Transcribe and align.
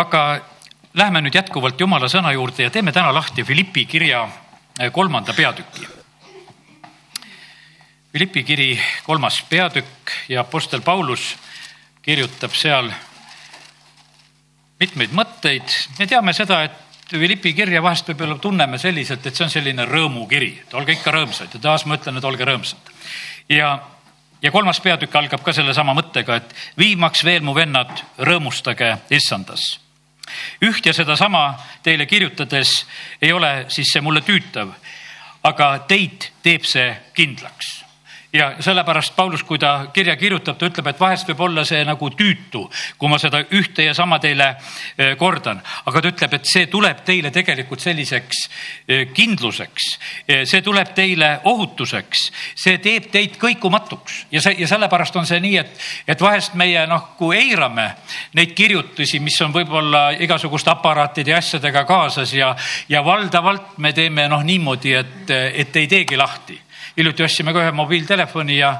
aga 0.00 0.40
lähme 0.94 1.20
nüüd 1.20 1.34
jätkuvalt 1.34 1.80
Jumala 1.80 2.08
sõna 2.08 2.32
juurde 2.32 2.66
ja 2.66 2.70
teeme 2.70 2.92
täna 2.92 3.12
lahti 3.14 3.44
Philippi 3.44 3.86
kirja 3.86 4.26
kolmanda 4.92 5.32
peatüki. 5.36 5.86
Philippi 8.12 8.42
kiri 8.42 8.80
kolmas 9.06 9.42
peatükk 9.48 10.10
ja 10.28 10.40
Apostel 10.40 10.80
Paulus 10.80 11.36
kirjutab 12.02 12.54
seal 12.58 12.90
mitmeid 14.80 15.12
mõtteid. 15.14 15.68
me 15.98 16.06
teame 16.06 16.32
seda, 16.32 16.62
et 16.64 16.72
Philippi 17.10 17.52
kirja 17.54 17.82
vahest 17.82 18.08
võib-olla 18.08 18.38
tunneme 18.38 18.78
selliselt, 18.78 19.26
et 19.26 19.36
see 19.36 19.44
on 19.44 19.50
selline 19.50 19.86
rõõmukiri, 19.86 20.50
et 20.62 20.74
olge 20.74 20.96
ikka 20.96 21.12
rõõmsad 21.14 21.54
ja 21.54 21.60
taas 21.60 21.86
ma 21.86 21.98
ütlen, 21.98 22.16
et 22.18 22.24
olge 22.24 22.44
rõõmsad. 22.44 22.90
ja, 23.48 23.78
ja 24.42 24.50
kolmas 24.50 24.80
peatükk 24.80 25.14
algab 25.14 25.44
ka 25.44 25.52
sellesama 25.52 25.94
mõttega, 25.94 26.40
et 26.40 26.54
viimaks 26.78 27.24
veel 27.24 27.42
mu 27.42 27.54
vennad, 27.54 27.92
rõõmustage 28.18 28.96
issandas. 29.10 29.78
Üht 30.62 30.86
ja 30.86 30.94
sedasama 30.96 31.54
teile 31.82 32.06
kirjutades 32.06 32.72
ei 33.22 33.32
ole 33.32 33.64
siis 33.68 33.92
see 33.92 34.02
mulle 34.04 34.20
tüütav, 34.26 34.72
aga 35.42 35.70
teid 35.88 36.30
teeb 36.42 36.64
see 36.68 36.90
kindlaks 37.14 37.89
ja 38.32 38.54
sellepärast 38.60 39.16
Paulus, 39.16 39.42
kui 39.44 39.58
ta 39.58 39.86
kirja 39.92 40.16
kirjutab, 40.16 40.58
ta 40.58 40.68
ütleb, 40.70 40.86
et 40.90 41.00
vahest 41.00 41.28
võib 41.30 41.40
olla 41.48 41.64
see 41.66 41.82
nagu 41.86 42.10
tüütu, 42.14 42.62
kui 42.98 43.10
ma 43.10 43.18
seda 43.18 43.42
ühte 43.56 43.84
ja 43.88 43.94
sama 43.94 44.20
teile 44.22 44.52
e, 44.96 45.14
kordan, 45.18 45.60
aga 45.90 46.02
ta 46.02 46.12
ütleb, 46.12 46.36
et 46.38 46.46
see 46.46 46.68
tuleb 46.70 47.02
teile 47.06 47.32
tegelikult 47.34 47.82
selliseks 47.82 48.42
e, 48.86 49.00
kindluseks. 49.14 49.88
E, 50.26 50.44
see 50.46 50.62
tuleb 50.62 50.94
teile 50.94 51.32
ohutuseks, 51.50 52.28
see 52.54 52.78
teeb 52.82 53.10
teid 53.10 53.36
kõikumatuks. 53.40 54.24
Ja 54.30 54.44
see 54.44 54.60
ja 54.60 54.70
sellepärast 54.70 55.18
on 55.18 55.26
see 55.26 55.40
nii, 55.42 55.56
et, 55.58 55.84
et 56.14 56.22
vahest 56.22 56.54
meie 56.60 56.86
noh, 56.90 57.10
kui 57.18 57.36
eirame 57.38 57.88
neid 58.38 58.54
kirjutusi, 58.54 59.18
mis 59.20 59.40
on 59.42 59.54
võib-olla 59.54 60.10
igasuguste 60.22 60.70
aparaatide 60.70 61.34
ja 61.34 61.42
asjadega 61.42 61.84
kaasas 61.88 62.34
ja, 62.34 62.54
ja 62.88 63.02
valdavalt 63.04 63.78
me 63.78 63.92
teeme 63.96 64.28
noh 64.30 64.44
niimoodi, 64.46 64.94
et, 64.94 65.30
et 65.30 65.76
ei 65.82 65.90
teegi 65.90 66.18
lahti 66.20 66.60
hiljuti 66.96 67.26
ostsime 67.26 67.52
ka 67.52 67.64
ühe 67.64 67.72
mobiiltelefoni 67.76 68.56
ja, 68.58 68.74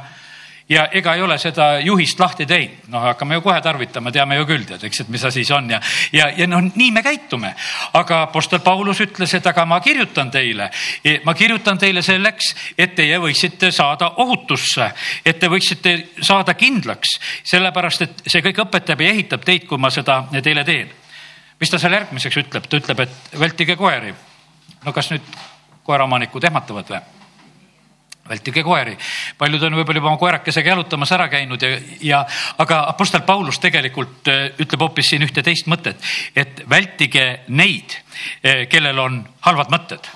ja 0.70 0.88
ega 0.92 1.14
ei 1.14 1.22
ole 1.22 1.38
seda 1.38 1.66
juhist 1.82 2.20
lahti 2.20 2.46
teinud, 2.46 2.86
noh, 2.92 3.02
hakkame 3.02 3.34
ju 3.34 3.42
kohe 3.42 3.58
tarvitama, 3.62 4.12
teame 4.14 4.36
ju 4.38 4.46
küll, 4.46 4.64
tead, 4.68 4.84
eks, 4.86 5.02
et 5.02 5.10
mis 5.10 5.24
asi 5.26 5.42
see 5.44 5.56
on 5.56 5.70
ja, 5.72 5.80
ja, 6.14 6.28
ja 6.36 6.46
noh, 6.46 6.62
nii 6.62 6.90
me 6.94 7.02
käitume. 7.02 7.52
aga 7.98 8.22
Apostel 8.28 8.62
Paulus 8.64 9.02
ütles, 9.02 9.34
et 9.34 9.46
aga 9.46 9.66
ma 9.66 9.80
kirjutan 9.82 10.30
teile, 10.30 10.70
ma 11.24 11.34
kirjutan 11.34 11.78
teile 11.78 12.02
selleks, 12.06 12.54
et 12.78 12.94
teie 12.94 13.18
võiksite 13.18 13.72
saada 13.74 14.12
ohutusse, 14.22 14.90
et 15.26 15.38
te 15.40 15.50
võiksite 15.50 15.96
saada 16.22 16.54
kindlaks, 16.54 17.18
sellepärast 17.50 18.06
et 18.06 18.26
see 18.26 18.42
kõik 18.46 18.64
õpetab 18.66 19.02
ja 19.02 19.10
ehitab 19.10 19.44
teid, 19.46 19.66
kui 19.66 19.78
ma 19.78 19.90
seda 19.90 20.22
teile 20.42 20.64
teen. 20.64 20.90
mis 21.60 21.70
ta 21.70 21.78
seal 21.78 21.92
järgmiseks 21.92 22.36
ütleb, 22.46 22.66
ta 22.70 22.78
ütleb, 22.78 23.00
et 23.00 23.38
vältige 23.38 23.76
koeri. 23.76 24.14
no 24.84 24.92
kas 24.92 25.10
nüüd 25.10 25.40
koeraomanikud 25.82 26.44
ehmatavad 26.44 26.94
või? 26.94 27.19
Vältige 28.30 28.62
koeri. 28.62 28.96
paljud 29.38 29.62
on 29.66 29.78
võib-olla 29.80 30.00
juba 30.00 30.12
oma 30.12 30.20
koerakesega 30.20 30.74
jalutamas 30.74 31.12
ära 31.12 31.28
käinud 31.28 31.62
ja, 31.62 31.70
ja 32.00 32.20
aga 32.58 32.84
Apostel 32.92 33.24
Paulus 33.26 33.58
tegelikult 33.58 34.28
äh, 34.30 34.46
ütleb 34.58 34.86
hoopis 34.86 35.10
siin 35.12 35.26
ühte 35.26 35.42
teist 35.42 35.68
mõtet, 35.70 35.98
et 36.36 36.62
vältige 36.70 37.42
neid, 37.48 37.98
äh, 38.44 38.66
kellel 38.70 38.98
on 38.98 39.22
halvad 39.46 39.72
mõtted 39.74 40.10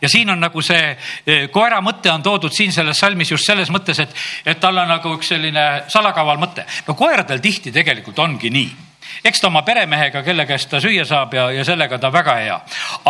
ja 0.00 0.08
siin 0.12 0.30
on 0.30 0.40
nagu 0.40 0.62
see 0.64 0.90
äh, 0.92 1.46
koera 1.52 1.80
mõte 1.84 2.12
on 2.12 2.24
toodud 2.24 2.54
siin 2.54 2.72
selles 2.72 2.98
salmis 3.00 3.30
just 3.32 3.46
selles 3.46 3.70
mõttes, 3.72 4.00
et, 4.02 4.12
et 4.46 4.60
tal 4.60 4.78
on 4.78 4.90
nagu 4.90 5.16
üks 5.16 5.32
selline 5.34 5.66
salakaval 5.92 6.38
mõte. 6.40 6.66
no 6.86 6.94
koeradel 6.94 7.42
tihti 7.44 7.72
tegelikult 7.72 8.18
ongi 8.18 8.50
nii 8.50 8.74
eks 9.24 9.40
ta 9.40 9.48
oma 9.48 9.62
peremehega, 9.66 10.22
kelle 10.22 10.46
käest 10.46 10.70
ta 10.70 10.80
süüa 10.82 11.06
saab 11.08 11.34
ja, 11.34 11.50
ja 11.54 11.64
sellega 11.64 11.98
ta 11.98 12.12
väga 12.12 12.36
hea, 12.42 12.60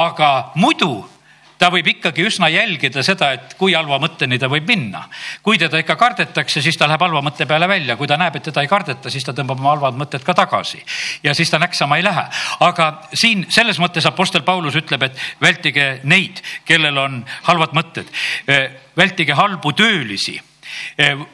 aga 0.01 0.33
muidu 0.55 1.16
ta 1.59 1.69
võib 1.73 1.89
ikkagi 1.91 2.25
üsna 2.27 2.49
jälgida 2.53 3.03
seda, 3.07 3.31
et 3.37 3.55
kui 3.59 3.75
halva 3.77 3.99
mõtteni 4.03 4.39
ta 4.41 4.49
võib 4.53 4.69
minna. 4.69 5.05
kui 5.43 5.59
teda 5.59 5.79
ikka 5.81 5.97
kardetakse, 5.97 6.63
siis 6.63 6.77
ta 6.77 6.89
läheb 6.89 7.01
halva 7.01 7.23
mõtte 7.25 7.47
peale 7.47 7.69
välja, 7.69 7.97
kui 7.97 8.07
ta 8.07 8.17
näeb, 8.17 8.37
et 8.37 8.43
teda 8.51 8.63
ei 8.63 8.69
kardeta, 8.69 9.11
siis 9.11 9.25
ta 9.25 9.33
tõmbab 9.33 9.61
oma 9.61 9.73
halvad 9.75 9.97
mõtted 10.01 10.25
ka 10.25 10.35
tagasi 10.35 10.83
ja 11.23 11.35
siis 11.35 11.51
ta 11.51 11.59
näksama 11.59 11.97
ei 11.97 12.05
lähe. 12.05 12.27
aga 12.61 12.91
siin 13.15 13.47
selles 13.49 13.79
mõttes 13.79 14.07
Apostel 14.07 14.43
Paulus 14.43 14.77
ütleb, 14.77 15.03
et 15.03 15.19
vältige 15.41 16.01
neid, 16.05 16.43
kellel 16.65 16.99
on 16.99 17.25
halvad 17.49 17.73
mõtted. 17.73 18.07
vältige 18.97 19.33
halbu 19.35 19.73
töölisi. 19.73 20.41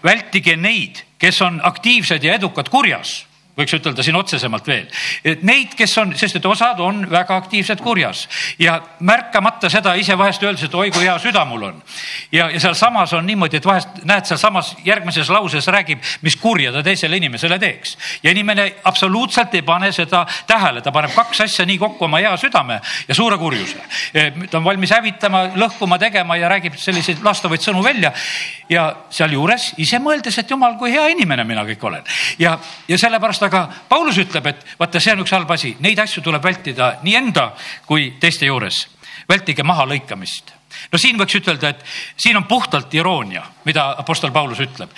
vältige 0.05 0.57
neid, 0.57 1.05
kes 1.19 1.43
on 1.43 1.61
aktiivsed 1.65 2.25
ja 2.25 2.35
edukad 2.35 2.69
kurjas 2.69 3.32
võiks 3.59 3.75
ütelda 3.77 4.05
siin 4.05 4.17
otsesemalt 4.17 4.67
veel, 4.67 4.87
et 5.25 5.43
neid, 5.45 5.75
kes 5.77 5.93
on, 6.01 6.15
sest 6.17 6.39
et 6.39 6.47
osad 6.49 6.79
on 6.81 7.03
väga 7.11 7.37
aktiivsed 7.43 7.83
kurjas. 7.85 8.25
Ja 8.59 8.79
märkamata 9.05 9.69
seda 9.73 9.93
ise 10.01 10.17
vahest 10.19 10.43
öeldes, 10.43 10.65
et 10.65 10.75
oi 10.75 10.91
kui 10.93 11.05
hea 11.05 11.19
süda 11.21 11.45
mul 11.49 11.67
on. 11.69 11.83
ja, 12.33 12.49
ja 12.51 12.61
sealsamas 12.61 13.13
on 13.13 13.27
niimoodi, 13.27 13.61
et 13.61 13.69
vahest 13.69 14.01
näed, 14.09 14.25
sealsamas 14.29 14.73
järgmises 14.85 15.29
lauses 15.31 15.69
räägib, 15.69 16.01
mis 16.23 16.37
kurja 16.41 16.73
ta 16.73 16.83
teisele 16.83 17.17
inimesele 17.21 17.59
teeks. 17.59 17.97
Ja 18.23 18.31
inimene 18.31 18.69
absoluutselt 18.85 19.55
ei 19.55 19.63
pane 19.63 19.93
seda 19.93 20.25
tähele, 20.47 20.81
ta 20.81 20.93
paneb 20.93 21.13
kaks 21.15 21.45
asja 21.45 21.67
nii 21.69 21.79
kokku, 21.83 22.09
oma 22.09 22.23
hea 22.25 22.33
südame 22.41 22.81
ja 23.09 23.15
suure 23.15 23.39
kurjuse. 23.39 23.85
ta 24.51 24.59
on 24.59 24.65
valmis 24.65 24.91
hävitama, 24.97 25.45
lõhkuma, 25.61 25.99
tegema 26.01 26.37
ja 26.41 26.49
räägib 26.49 26.81
selliseid 26.81 27.21
lastavaid 27.25 27.61
sõnu 27.61 27.85
välja. 27.85 28.13
Ja 28.73 28.89
sealjuures 29.11 29.75
ise 29.77 30.01
mõeldes, 30.01 30.39
et 30.41 30.51
jumal, 30.51 30.79
kui 30.81 30.93
hea 30.93 31.05
inimene 31.13 31.45
mina 31.45 31.67
kõik 31.69 31.85
olen. 31.85 32.05
Ja, 32.41 32.57
ja 32.89 32.99
sellepärast 32.99 33.42
sellepärast 33.43 33.79
aga 33.79 33.89
Paulus 33.89 34.19
ütleb, 34.19 34.47
et 34.47 34.65
vaata, 34.79 35.01
see 35.01 35.13
on 35.13 35.23
üks 35.25 35.35
halb 35.35 35.51
asi, 35.51 35.75
neid 35.81 35.99
asju 35.99 36.23
tuleb 36.23 36.43
vältida 36.45 36.99
nii 37.03 37.17
enda 37.17 37.53
kui 37.87 38.15
teiste 38.21 38.47
juures. 38.47 38.89
vältige 39.29 39.63
mahalõikamist. 39.63 40.51
No 40.91 40.99
siin 40.99 41.17
võiks 41.17 41.37
ütelda, 41.39 41.69
et 41.69 41.85
siin 42.17 42.37
on 42.37 42.45
puhtalt 42.45 42.93
iroonia, 42.95 43.45
mida 43.65 43.95
Apostel 43.99 44.33
Paulus 44.33 44.59
ütleb 44.61 44.91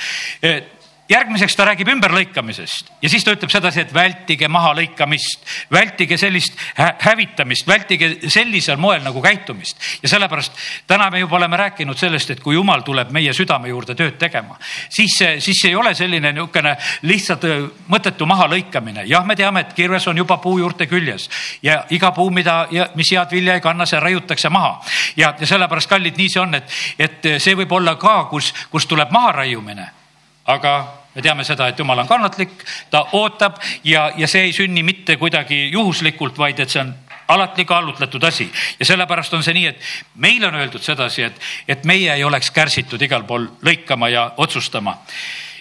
järgmiseks 1.08 1.56
ta 1.56 1.66
räägib 1.68 1.88
ümberlõikamisest 1.92 2.88
ja 3.02 3.08
siis 3.12 3.24
ta 3.24 3.34
ütleb 3.34 3.52
sedasi, 3.52 3.82
et 3.84 3.92
vältige 3.94 4.48
mahalõikamist, 4.48 5.42
vältige 5.72 6.16
sellist 6.20 6.56
hävitamist, 6.76 7.66
vältige 7.68 8.08
sellisel 8.32 8.78
moel 8.80 9.02
nagu 9.04 9.22
käitumist. 9.22 9.76
ja 10.02 10.08
sellepärast 10.08 10.52
täna 10.86 11.10
me 11.10 11.20
juba 11.20 11.36
oleme 11.36 11.56
rääkinud 11.56 11.98
sellest, 11.98 12.30
et 12.30 12.40
kui 12.40 12.54
jumal 12.54 12.80
tuleb 12.80 13.10
meie 13.12 13.32
südame 13.32 13.68
juurde 13.68 13.94
tööd 13.94 14.16
tegema, 14.18 14.56
siis, 14.88 15.18
siis 15.38 15.64
ei 15.64 15.74
ole 15.74 15.94
selline 15.94 16.32
niisugune 16.32 16.76
lihtsalt 17.02 17.44
mõttetu 17.88 18.26
mahalõikamine. 18.26 19.04
jah, 19.06 19.26
me 19.26 19.36
teame, 19.36 19.60
et 19.60 19.72
kirves 19.72 20.08
on 20.08 20.16
juba 20.16 20.38
puu 20.38 20.58
juurte 20.58 20.86
küljes 20.86 21.28
ja 21.62 21.84
iga 21.90 22.12
puu, 22.12 22.30
mida, 22.30 22.66
mis 22.94 23.12
head 23.12 23.30
vilja 23.30 23.54
ei 23.54 23.60
kanna, 23.60 23.86
see 23.86 24.00
raiutakse 24.00 24.48
maha. 24.48 24.80
ja, 25.16 25.34
ja 25.40 25.46
sellepärast, 25.46 25.88
kallid, 25.90 26.16
nii 26.16 26.28
see 26.28 26.40
on, 26.40 26.54
et, 26.54 26.72
et 26.98 27.28
see 27.38 27.54
võib 27.54 27.72
olla 27.72 27.96
ka, 28.00 28.24
kus, 28.32 28.54
kus 28.70 28.86
tuleb 28.86 29.12
maharaiumine 29.12 30.03
aga 30.44 30.74
me 31.14 31.22
teame 31.22 31.44
seda, 31.44 31.68
et 31.68 31.78
jumal 31.78 31.98
on 32.02 32.08
kannatlik, 32.08 32.64
ta 32.90 33.04
ootab 33.12 33.60
ja, 33.84 34.10
ja 34.16 34.28
see 34.28 34.48
ei 34.48 34.52
sünni 34.52 34.82
mitte 34.82 35.16
kuidagi 35.16 35.68
juhuslikult, 35.72 36.38
vaid 36.38 36.60
et 36.60 36.70
see 36.70 36.82
on 36.82 36.94
alati 37.28 37.64
kaalutletud 37.64 38.22
asi 38.22 38.50
ja 38.78 38.86
sellepärast 38.86 39.34
on 39.34 39.42
see 39.42 39.54
nii, 39.54 39.66
et 39.66 39.80
meile 40.20 40.48
on 40.48 40.58
öeldud 40.58 40.82
sedasi, 40.82 41.22
et, 41.22 41.40
et 41.68 41.84
meie 41.84 42.12
ei 42.12 42.24
oleks 42.24 42.50
kärsitud 42.50 43.02
igal 43.02 43.24
pool 43.24 43.46
lõikama 43.64 44.10
ja 44.12 44.30
otsustama. 44.36 44.98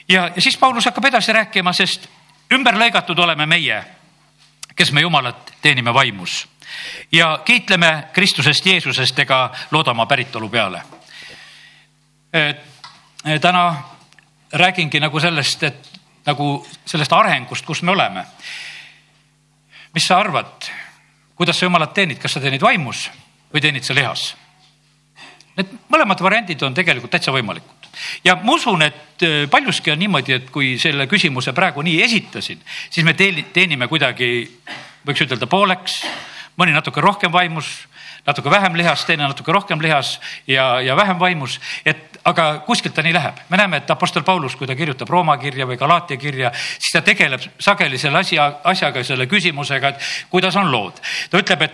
ja, 0.08 0.32
ja 0.36 0.42
siis 0.42 0.58
Paulus 0.58 0.86
hakkab 0.86 1.06
edasi 1.06 1.34
rääkima, 1.34 1.74
sest 1.74 2.10
ümber 2.54 2.76
lõigatud 2.76 3.20
oleme 3.20 3.46
meie, 3.46 3.84
kes 4.76 4.92
me 4.92 5.02
Jumalat 5.02 5.54
teenime 5.62 5.94
vaimus 5.94 6.48
ja 7.12 7.40
kiitleme 7.46 8.04
Kristusest 8.14 8.66
Jeesusest 8.66 9.20
ega 9.20 9.52
loodama 9.72 10.06
päritolu 10.06 10.50
peale. 10.50 10.82
täna 13.42 13.84
räägingi 14.54 15.00
nagu 15.02 15.20
sellest, 15.20 15.64
et 15.64 15.92
nagu 16.26 16.56
sellest 16.86 17.14
arengust, 17.14 17.66
kus 17.66 17.82
me 17.82 17.92
oleme. 17.92 18.26
mis 19.94 20.08
sa 20.08 20.18
arvad, 20.18 20.70
kuidas 21.36 21.60
sa 21.60 21.66
jumalat 21.66 21.94
teenid, 21.94 22.18
kas 22.18 22.34
sa 22.34 22.42
teenid 22.42 22.62
vaimus 22.62 23.10
või 23.54 23.62
teenid 23.62 23.86
sa 23.86 23.94
lihas? 23.94 24.34
Need 25.54 25.70
mõlemad 25.90 26.22
variandid 26.22 26.64
on 26.66 26.74
tegelikult 26.74 27.12
täitsa 27.14 27.32
võimalikud 27.32 27.84
ja 28.26 28.36
ma 28.36 28.56
usun, 28.56 28.82
et 28.82 29.24
äh, 29.24 29.50
paljuski 29.50 29.92
on 29.94 30.00
niimoodi, 30.02 30.34
et 30.34 30.50
kui 30.50 30.78
selle 30.82 31.08
küsimuse 31.08 31.54
praegu 31.54 31.84
nii 31.86 32.02
esitasin, 32.02 32.62
siis 32.90 33.06
me 33.06 33.14
teenime 33.14 33.88
kuidagi, 33.88 34.30
võiks 35.06 35.26
ütelda 35.28 35.48
pooleks, 35.50 36.02
mõni 36.58 36.74
natuke 36.74 37.02
rohkem 37.02 37.32
vaimus, 37.34 37.70
natuke 38.26 38.50
vähem 38.50 38.78
lihas, 38.78 39.06
teine 39.06 39.28
natuke 39.28 39.52
rohkem 39.52 39.82
lihas 39.82 40.20
ja, 40.48 40.82
ja 40.82 40.96
vähem 40.96 41.20
vaimus, 41.20 41.60
et 41.86 42.20
aga 42.26 42.64
kuskilt 42.66 42.96
ta 42.96 43.04
nii 43.04 43.14
läheb. 43.14 43.42
me 43.50 43.58
näeme, 43.58 43.78
et 43.78 43.92
Apostel 43.92 44.24
Paulus, 44.24 44.56
kui 44.56 44.68
ta 44.68 44.76
kirjutab 44.76 45.10
Rooma 45.10 45.38
kirja 45.38 45.68
või 45.68 45.78
Galaatia 45.78 46.18
kirja, 46.18 46.52
siis 46.54 46.94
ta 46.94 47.02
tegeleb 47.02 47.42
sageli 47.60 47.98
selle 47.98 48.20
asja, 48.24 48.48
asjaga, 48.64 49.04
selle 49.04 49.28
küsimusega, 49.28 49.90
et 49.90 50.30
kuidas 50.30 50.56
on 50.56 50.72
lood. 50.72 51.02
ta 51.30 51.38
ütleb, 51.38 51.62
et 51.62 51.74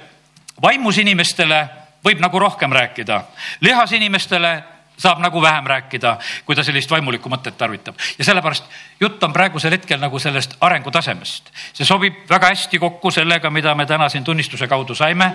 vaimus 0.61 0.97
inimestele 0.97 1.67
võib 2.05 2.19
nagu 2.19 2.39
rohkem 2.39 2.73
rääkida, 2.73 3.23
lihas 3.61 3.91
inimestele 3.91 4.57
saab 4.99 5.19
nagu 5.23 5.41
vähem 5.41 5.65
rääkida, 5.65 6.17
kui 6.45 6.55
ta 6.55 6.63
sellist 6.63 6.91
vaimulikku 6.91 7.29
mõtet 7.31 7.57
tarvitab. 7.57 7.95
ja 8.17 8.25
sellepärast 8.25 8.65
jutt 8.99 9.23
on 9.23 9.33
praegusel 9.33 9.71
hetkel 9.71 9.99
nagu 9.99 10.19
sellest 10.19 10.57
arengutasemest. 10.61 11.51
see 11.73 11.85
sobib 11.85 12.25
väga 12.29 12.51
hästi 12.53 12.79
kokku 12.79 13.11
sellega, 13.11 13.49
mida 13.49 13.75
me 13.75 13.85
täna 13.85 14.09
siin 14.09 14.23
tunnistuse 14.23 14.67
kaudu 14.67 14.95
saime. 14.95 15.33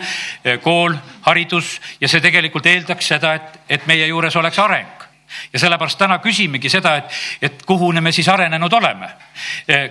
kool, 0.63 0.95
haridus 1.23 1.81
ja 2.01 2.09
see 2.09 2.21
tegelikult 2.21 2.67
eeldaks 2.67 3.09
seda, 3.09 3.35
et, 3.35 3.61
et 3.69 3.87
meie 3.87 4.07
juures 4.07 4.37
oleks 4.37 4.59
areng 4.59 5.05
ja 5.53 5.59
sellepärast 5.59 5.99
täna 5.99 6.19
küsimegi 6.19 6.71
seda, 6.71 6.97
et, 6.97 7.11
et 7.43 7.63
kuhu 7.67 7.93
me 7.93 8.13
siis 8.13 8.29
arenenud 8.29 8.73
oleme. 8.73 9.09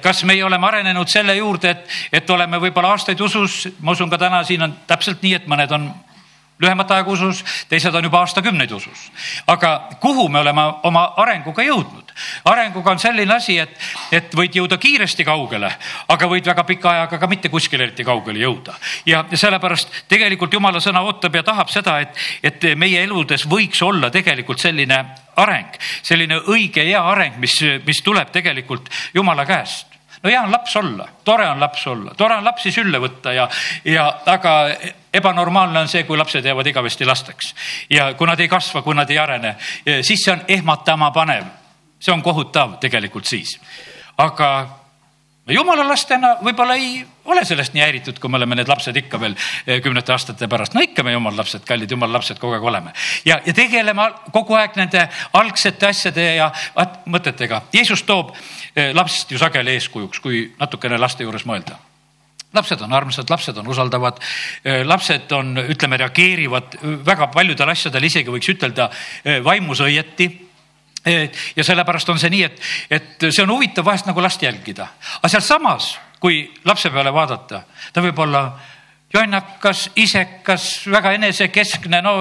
kas 0.02 0.24
meie 0.24 0.44
oleme 0.46 0.68
arenenud 0.68 1.08
selle 1.08 1.36
juurde, 1.36 1.70
et, 1.70 1.90
et 2.12 2.30
oleme 2.30 2.60
võib-olla 2.60 2.94
aastaid 2.94 3.20
usus, 3.22 3.68
ma 3.80 3.92
usun 3.92 4.10
ka 4.10 4.18
täna 4.18 4.44
siin 4.44 4.62
on 4.62 4.76
täpselt 4.88 5.22
nii, 5.22 5.34
et 5.34 5.48
mõned 5.48 5.72
on 5.72 5.92
lühemat 6.62 6.92
aega 6.92 7.12
usus, 7.12 7.44
teised 7.70 7.96
on 7.96 8.04
juba 8.04 8.20
aastakümneid 8.24 8.72
usus. 8.72 9.12
aga 9.48 9.90
kuhu 10.00 10.30
me 10.30 10.40
oleme 10.40 10.62
oma 10.84 11.06
arenguga 11.18 11.64
jõudnud? 11.64 12.14
arenguga 12.46 12.92
on 12.92 13.00
selline 13.00 13.34
asi, 13.34 13.58
et, 13.60 13.78
et 14.12 14.36
võid 14.36 14.56
jõuda 14.56 14.78
kiiresti 14.78 15.26
kaugele, 15.26 15.72
aga 16.08 16.30
võid 16.30 16.46
väga 16.46 16.64
pika 16.64 16.92
ajaga 16.92 17.20
ka 17.20 17.28
mitte 17.28 17.50
kuskile 17.50 17.88
eriti 17.88 18.04
kaugele 18.04 18.40
jõuda. 18.40 18.76
ja 19.06 19.24
sellepärast 19.34 20.04
tegelikult 20.08 20.54
jumala 20.54 20.82
sõna 20.84 21.02
ootab 21.02 21.36
ja 21.36 21.44
tahab 21.44 21.70
seda, 21.74 22.00
et, 22.00 22.18
et 22.44 22.70
meie 22.78 23.04
eludes 23.04 23.48
võiks 23.50 23.82
olla 23.82 24.12
tegelikult 24.14 24.60
selline 24.60 25.04
areng, 25.36 25.80
selline 26.02 26.38
õige 26.54 26.86
hea 26.86 27.02
areng, 27.02 27.40
mis, 27.42 27.58
mis 27.86 28.04
tuleb 28.06 28.30
tegelikult 28.32 28.90
jumala 29.14 29.46
käest 29.46 29.93
no 30.24 30.30
hea 30.30 30.42
on 30.42 30.52
laps 30.52 30.76
olla, 30.76 31.08
tore 31.24 31.48
on 31.50 31.60
laps 31.60 31.88
olla, 31.88 32.14
tore 32.18 32.36
on 32.36 32.46
lapsi 32.46 32.72
sülle 32.72 33.00
võtta 33.04 33.34
ja, 33.36 33.48
ja 33.86 34.06
aga 34.26 34.54
ebanormaalne 35.14 35.84
on 35.84 35.92
see, 35.92 36.06
kui 36.08 36.18
lapsed 36.18 36.46
jäävad 36.46 36.68
igavesti 36.72 37.06
lasteks 37.06 37.54
ja 37.90 38.14
kui 38.18 38.28
nad 38.28 38.40
ei 38.40 38.48
kasva, 38.52 38.82
kui 38.82 38.96
nad 38.96 39.10
ei 39.10 39.20
arene, 39.20 39.56
siis 40.02 40.24
see 40.24 40.34
on 40.34 40.46
ehmatama 40.48 41.12
panev. 41.12 41.52
see 42.00 42.14
on 42.14 42.22
kohutav 42.22 42.78
tegelikult 42.80 43.26
siis, 43.26 43.60
aga 44.18 44.83
jumala 45.52 45.84
lastena 45.88 46.38
võib-olla 46.44 46.76
ei 46.80 47.04
ole 47.26 47.44
sellest 47.46 47.74
nii 47.76 47.84
häiritud, 47.84 48.20
kui 48.20 48.32
me 48.32 48.40
oleme 48.40 48.56
need 48.56 48.70
lapsed 48.72 48.96
ikka 48.96 49.20
veel 49.20 49.36
eh, 49.36 49.82
kümnete 49.84 50.14
aastate 50.16 50.48
pärast. 50.48 50.74
no 50.74 50.82
ikka 50.82 51.04
me 51.04 51.12
jumala 51.12 51.42
lapsed, 51.42 51.66
kallid 51.68 51.92
jumala 51.92 52.18
lapsed 52.18 52.40
kogu 52.40 52.56
aeg 52.56 52.64
oleme 52.64 52.94
ja, 53.28 53.42
ja 53.46 53.54
tegeleme 53.54 54.10
kogu 54.32 54.56
aeg 54.60 54.78
nende 54.80 55.08
algsete 55.34 55.88
asjade 55.88 56.28
ja 56.38 56.52
mõtetega. 57.06 57.64
Jeesus 57.74 58.06
toob 58.08 58.32
eh, 58.76 58.94
lapsest 58.96 59.32
ju 59.32 59.42
sageli 59.42 59.76
eeskujuks, 59.76 60.24
kui 60.24 60.46
natukene 60.60 61.00
laste 61.02 61.28
juures 61.28 61.46
mõelda 61.50 61.80
lapsed 62.54 62.82
on 62.86 62.94
armsad, 62.94 63.32
lapsed 63.34 63.58
on 63.58 63.68
usaldavad, 63.68 64.20
eh, 64.64 64.84
lapsed 64.86 65.32
on, 65.34 65.58
ütleme, 65.58 65.98
reageerivad 65.98 66.78
väga 67.04 67.28
paljudel 67.34 67.74
asjadel, 67.74 68.06
isegi 68.06 68.30
võiks 68.30 68.52
ütelda 68.54 68.92
vaimus 69.44 69.82
õieti 69.82 70.30
ja 71.56 71.64
sellepärast 71.64 72.10
on 72.10 72.20
see 72.20 72.32
nii, 72.34 72.44
et, 72.48 72.62
et 72.90 73.26
see 73.30 73.44
on 73.44 73.52
huvitav 73.56 73.86
vahest 73.86 74.08
nagu 74.08 74.24
last 74.24 74.44
jälgida, 74.44 74.88
aga 75.20 75.32
sealsamas, 75.32 75.94
kui 76.24 76.46
lapse 76.66 76.90
peale 76.94 77.12
vaadata, 77.14 77.64
ta 77.94 78.04
võib 78.04 78.20
olla 78.24 78.44
jonnakas, 79.14 79.90
isekas, 80.00 80.88
väga 80.92 81.14
enesekeskne, 81.20 82.02
no 82.02 82.16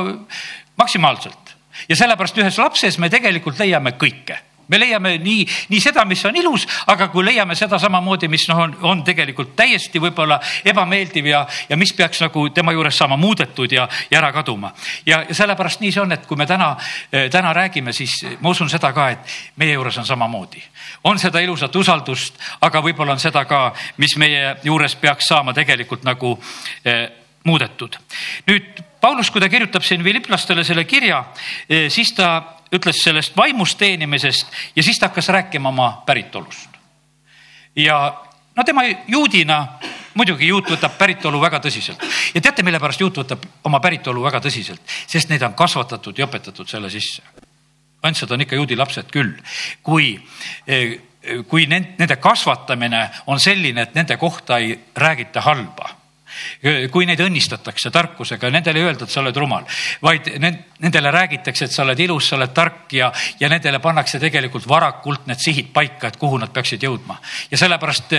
maksimaalselt. 0.76 1.56
ja 1.88 1.96
sellepärast 1.96 2.38
ühes 2.38 2.58
lapses 2.58 2.98
me 2.98 3.10
tegelikult 3.10 3.58
leiame 3.58 3.94
kõike 4.00 4.38
me 4.72 4.80
leiame 4.80 5.16
nii, 5.20 5.44
nii 5.72 5.80
seda, 5.82 6.04
mis 6.08 6.24
on 6.28 6.36
ilus, 6.40 6.66
aga 6.92 7.08
kui 7.12 7.24
leiame 7.26 7.56
seda 7.58 7.78
samamoodi, 7.82 8.30
mis 8.32 8.46
noh, 8.50 8.62
on, 8.64 8.74
on 8.88 9.04
tegelikult 9.04 9.54
täiesti 9.58 10.00
võib-olla 10.02 10.40
ebameeldiv 10.72 11.28
ja, 11.28 11.44
ja 11.68 11.78
mis 11.80 11.92
peaks 11.96 12.22
nagu 12.24 12.48
tema 12.54 12.72
juures 12.72 12.96
saama 12.98 13.18
muudetud 13.20 13.72
ja, 13.72 13.86
ja 14.10 14.20
ära 14.22 14.32
kaduma. 14.32 14.72
ja, 15.06 15.22
ja 15.28 15.36
sellepärast 15.36 15.84
nii 15.84 15.92
see 15.92 16.02
on, 16.02 16.16
et 16.16 16.26
kui 16.26 16.40
me 16.40 16.46
täna, 16.48 16.72
täna 17.30 17.52
räägime, 17.56 17.92
siis 17.92 18.18
ma 18.40 18.52
usun 18.52 18.70
seda 18.72 18.92
ka, 18.96 19.08
et 19.12 19.38
meie 19.60 19.76
juures 19.76 19.98
on 19.98 20.08
samamoodi. 20.08 20.62
on 21.04 21.18
seda 21.18 21.40
ilusat 21.40 21.76
usaldust, 21.76 22.38
aga 22.60 22.82
võib-olla 22.82 23.16
on 23.16 23.22
seda 23.22 23.44
ka, 23.44 23.72
mis 23.96 24.16
meie 24.16 24.56
juures 24.64 24.96
peaks 24.96 25.28
saama 25.28 25.52
tegelikult 25.52 26.04
nagu 26.08 26.38
eh, 26.84 27.21
muudetud. 27.44 27.96
nüüd 28.46 28.82
Paulus, 29.00 29.30
kui 29.30 29.40
ta 29.42 29.48
kirjutab 29.50 29.82
siin 29.82 30.04
filiplastele 30.04 30.62
selle 30.64 30.84
kirja, 30.86 31.24
eh, 31.68 31.88
siis 31.90 32.12
ta 32.14 32.58
ütles 32.72 33.02
sellest 33.02 33.36
vaimust 33.36 33.78
teenimisest 33.78 34.46
ja 34.76 34.82
siis 34.82 34.98
ta 34.98 35.08
hakkas 35.10 35.28
rääkima 35.28 35.68
oma 35.68 36.02
päritolust. 36.06 36.68
ja 37.76 38.22
no 38.56 38.64
tema 38.64 38.82
juudina, 39.08 39.66
muidugi 40.14 40.46
juut 40.46 40.68
võtab 40.70 40.98
päritolu 40.98 41.40
väga 41.40 41.58
tõsiselt 41.58 42.04
ja 42.34 42.40
teate, 42.40 42.62
mille 42.62 42.80
pärast 42.80 43.00
juut 43.00 43.16
võtab 43.16 43.46
oma 43.64 43.80
päritolu 43.80 44.22
väga 44.22 44.40
tõsiselt, 44.40 44.82
sest 45.06 45.28
neid 45.28 45.42
on 45.42 45.54
kasvatatud 45.54 46.18
ja 46.18 46.26
õpetatud 46.26 46.68
selle 46.68 46.90
sisse. 46.90 47.22
andsad 48.02 48.30
on 48.30 48.40
ikka 48.40 48.56
juudi 48.56 48.76
lapsed 48.76 49.10
küll, 49.10 49.34
kui 49.82 50.20
eh, 50.66 51.00
kui 51.48 51.66
nende 51.66 52.16
kasvatamine 52.16 53.10
on 53.26 53.40
selline, 53.40 53.82
et 53.82 53.94
nende 53.94 54.16
kohta 54.16 54.58
ei 54.58 54.78
räägita 54.94 55.40
halba 55.40 56.01
kui 56.90 57.06
neid 57.06 57.20
õnnistatakse 57.20 57.90
tarkusega, 57.90 58.50
nendele 58.50 58.82
ei 58.82 58.88
öelda, 58.88 59.06
et 59.06 59.14
sa 59.14 59.20
oled 59.20 59.36
rumal, 59.36 59.66
vaid 60.02 60.28
nendele 60.38 61.10
räägitakse, 61.14 61.68
et 61.68 61.74
sa 61.74 61.84
oled 61.86 62.00
ilus, 62.00 62.28
sa 62.28 62.36
oled 62.36 62.52
tark 62.54 62.92
ja, 62.96 63.12
ja 63.40 63.50
nendele 63.52 63.80
pannakse 63.82 64.20
tegelikult 64.22 64.68
varakult 64.68 65.26
need 65.30 65.40
sihid 65.42 65.72
paika, 65.72 66.08
et 66.08 66.20
kuhu 66.20 66.40
nad 66.42 66.52
peaksid 66.52 66.82
jõudma. 66.82 67.18
ja 67.50 67.58
sellepärast 67.58 68.18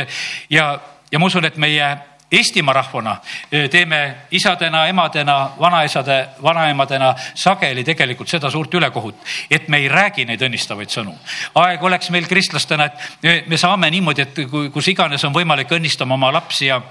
ja, 0.50 0.68
ja 1.12 1.20
ma 1.20 1.32
usun, 1.32 1.46
et 1.46 1.58
meie 1.62 1.94
Eestimaa 2.34 2.74
rahvana 2.74 3.18
e, 3.52 3.68
teeme 3.70 4.16
isadena, 4.32 4.88
emadena, 4.88 5.52
vanaisade, 5.60 6.16
vanaemadena 6.44 7.12
sageli 7.36 7.84
tegelikult 7.86 8.30
seda 8.30 8.50
suurt 8.50 8.74
ülekohut, 8.74 9.20
et 9.52 9.68
me 9.70 9.78
ei 9.84 9.90
räägi 9.92 10.26
neid 10.26 10.42
õnnistavaid 10.42 10.90
sõnu. 10.90 11.14
aeg 11.62 11.84
oleks 11.84 12.10
meil 12.10 12.26
kristlastena, 12.26 12.90
et 12.90 13.48
me 13.48 13.58
saame 13.58 13.92
niimoodi, 13.94 14.26
et 14.26 14.42
kui, 14.50 14.72
kus 14.74 14.88
iganes 14.90 15.24
on 15.30 15.36
võimalik 15.36 15.78
õnnistama 15.78 16.18
oma 16.18 16.32
lapsi 16.34 16.72
ja 16.72 16.82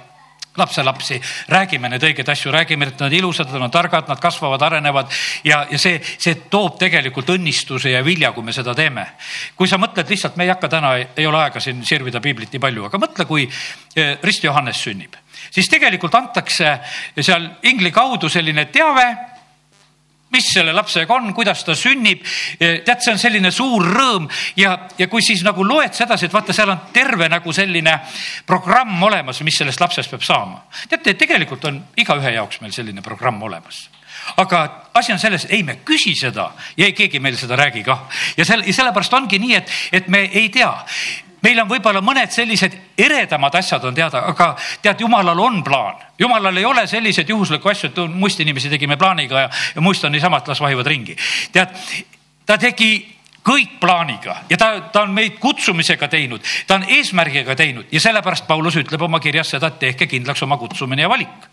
lapselapsi, 0.56 1.20
räägime 1.48 1.88
neid 1.88 2.04
õigeid 2.04 2.28
asju, 2.28 2.52
räägime, 2.52 2.86
et 2.88 3.00
nad 3.00 3.08
on 3.08 3.16
ilusad, 3.16 3.50
nad 3.52 3.66
on 3.66 3.72
targad, 3.72 4.08
nad 4.08 4.20
kasvavad, 4.20 4.62
arenevad 4.62 5.10
ja, 5.48 5.62
ja 5.70 5.80
see, 5.80 5.96
see 6.02 6.44
toob 6.52 6.76
tegelikult 6.80 7.32
õnnistuse 7.32 7.94
ja 7.94 8.02
vilja, 8.04 8.32
kui 8.36 8.44
me 8.44 8.52
seda 8.52 8.74
teeme. 8.76 9.06
kui 9.56 9.68
sa 9.68 9.80
mõtled 9.80 10.08
lihtsalt, 10.08 10.36
me 10.36 10.44
ei 10.44 10.52
hakka 10.52 10.68
täna, 10.68 10.94
ei 11.16 11.26
ole 11.26 11.40
aega 11.40 11.60
siin 11.60 11.84
sirvida 11.86 12.20
piiblit 12.20 12.52
nii 12.52 12.62
palju, 12.62 12.86
aga 12.88 13.00
mõtle, 13.00 13.26
kui 13.26 13.48
eh, 13.48 14.16
Rist 14.22 14.44
Johannes 14.44 14.82
sünnib, 14.84 15.16
siis 15.50 15.68
tegelikult 15.72 16.14
antakse 16.14 16.78
seal 17.20 17.48
ingli 17.68 17.90
kaudu 17.90 18.28
selline 18.28 18.68
teave 18.72 19.31
mis 20.32 20.48
selle 20.54 20.72
lapsega 20.72 21.14
on, 21.14 21.32
kuidas 21.34 21.64
ta 21.64 21.74
sünnib. 21.78 22.24
tead, 22.58 22.98
see 23.00 23.12
on 23.12 23.20
selline 23.20 23.50
suur 23.54 23.86
rõõm 23.86 24.28
ja, 24.56 24.74
ja 24.98 25.08
kui 25.12 25.22
siis 25.24 25.44
nagu 25.44 25.64
loed 25.66 25.94
sedasi, 25.96 26.26
et 26.26 26.34
vaata, 26.34 26.54
seal 26.56 26.72
on 26.72 26.84
terve 26.92 27.28
nagu 27.28 27.52
selline 27.52 27.98
programm 28.46 29.02
olemas, 29.02 29.42
mis 29.42 29.58
sellest 29.62 29.80
lapsest 29.80 30.10
peab 30.10 30.22
saama. 30.26 30.62
teate, 30.88 31.14
tegelikult 31.14 31.64
on 31.70 31.82
igaühe 31.96 32.36
jaoks 32.36 32.62
meil 32.62 32.72
selline 32.72 33.02
programm 33.02 33.42
olemas 33.42 33.88
aga 34.36 34.62
asi 34.94 35.12
on 35.12 35.18
selles, 35.18 35.46
ei, 35.50 35.62
me 35.66 35.80
küsi 35.84 36.14
seda 36.18 36.52
ja 36.76 36.86
ei 36.86 36.94
keegi 36.96 37.20
meil 37.20 37.36
seda 37.36 37.56
räägi 37.58 37.82
kah. 37.84 38.06
ja 38.36 38.44
selle, 38.44 38.72
sellepärast 38.72 39.14
ongi 39.18 39.38
nii, 39.42 39.54
et, 39.58 39.76
et 39.92 40.08
me 40.08 40.26
ei 40.30 40.48
tea 40.52 40.72
meil 41.42 41.58
on 41.62 41.68
võib-olla 41.70 42.02
mõned 42.04 42.30
sellised 42.32 42.74
eredamad 43.02 43.54
asjad 43.58 43.84
on 43.84 43.94
teada, 43.94 44.24
aga 44.30 44.52
tead, 44.82 45.00
jumalal 45.00 45.38
on 45.38 45.62
plaan. 45.64 45.96
jumalal 46.18 46.56
ei 46.56 46.64
ole 46.64 46.86
selliseid 46.86 47.28
juhuslikku 47.28 47.68
asju, 47.68 47.90
et 47.90 48.14
muistinimesi 48.14 48.70
tegime 48.70 48.96
plaaniga 48.96 49.40
ja, 49.40 49.50
ja 49.74 49.80
muist 49.80 50.04
on 50.04 50.12
niisama, 50.12 50.38
et 50.38 50.48
las 50.48 50.60
vahivad 50.60 50.86
ringi. 50.86 51.16
tead, 51.52 51.74
ta 52.46 52.58
tegi 52.58 52.92
kõik 53.42 53.78
plaaniga 53.80 54.36
ja 54.50 54.56
ta, 54.56 54.68
ta 54.92 55.02
on 55.02 55.14
meid 55.14 55.38
kutsumisega 55.42 56.08
teinud, 56.08 56.42
ta 56.66 56.78
on 56.78 56.86
eesmärgiga 56.88 57.56
teinud 57.58 57.90
ja 57.92 58.00
sellepärast 58.00 58.46
Paulus 58.46 58.78
ütleb 58.78 59.02
oma 59.02 59.20
kirjas 59.20 59.50
seda, 59.56 59.72
et 59.72 59.80
tehke 59.82 60.06
kindlaks 60.06 60.42
oma 60.46 60.58
kutsumine 60.60 61.02
ja 61.02 61.08
valik. 61.10 61.48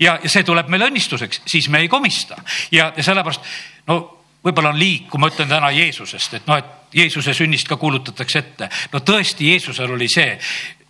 ja, 0.00 0.18
ja 0.22 0.30
see 0.30 0.44
tuleb 0.44 0.68
meile 0.68 0.90
õnnistuseks, 0.92 1.42
siis 1.46 1.68
me 1.68 1.82
ei 1.82 1.88
komista 1.88 2.36
ja, 2.70 2.92
ja 2.96 3.02
sellepärast 3.02 3.50
no 3.90 3.98
võib-olla 4.44 4.74
on 4.74 4.78
liig, 4.78 5.08
kui 5.08 5.20
ma 5.20 5.30
ütlen 5.32 5.48
täna 5.48 5.70
Jeesusest, 5.72 6.38
et 6.38 6.48
noh, 6.48 6.60
et 6.60 6.94
Jeesuse 6.94 7.34
sünnist 7.34 7.68
ka 7.68 7.78
kuulutatakse 7.80 8.38
ette. 8.38 8.68
no 8.92 9.00
tõesti, 9.00 9.48
Jeesusel 9.50 9.90
oli 9.96 10.08
see, 10.08 10.36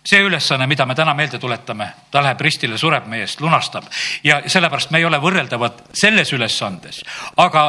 see 0.05 0.21
ülesanne, 0.21 0.67
mida 0.67 0.85
me 0.85 0.95
täna 0.95 1.13
meelde 1.17 1.39
tuletame, 1.41 1.89
ta 2.11 2.21
läheb 2.23 2.41
ristile, 2.41 2.77
sureb 2.77 3.07
meie 3.09 3.25
eest, 3.25 3.41
lunastab 3.41 3.87
ja 4.23 4.41
sellepärast 4.45 4.93
me 4.93 5.01
ei 5.01 5.05
ole 5.05 5.19
võrreldavad 5.21 5.81
selles 5.93 6.33
ülesandes, 6.33 7.01
aga 7.41 7.65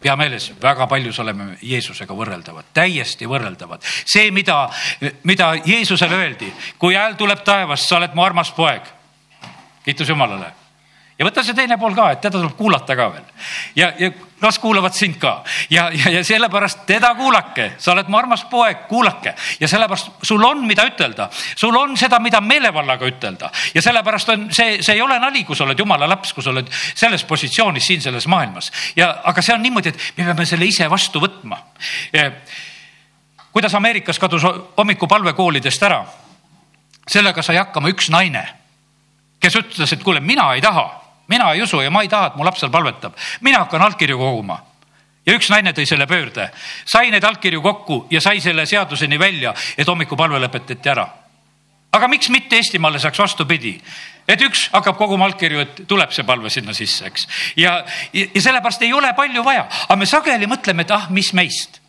pea 0.00 0.14
meeles, 0.16 0.52
väga 0.62 0.86
paljus 0.86 1.18
oleme 1.18 1.56
Jeesusega 1.62 2.14
võrreldavad, 2.14 2.70
täiesti 2.74 3.26
võrreldavad. 3.26 3.82
see, 3.82 4.30
mida, 4.30 4.68
mida 5.26 5.54
Jeesusele 5.64 6.14
öeldi, 6.14 6.52
kui 6.78 6.94
hääl 6.94 7.18
tuleb 7.18 7.42
taevast, 7.44 7.88
sa 7.88 7.98
oled 7.98 8.14
mu 8.14 8.22
armas 8.22 8.52
poeg. 8.54 8.82
kiitus 9.84 10.08
Jumalale 10.08 10.52
ja 11.18 11.26
võta 11.26 11.42
see 11.42 11.54
teine 11.54 11.78
pool 11.78 11.96
ka, 11.96 12.12
et 12.12 12.20
teda 12.22 12.38
tuleb 12.38 12.56
kuulata 12.56 12.96
ka 12.96 13.10
veel. 13.12 13.24
ja, 13.76 13.92
ja 13.98 14.10
las 14.40 14.58
kuulavad 14.58 14.92
sind 14.92 15.16
ka? 15.18 15.44
Ja, 15.70 15.90
ja, 15.92 16.10
ja 16.10 16.24
sellepärast 16.24 16.84
teda 16.86 17.14
kuulake, 17.14 17.72
sa 17.78 17.92
oled 17.92 18.08
mu 18.08 18.18
armas 18.18 18.44
poeg, 18.50 18.84
kuulake. 18.88 19.34
Ja 19.60 19.68
sellepärast 19.68 20.22
sul 20.22 20.44
on, 20.44 20.66
mida 20.66 20.84
ütelda, 20.86 21.28
sul 21.56 21.76
on 21.76 21.96
seda, 21.98 22.20
mida 22.22 22.40
meelevallaga 22.40 23.06
ütelda. 23.08 23.50
Ja 23.74 23.82
sellepärast 23.82 24.28
on 24.34 24.46
see, 24.54 24.78
see 24.82 24.94
ei 24.94 25.02
ole 25.02 25.18
nali, 25.18 25.44
kui 25.44 25.56
sa 25.56 25.66
oled 25.66 25.78
jumala 25.78 26.08
laps, 26.08 26.32
kui 26.36 26.44
sa 26.44 26.52
oled 26.54 26.70
selles 26.70 27.24
positsioonis 27.24 27.90
siin 27.90 28.04
selles 28.04 28.28
maailmas. 28.30 28.70
Ja, 28.96 29.10
aga 29.24 29.42
see 29.42 29.54
on 29.54 29.62
niimoodi, 29.62 29.94
et 29.94 30.08
me 30.16 30.28
peame 30.30 30.46
selle 30.46 30.68
ise 30.68 30.88
vastu 30.90 31.22
võtma. 31.22 31.60
kuidas 33.52 33.74
Ameerikas 33.74 34.18
kadus 34.18 34.44
hommikupalve 34.76 35.32
koolidest 35.32 35.82
ära? 35.82 36.04
sellega 37.08 37.42
sai 37.42 37.56
hakkama 37.56 37.88
üks 37.88 38.10
naine, 38.12 38.42
kes 39.40 39.54
ütles, 39.56 39.92
et 39.92 40.02
kuule, 40.04 40.20
mina 40.20 40.50
ei 40.52 40.60
taha 40.60 41.07
mina 41.28 41.52
ei 41.52 41.62
usu 41.62 41.80
ja 41.80 41.90
ma 41.90 42.02
ei 42.02 42.08
taha, 42.08 42.32
et 42.32 42.36
mu 42.36 42.44
laps 42.44 42.60
seal 42.60 42.72
palvetab. 42.72 43.14
mina 43.40 43.58
hakkan 43.64 43.82
allkirju 43.82 44.18
koguma. 44.18 44.58
ja 45.26 45.34
üks 45.36 45.50
naine 45.50 45.72
tõi 45.72 45.86
selle 45.86 46.06
pöörde, 46.06 46.50
sai 46.84 47.10
neid 47.10 47.24
allkirju 47.24 47.62
kokku 47.62 48.06
ja 48.10 48.20
sai 48.20 48.40
selle 48.40 48.66
seaduseni 48.66 49.18
välja, 49.18 49.54
et 49.76 49.88
hommikupalve 49.88 50.40
lõpetati 50.40 50.90
ära. 50.90 51.08
aga 51.92 52.08
miks 52.08 52.28
mitte 52.28 52.56
Eestimaale 52.56 52.98
saaks 52.98 53.18
vastupidi? 53.18 53.78
et 54.28 54.40
üks 54.40 54.68
hakkab 54.72 54.96
koguma 54.96 55.24
allkirju, 55.24 55.60
et 55.60 55.82
tuleb 55.88 56.12
see 56.12 56.24
palve 56.24 56.50
sinna 56.50 56.72
sisse, 56.72 57.06
eks. 57.06 57.28
ja, 57.56 57.84
ja, 58.12 58.26
ja 58.34 58.42
sellepärast 58.42 58.82
ei 58.82 58.92
ole 58.92 59.12
palju 59.16 59.44
vaja, 59.44 59.68
aga 59.88 59.96
me 59.96 60.06
sageli 60.06 60.46
mõtleme, 60.46 60.82
et 60.82 60.90
ah, 60.90 61.10
mis 61.10 61.32
meist 61.32 61.80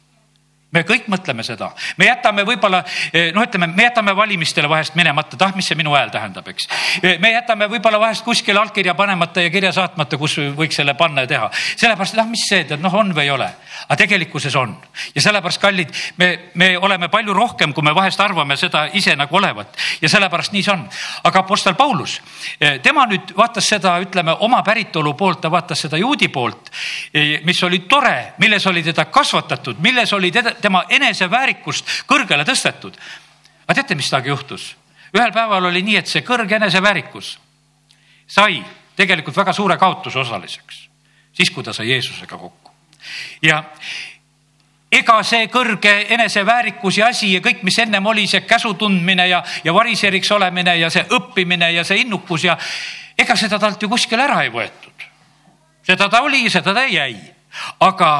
me 0.71 0.83
kõik 0.85 1.07
mõtleme 1.09 1.43
seda, 1.45 1.71
me 1.97 2.05
jätame 2.05 2.43
võib-olla 2.45 2.83
eh, 3.09 3.31
noh, 3.33 3.45
ütleme, 3.45 3.71
me 3.73 3.87
jätame 3.87 4.13
valimistele 4.15 4.69
vahest 4.69 4.93
minemata, 4.99 5.33
et 5.33 5.45
ah, 5.47 5.53
mis 5.57 5.65
see 5.65 5.77
minu 5.77 5.95
hääl 5.97 6.11
tähendab, 6.13 6.45
eks. 6.51 6.67
Eh, 7.01 7.17
me 7.21 7.31
jätame 7.33 7.65
võib-olla 7.71 7.97
vahest 8.01 8.23
kuskile 8.25 8.61
allkirja 8.61 8.93
panemata 8.97 9.41
ja 9.41 9.49
kirja 9.49 9.71
saatmata, 9.73 10.19
kus 10.21 10.37
võiks 10.57 10.77
selle 10.77 10.93
panna 10.99 11.25
ja 11.25 11.31
teha. 11.31 11.49
sellepärast, 11.73 12.13
et 12.13 12.21
ah, 12.21 12.29
mis 12.29 12.45
see, 12.45 12.67
tead, 12.69 12.83
noh, 12.85 12.93
on 13.01 13.15
või 13.17 13.25
ei 13.25 13.33
ole. 13.33 13.49
aga 13.87 13.97
tegelikkuses 13.97 14.55
on 14.59 14.75
ja 15.15 15.21
sellepärast, 15.21 15.61
kallid, 15.61 15.95
me, 16.17 16.29
me 16.53 16.69
oleme 16.77 17.09
palju 17.09 17.33
rohkem, 17.33 17.73
kui 17.73 17.83
me 17.83 17.95
vahest 17.95 18.19
arvame 18.21 18.57
seda 18.57 18.85
ise 18.93 19.15
nagu 19.15 19.35
olevat 19.35 19.73
ja 20.01 20.09
sellepärast 20.09 20.53
nii 20.53 20.63
see 20.63 20.73
on. 20.75 20.85
aga 21.23 21.39
Apostel 21.39 21.73
Paulus, 21.73 22.19
eh, 22.59 22.77
tema 22.83 23.07
nüüd 23.09 23.33
vaatas 23.37 23.65
seda, 23.73 23.95
ütleme 24.05 24.37
oma 24.45 24.61
päritolu 24.63 25.15
poolt, 25.17 25.41
ta 25.41 25.49
vaatas 25.51 25.81
seda 25.87 25.97
juudi 25.97 26.27
poolt, 26.29 26.69
mis 27.43 27.63
oli 27.63 27.79
tore, 27.89 28.33
milles 28.37 28.65
oli 28.67 28.83
teda 28.83 29.05
kasvatatud, 29.09 29.79
milles 29.81 30.13
oli 30.13 30.29
teda 30.31 30.58
tema 30.61 30.83
eneseväärikust 30.89 32.03
kõrgele 32.07 32.45
tõstetud. 32.45 32.97
aga 33.67 33.73
teate, 33.73 33.95
mis 33.95 34.09
temaga 34.09 34.29
juhtus? 34.29 34.75
ühel 35.15 35.31
päeval 35.33 35.65
oli 35.65 35.81
nii, 35.81 35.97
et 35.97 36.07
see 36.07 36.21
kõrge 36.21 36.55
eneseväärikus 36.55 37.37
sai 38.27 38.61
tegelikult 38.95 39.37
väga 39.37 39.53
suure 39.53 39.77
kaotuse 39.77 40.19
osaliseks, 40.19 40.87
siis 41.33 41.51
kui 41.51 41.63
ta 41.63 41.73
sai 41.73 41.89
Jeesusega 41.89 42.37
kokku. 42.37 42.71
ja 43.41 43.63
ega 44.91 45.19
see 45.23 45.47
kõrge 45.53 45.93
eneseväärikus 46.15 46.97
ja 46.97 47.09
asi 47.13 47.33
ja 47.33 47.41
kõik, 47.45 47.63
mis 47.63 47.77
ennem 47.79 48.05
oli, 48.05 48.27
see 48.27 48.41
käsu 48.41 48.73
tundmine 48.73 49.27
ja, 49.29 49.43
ja 49.63 49.73
variseriks 49.73 50.31
olemine 50.31 50.77
ja 50.77 50.89
see 50.89 51.05
õppimine 51.15 51.71
ja 51.73 51.83
see 51.83 52.03
innukus 52.03 52.43
ja 52.43 52.57
ega 53.17 53.35
seda 53.37 53.59
talt 53.59 53.81
ju 53.81 53.89
kuskile 53.89 54.25
ära 54.25 54.43
ei 54.43 54.53
võetud. 54.53 55.07
seda 55.85 56.09
ta 56.09 56.21
oli, 56.21 56.49
seda 56.49 56.73
ta 56.73 56.85
jäi, 56.85 57.15
aga 57.79 58.11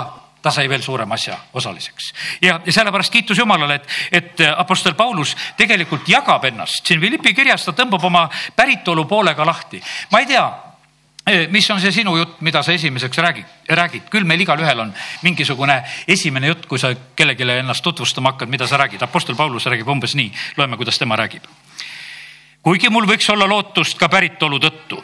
ta 0.42 0.52
sai 0.52 0.70
veel 0.70 0.82
suurema 0.82 1.16
asja 1.16 1.38
osaliseks 1.54 2.14
ja, 2.42 2.60
ja 2.66 2.74
sellepärast 2.74 3.12
kiitus 3.14 3.38
Jumalale, 3.38 3.76
et, 3.76 3.88
et 4.12 4.46
Apostel 4.56 4.96
Paulus 4.96 5.36
tegelikult 5.58 6.08
jagab 6.10 6.46
ennast 6.46 6.86
siin 6.88 7.00
Philippi 7.00 7.34
kirjas, 7.34 7.66
ta 7.66 7.76
tõmbab 7.76 8.06
oma 8.06 8.26
päritolu 8.56 9.06
poolega 9.06 9.46
lahti. 9.46 9.82
ma 10.12 10.20
ei 10.24 10.30
tea, 10.30 10.48
mis 11.50 11.70
on 11.70 11.82
see 11.82 11.92
sinu 11.94 12.16
jutt, 12.18 12.40
mida 12.46 12.62
sa 12.64 12.74
esimeseks 12.74 13.18
räägid, 13.18 13.46
räägid, 13.70 14.08
küll 14.10 14.26
meil 14.28 14.42
igalühel 14.42 14.80
on 14.86 14.94
mingisugune 15.24 15.82
esimene 16.08 16.48
jutt, 16.48 16.66
kui 16.70 16.80
sa 16.80 16.94
kellelegi 17.16 17.48
ennast 17.60 17.84
tutvustama 17.86 18.34
hakkad, 18.34 18.50
mida 18.50 18.68
sa 18.68 18.78
räägid. 18.78 19.04
Apostel 19.04 19.36
Paulus 19.36 19.66
räägib 19.66 19.88
umbes 19.88 20.16
nii, 20.16 20.32
loeme, 20.58 20.78
kuidas 20.78 21.00
tema 21.00 21.16
räägib. 21.20 21.44
kuigi 22.64 22.90
mul 22.90 23.08
võiks 23.08 23.30
olla 23.32 23.48
lootust 23.48 23.98
ka 23.98 24.10
päritolu 24.10 24.60
tõttu, 24.60 25.04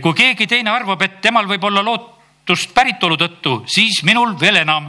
kui 0.00 0.14
keegi 0.14 0.46
teine 0.46 0.70
arvab, 0.70 1.02
et 1.02 1.20
temal 1.20 1.46
võib 1.46 1.64
olla 1.64 1.82
loot-, 1.82 2.19
Egiptust 2.50 2.72
päritolu 2.74 3.14
tõttu, 3.14 3.50
siis 3.70 4.00
minul 4.02 4.32
veel 4.40 4.56
enam. 4.64 4.88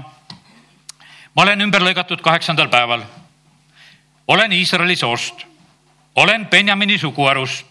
ma 1.36 1.44
olen 1.44 1.62
ümber 1.62 1.82
lõigatud 1.82 2.22
kaheksandal 2.22 2.70
päeval. 2.70 3.04
olen 4.28 4.52
Iisraeli 4.52 4.96
soost, 4.96 5.46
olen 6.16 6.48
Benjamini 6.48 6.98
suguharust, 6.98 7.66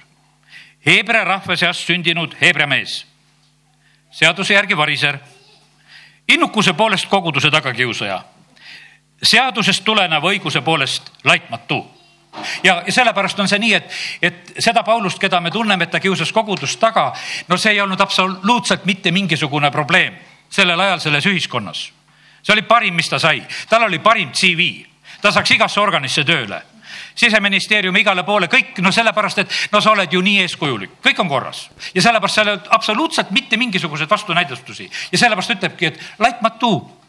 Heebrea 0.87 1.25
rahva 1.25 1.57
seast 1.57 1.81
sündinud 1.87 2.37
Heebrea 2.41 2.67
mees, 2.67 3.05
seaduse 4.11 4.55
järgi 4.55 4.77
variser, 4.77 5.19
innukuse 6.29 6.73
poolest 6.73 7.09
koguduse 7.09 7.51
tagakiusaja, 7.51 8.23
seadusest 9.23 9.85
tuleneva 9.85 10.29
õiguse 10.29 10.61
poolest 10.61 11.11
laitmatu 11.25 11.83
ja, 12.65 12.83
sellepärast 12.89 13.39
on 13.41 13.49
see 13.49 13.59
nii, 13.59 13.75
et, 13.75 13.93
et 14.23 14.53
seda 14.59 14.83
Paulust, 14.87 15.19
keda 15.19 15.41
me 15.41 15.51
tunneme, 15.51 15.85
et 15.85 15.91
ta 15.91 16.01
kiusas 16.01 16.33
kogudust 16.33 16.81
taga, 16.81 17.11
no 17.49 17.59
see 17.59 17.75
ei 17.75 17.81
olnud 17.81 18.01
absoluutselt 18.01 18.85
mitte 18.85 19.13
mingisugune 19.15 19.71
probleem 19.71 20.19
sellel 20.51 20.81
ajal 20.81 21.01
selles 21.01 21.27
ühiskonnas. 21.27 21.91
see 22.43 22.53
oli 22.53 22.63
parim, 22.63 22.95
mis 22.95 23.09
ta 23.09 23.19
sai, 23.19 23.43
tal 23.69 23.83
oli 23.83 23.99
parim 23.99 24.33
CV, 24.33 24.85
ta 25.23 25.33
saaks 25.33 25.51
igasse 25.51 25.81
organisse 25.81 26.25
tööle. 26.25 26.63
Siseministeeriumi 27.15 28.01
igale 28.01 28.23
poole, 28.25 28.47
kõik 28.49 28.79
no 28.81 28.93
sellepärast, 28.93 29.39
et 29.39 29.57
no 29.73 29.81
sa 29.81 29.93
oled 29.93 30.13
ju 30.13 30.23
nii 30.25 30.41
eeskujulik, 30.45 30.97
kõik 31.05 31.19
on 31.21 31.29
korras. 31.29 31.69
Ja 31.95 32.03
sellepärast 32.03 32.39
seal 32.39 32.49
ei 32.49 32.55
olnud 32.55 32.71
absoluutselt 32.71 33.31
mitte 33.31 33.59
mingisuguseid 33.61 34.11
vastunäidustusi. 34.11 34.89
Ja 35.13 35.19
sellepärast 35.19 35.55
ütlebki, 35.59 35.91
et 35.91 36.01
laitmatu 36.19 37.00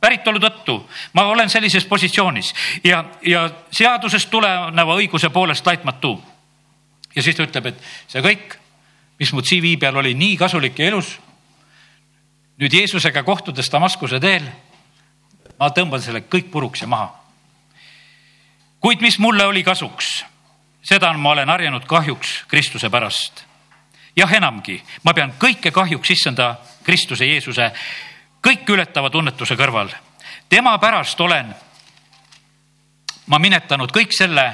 päritolu 0.00 0.40
tõttu 0.40 0.76
ma 1.12 1.26
olen 1.30 1.50
sellises 1.50 1.84
positsioonis 1.84 2.52
ja, 2.84 3.04
ja 3.22 3.48
seadusest 3.70 4.30
tuleneva 4.30 4.96
õiguse 5.00 5.30
poolest 5.30 5.66
laitmatu. 5.66 6.22
ja 7.16 7.22
siis 7.22 7.36
ta 7.36 7.46
ütleb, 7.46 7.66
et 7.66 7.82
see 8.08 8.22
kõik, 8.22 8.58
mis 9.18 9.32
mu 9.32 9.42
CV 9.42 9.76
peal 9.80 9.96
oli 9.96 10.14
nii 10.14 10.36
kasulik 10.36 10.78
ja 10.78 10.86
elus. 10.86 11.18
nüüd 12.58 12.72
Jeesusega 12.72 13.22
kohtudes 13.22 13.72
Damaskuse 13.72 14.20
teel, 14.20 14.44
ma 15.58 15.68
tõmban 15.70 16.00
selle 16.00 16.24
kõik 16.28 16.50
puruks 16.50 16.80
ja 16.80 16.86
maha. 16.86 17.12
kuid 18.80 19.00
mis 19.00 19.18
mulle 19.18 19.46
oli 19.46 19.62
kasuks, 19.62 20.24
seda 20.82 21.12
ma 21.12 21.30
olen 21.30 21.48
harjanud 21.48 21.84
kahjuks 21.86 22.44
Kristuse 22.48 22.90
pärast. 22.90 23.44
jah, 24.16 24.32
enamgi, 24.32 24.82
ma 25.02 25.14
pean 25.14 25.32
kõike 25.38 25.72
kahjuks 25.72 26.10
issanda 26.10 26.56
Kristuse 26.84 27.26
Jeesuse 27.26 27.72
kõik 28.46 28.68
ületava 28.70 29.10
tunnetuse 29.10 29.56
kõrval. 29.58 29.90
tema 30.48 30.78
pärast 30.78 31.20
olen 31.20 31.54
ma 33.26 33.38
minetanud 33.38 33.90
kõik 33.90 34.14
selle 34.14 34.44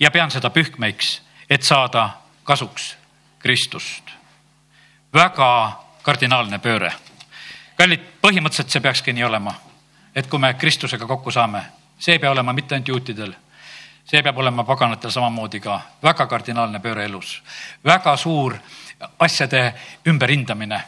ja 0.00 0.10
pean 0.10 0.30
seda 0.30 0.50
pühkmeiks, 0.50 1.22
et 1.50 1.62
saada 1.62 2.10
kasuks 2.44 2.96
Kristust. 3.38 4.04
väga 5.14 5.82
kardinaalne 6.02 6.58
pööre. 6.58 6.92
kallid, 7.76 8.00
põhimõtteliselt 8.22 8.70
see 8.70 8.80
peakski 8.80 9.12
nii 9.12 9.24
olema, 9.24 9.54
et 10.14 10.26
kui 10.26 10.38
me 10.38 10.54
Kristusega 10.54 11.06
kokku 11.06 11.30
saame, 11.30 11.62
see 11.98 12.12
ei 12.12 12.18
pea 12.18 12.30
olema 12.30 12.52
mitte 12.52 12.74
ainult 12.74 12.88
juutidel 12.88 13.34
see 14.06 14.22
peab 14.22 14.38
olema 14.38 14.64
paganatel 14.64 15.10
samamoodi 15.10 15.60
ka 15.60 15.80
väga 16.02 16.26
kardinaalne 16.26 16.78
pööre 16.80 17.04
elus, 17.04 17.42
väga 17.84 18.16
suur 18.16 18.54
asjade 19.18 19.74
ümberhindamine. 20.06 20.80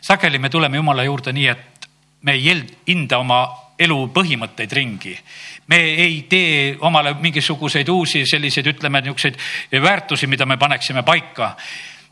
sageli 0.00 0.38
me 0.38 0.50
tuleme 0.50 0.76
Jumala 0.76 1.04
juurde 1.04 1.32
nii, 1.32 1.46
et 1.46 1.77
me 2.22 2.32
ei 2.32 2.54
hinda 2.88 3.18
oma 3.18 3.42
elu 3.78 3.98
põhimõtteid 4.14 4.72
ringi. 4.74 5.18
me 5.68 5.76
ei 5.76 6.22
tee 6.28 6.76
omale 6.80 7.14
mingisuguseid 7.20 7.88
uusi 7.88 8.24
selliseid, 8.26 8.66
ütleme 8.66 9.00
niisuguseid 9.00 9.36
väärtusi, 9.82 10.26
mida 10.26 10.46
me 10.46 10.56
paneksime 10.56 11.02
paika. 11.02 11.56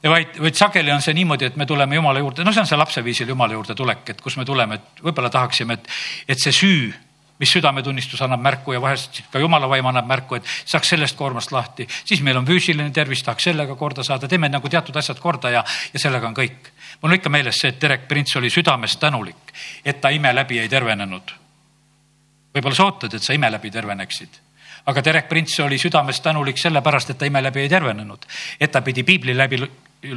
Vaid, 0.03 0.37
vaid 0.39 0.55
sageli 0.55 0.93
on 0.93 1.03
see 1.03 1.15
niimoodi, 1.17 1.49
et 1.49 1.57
me 1.57 1.67
tuleme 1.67 1.97
Jumala 1.97 2.21
juurde, 2.21 2.45
no 2.45 2.53
see 2.53 2.61
on 2.61 2.69
see 2.69 2.79
lapseviisil 2.79 3.29
Jumala 3.33 3.57
juurde 3.57 3.75
tulek, 3.75 4.05
et 4.13 4.21
kus 4.21 4.37
me 4.37 4.45
tuleme, 4.45 4.77
et 4.77 5.03
võib-olla 5.03 5.31
tahaksime, 5.33 5.75
et, 5.75 5.89
et 6.29 6.39
see 6.39 6.53
süü, 6.53 6.93
mis 7.39 7.53
südametunnistus 7.53 8.23
annab 8.25 8.41
märku 8.41 8.73
ja 8.73 8.81
vahest 8.81 9.23
ka 9.33 9.39
jumala 9.39 9.69
vaim 9.69 9.87
annab 9.87 10.07
märku, 10.09 10.39
et 10.39 10.55
saaks 10.65 10.95
sellest 10.95 11.17
koormast 11.17 11.53
lahti, 11.53 11.89
siis 12.05 12.23
meil 12.23 12.37
on 12.37 12.47
füüsiline 12.47 12.91
tervis, 12.93 13.23
tahaks 13.23 13.51
sellega 13.51 13.77
korda 13.77 14.05
saada, 14.07 14.29
teeme 14.29 14.49
nagu 14.49 14.69
teatud 14.69 14.97
asjad 14.97 15.21
korda 15.21 15.53
ja, 15.53 15.65
ja 15.93 16.01
sellega 16.01 16.29
on 16.29 16.37
kõik 16.37 16.73
mul 17.03 17.11
on 17.11 17.15
ikka 17.15 17.29
meeles 17.31 17.59
see, 17.61 17.69
et 17.69 17.79
Terek 17.79 18.09
Prints 18.09 18.37
oli 18.37 18.51
südamest 18.51 19.01
tänulik, 19.01 19.53
et 19.85 20.01
ta 20.01 20.09
ime 20.11 20.33
läbi 20.35 20.59
ei 20.59 20.69
tervenenud. 20.69 21.33
võib-olla 22.57 22.77
sa 22.77 22.85
ootad, 22.85 23.15
et 23.15 23.23
sa 23.23 23.35
ime 23.37 23.51
läbi 23.53 23.71
terveneksid, 23.71 24.39
aga 24.87 25.03
Terek 25.03 25.29
Prints 25.29 25.61
oli 25.61 25.79
südamest 25.79 26.23
tänulik 26.23 26.59
sellepärast, 26.59 27.11
et 27.11 27.19
ta 27.19 27.27
ime 27.27 27.43
läbi 27.43 27.61
ei 27.61 27.69
tervenenud, 27.69 28.27
et 28.61 28.73
ta 28.73 28.81
pidi 28.81 29.03
piibli 29.03 29.37
läbi 29.37 29.61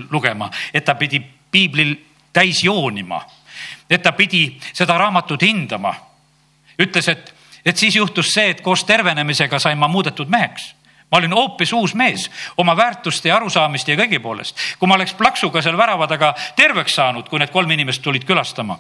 lugema, 0.10 0.50
et 0.74 0.86
ta 0.86 0.96
pidi 0.96 1.20
piiblil 1.52 1.96
täis 2.34 2.64
joonima, 2.64 3.20
et 3.90 4.02
ta 4.02 4.12
pidi 4.12 4.60
seda 4.74 4.98
raamatut 4.98 5.42
hindama. 5.42 5.94
Ütles, 6.80 7.08
et, 7.08 7.34
et 7.66 7.78
siis 7.78 7.96
juhtus 7.96 8.34
see, 8.34 8.50
et 8.50 8.62
koos 8.62 8.84
tervenemisega 8.84 9.60
sain 9.60 9.78
ma 9.78 9.88
muudetud 9.88 10.30
meheks 10.30 10.74
ma 11.12 11.18
olin 11.18 11.34
hoopis 11.34 11.74
uus 11.74 11.96
mees 11.98 12.30
oma 12.58 12.76
väärtuste 12.78 13.30
ja 13.30 13.36
arusaamiste 13.40 13.92
ja 13.92 13.98
kõigi 13.98 14.20
poolest. 14.22 14.58
kui 14.80 14.88
ma 14.88 14.96
oleks 14.96 15.14
plaksuga 15.18 15.62
seal 15.62 15.78
värava 15.78 16.08
taga 16.08 16.34
terveks 16.56 16.96
saanud, 16.96 17.30
kui 17.30 17.40
need 17.40 17.52
kolm 17.52 17.72
inimest 17.72 18.02
tulid 18.06 18.26
külastama, 18.26 18.78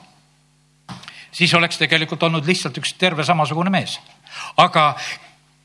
siis 1.32 1.53
oleks 1.53 1.77
tegelikult 1.77 2.24
olnud 2.24 2.46
lihtsalt 2.46 2.77
üks 2.77 2.94
terve 2.94 3.25
samasugune 3.25 3.70
mees. 3.74 4.00
aga 4.58 4.96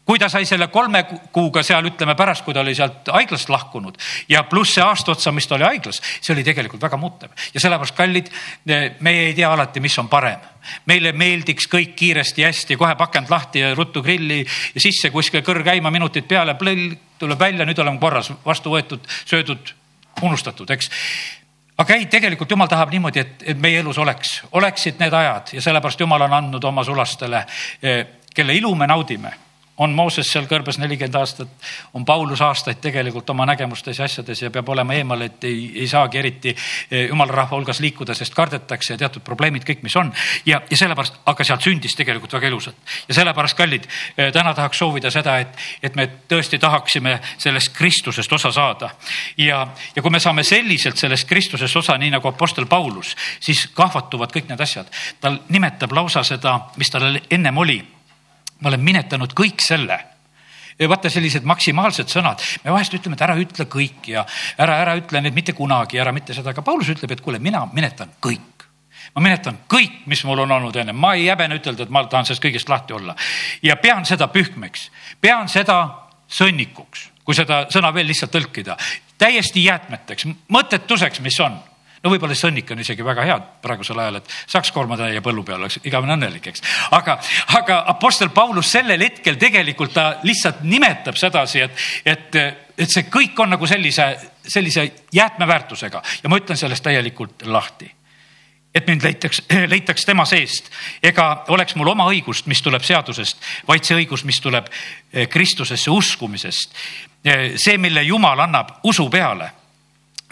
kui 0.04 0.18
ta 0.20 0.28
sai 0.28 0.44
selle 0.46 0.68
kolme 0.72 1.02
kuuga 1.32 1.62
seal, 1.64 1.86
ütleme 1.88 2.14
pärast, 2.16 2.44
kui 2.44 2.54
ta 2.54 2.60
oli 2.60 2.74
sealt 2.76 3.08
haiglast 3.12 3.48
lahkunud 3.52 3.96
ja 4.28 4.44
pluss 4.48 4.76
see 4.76 4.84
aasta 4.84 5.14
otsa, 5.14 5.32
mis 5.32 5.46
ta 5.48 5.56
oli 5.56 5.66
haiglas, 5.66 6.00
see 6.20 6.34
oli 6.34 6.44
tegelikult 6.44 6.82
väga 6.84 6.98
muutev 7.00 7.46
ja 7.54 7.62
sellepärast, 7.62 7.96
kallid, 7.96 8.28
meie 9.00 9.28
ei 9.30 9.36
tea 9.36 9.52
alati, 9.52 9.80
mis 9.80 9.96
on 9.98 10.10
parem. 10.12 10.40
meile 10.86 11.12
meeldiks 11.12 11.68
kõik 11.68 11.94
kiiresti, 11.96 12.44
hästi, 12.44 12.76
kohe 12.80 12.94
pakend 12.96 13.30
lahti 13.30 13.60
ja 13.60 13.74
ruttu 13.74 14.02
grilli 14.02 14.40
ja 14.44 14.80
sisse 14.80 15.10
kuskile 15.10 15.42
kõr 15.44 15.62
käima, 15.64 15.90
minutid 15.90 16.28
peale, 16.28 16.54
plõll 16.54 16.94
tuleb 17.18 17.40
välja, 17.40 17.64
nüüd 17.64 17.78
oleme 17.78 18.00
korras, 18.00 18.32
vastu 18.44 18.72
võetud, 18.72 19.08
söödud, 19.24 19.72
unustatud, 20.22 20.70
eks 20.70 20.90
aga 21.78 21.96
ei, 21.96 22.06
tegelikult 22.06 22.50
jumal 22.50 22.68
tahab 22.68 22.92
niimoodi, 22.92 23.20
et, 23.20 23.46
et 23.54 23.60
meie 23.60 23.80
elus 23.80 23.98
oleks, 23.98 24.42
oleksid 24.52 25.00
need 25.00 25.12
ajad 25.12 25.56
ja 25.56 25.64
sellepärast 25.64 26.00
jumal 26.00 26.28
on 26.28 26.36
andnud 26.40 26.64
oma 26.64 26.84
sulastele, 26.84 27.44
eh, 27.82 28.04
kelle 28.34 28.54
ilu 28.54 28.74
me 28.74 28.86
naudime 28.86 29.43
on 29.82 29.94
Mooses 29.94 30.28
seal 30.30 30.46
kõrbes 30.46 30.78
nelikümmend 30.78 31.16
aastat, 31.18 31.50
on 31.98 32.04
Paulus 32.06 32.40
aastaid 32.44 32.78
tegelikult 32.82 33.30
oma 33.30 33.46
nägemustes 33.48 33.98
ja 33.98 34.06
asjades 34.06 34.42
ja 34.42 34.50
peab 34.54 34.68
olema 34.70 34.94
eemal, 34.94 35.24
et 35.26 35.44
ei, 35.48 35.64
ei 35.82 35.88
saagi 35.90 36.20
eriti 36.20 36.52
eh, 36.54 37.08
jumala 37.08 37.32
rahva 37.40 37.56
hulgas 37.56 37.80
liikuda, 37.82 38.14
sest 38.14 38.34
kardetakse 38.34 38.94
ja 38.94 39.00
teatud 39.02 39.24
probleemid 39.26 39.66
kõik, 39.66 39.82
mis 39.82 39.96
on. 39.98 40.12
ja, 40.46 40.60
ja 40.70 40.78
sellepärast, 40.78 41.18
aga 41.26 41.46
sealt 41.46 41.66
sündis 41.66 41.96
tegelikult 41.98 42.36
väga 42.38 42.50
ilusat 42.52 42.94
ja 43.08 43.18
sellepärast, 43.18 43.58
kallid, 43.58 43.88
eh, 44.16 44.30
täna 44.34 44.54
tahaks 44.54 44.78
soovida 44.78 45.10
seda, 45.10 45.38
et, 45.42 45.58
et 45.82 45.98
me 45.98 46.06
tõesti 46.30 46.60
tahaksime 46.62 47.18
sellest 47.38 47.74
Kristusest 47.74 48.32
osa 48.32 48.52
saada. 48.54 48.90
ja, 49.38 49.66
ja 49.96 50.02
kui 50.02 50.14
me 50.14 50.22
saame 50.22 50.46
selliselt 50.46 51.02
sellest 51.02 51.28
Kristusest 51.28 51.82
osa, 51.82 51.98
nii 51.98 52.14
nagu 52.14 52.30
Apostel 52.30 52.70
Paulus, 52.70 53.16
siis 53.40 53.66
kahvatuvad 53.74 54.30
kõik 54.30 54.48
need 54.52 54.60
asjad. 54.60 54.86
ta 55.20 55.34
nimetab 55.48 55.92
lausa 55.92 56.22
seda, 56.22 56.60
mis 56.76 56.90
tal 56.90 57.18
ennem 57.30 57.58
oli 57.58 57.82
ma 58.64 58.72
olen 58.72 58.84
minetanud 58.84 59.34
kõik 59.36 59.62
selle. 59.62 60.00
Ja 60.78 60.88
vaata 60.90 61.10
sellised 61.12 61.44
maksimaalsed 61.46 62.10
sõnad, 62.10 62.40
me 62.64 62.72
vahest 62.74 62.96
ütleme, 62.96 63.14
et 63.14 63.22
ära 63.22 63.36
ütle 63.38 63.68
kõik 63.70 64.08
ja 64.10 64.24
ära, 64.58 64.80
ära 64.82 64.96
ütle 64.98 65.20
neid 65.22 65.36
mitte 65.36 65.54
kunagi, 65.54 66.00
ära 66.02 66.10
mitte 66.12 66.34
seda, 66.34 66.50
aga 66.50 66.64
Paulus 66.66 66.90
ütleb, 66.90 67.12
et 67.14 67.22
kuule, 67.22 67.38
mina 67.38 67.62
minetan 67.72 68.10
kõik. 68.24 68.50
ma 69.14 69.22
minetan 69.22 69.60
kõik, 69.70 70.00
mis 70.10 70.24
mul 70.26 70.40
on 70.42 70.50
olnud 70.50 70.76
enne, 70.76 70.92
ma 70.92 71.12
ei 71.14 71.28
häbene 71.28 71.60
ütelda, 71.60 71.84
et 71.84 71.90
ma 71.90 72.02
tahan 72.10 72.26
sellest 72.26 72.42
kõigest 72.42 72.68
lahti 72.68 72.96
olla. 72.96 73.14
Ja 73.62 73.76
pean 73.76 74.02
seda 74.04 74.26
pühkmeks, 74.26 74.88
pean 75.20 75.46
seda 75.48 75.76
sõnnikuks, 76.26 77.10
kui 77.22 77.34
seda 77.34 77.66
sõna 77.70 77.92
veel 77.94 78.08
lihtsalt 78.10 78.32
tõlkida, 78.34 78.74
täiesti 79.18 79.62
jäätmeteks, 79.64 80.26
mõttetuseks, 80.48 81.22
mis 81.22 81.38
on 81.40 81.60
no 82.04 82.12
võib-olla 82.12 82.36
see 82.36 82.46
sõnnik 82.46 82.70
on 82.74 82.82
isegi 82.84 83.06
väga 83.06 83.24
hea 83.26 83.38
praegusel 83.64 83.98
ajal, 84.02 84.20
et 84.20 84.36
saaks 84.44 84.70
koormatäie 84.74 85.22
põllu 85.24 85.44
peal, 85.46 85.62
oleks 85.64 85.80
igavene 85.88 86.16
õnnelik, 86.18 86.50
eks. 86.52 86.62
aga, 86.96 87.16
aga 87.58 87.80
Apostel 87.94 88.30
Paulus 88.34 88.70
sellel 88.76 89.02
hetkel 89.06 89.40
tegelikult 89.40 89.94
ta 89.96 90.06
lihtsalt 90.22 90.62
nimetab 90.68 91.18
sedasi, 91.20 91.64
et, 91.64 91.84
et, 92.14 92.40
et 92.76 92.90
see 92.90 93.08
kõik 93.12 93.40
on 93.40 93.54
nagu 93.56 93.68
sellise, 93.70 94.08
sellise 94.44 94.86
jäätmeväärtusega 95.16 96.02
ja 96.22 96.32
ma 96.32 96.40
ütlen 96.40 96.60
sellest 96.60 96.84
täielikult 96.84 97.46
lahti 97.48 97.90
et 98.74 98.88
mind 98.90 99.04
leitaks, 99.06 99.42
leitaks 99.74 100.04
tema 100.04 100.26
seest 100.26 100.70
ega 101.02 101.44
oleks 101.54 101.76
mul 101.78 101.92
oma 101.94 102.08
õigust, 102.10 102.48
mis 102.50 102.62
tuleb 102.62 102.82
seadusest, 102.84 103.38
vaid 103.68 103.86
see 103.86 104.00
õigus, 104.02 104.26
mis 104.26 104.40
tuleb 104.42 104.66
eh, 104.68 105.28
Kristusesse 105.30 105.92
uskumisest. 105.94 106.74
Eh, 107.24 107.52
see, 107.54 107.78
mille 107.78 108.02
Jumal 108.02 108.42
annab 108.44 108.80
usu 108.90 109.06
peale 109.12 109.52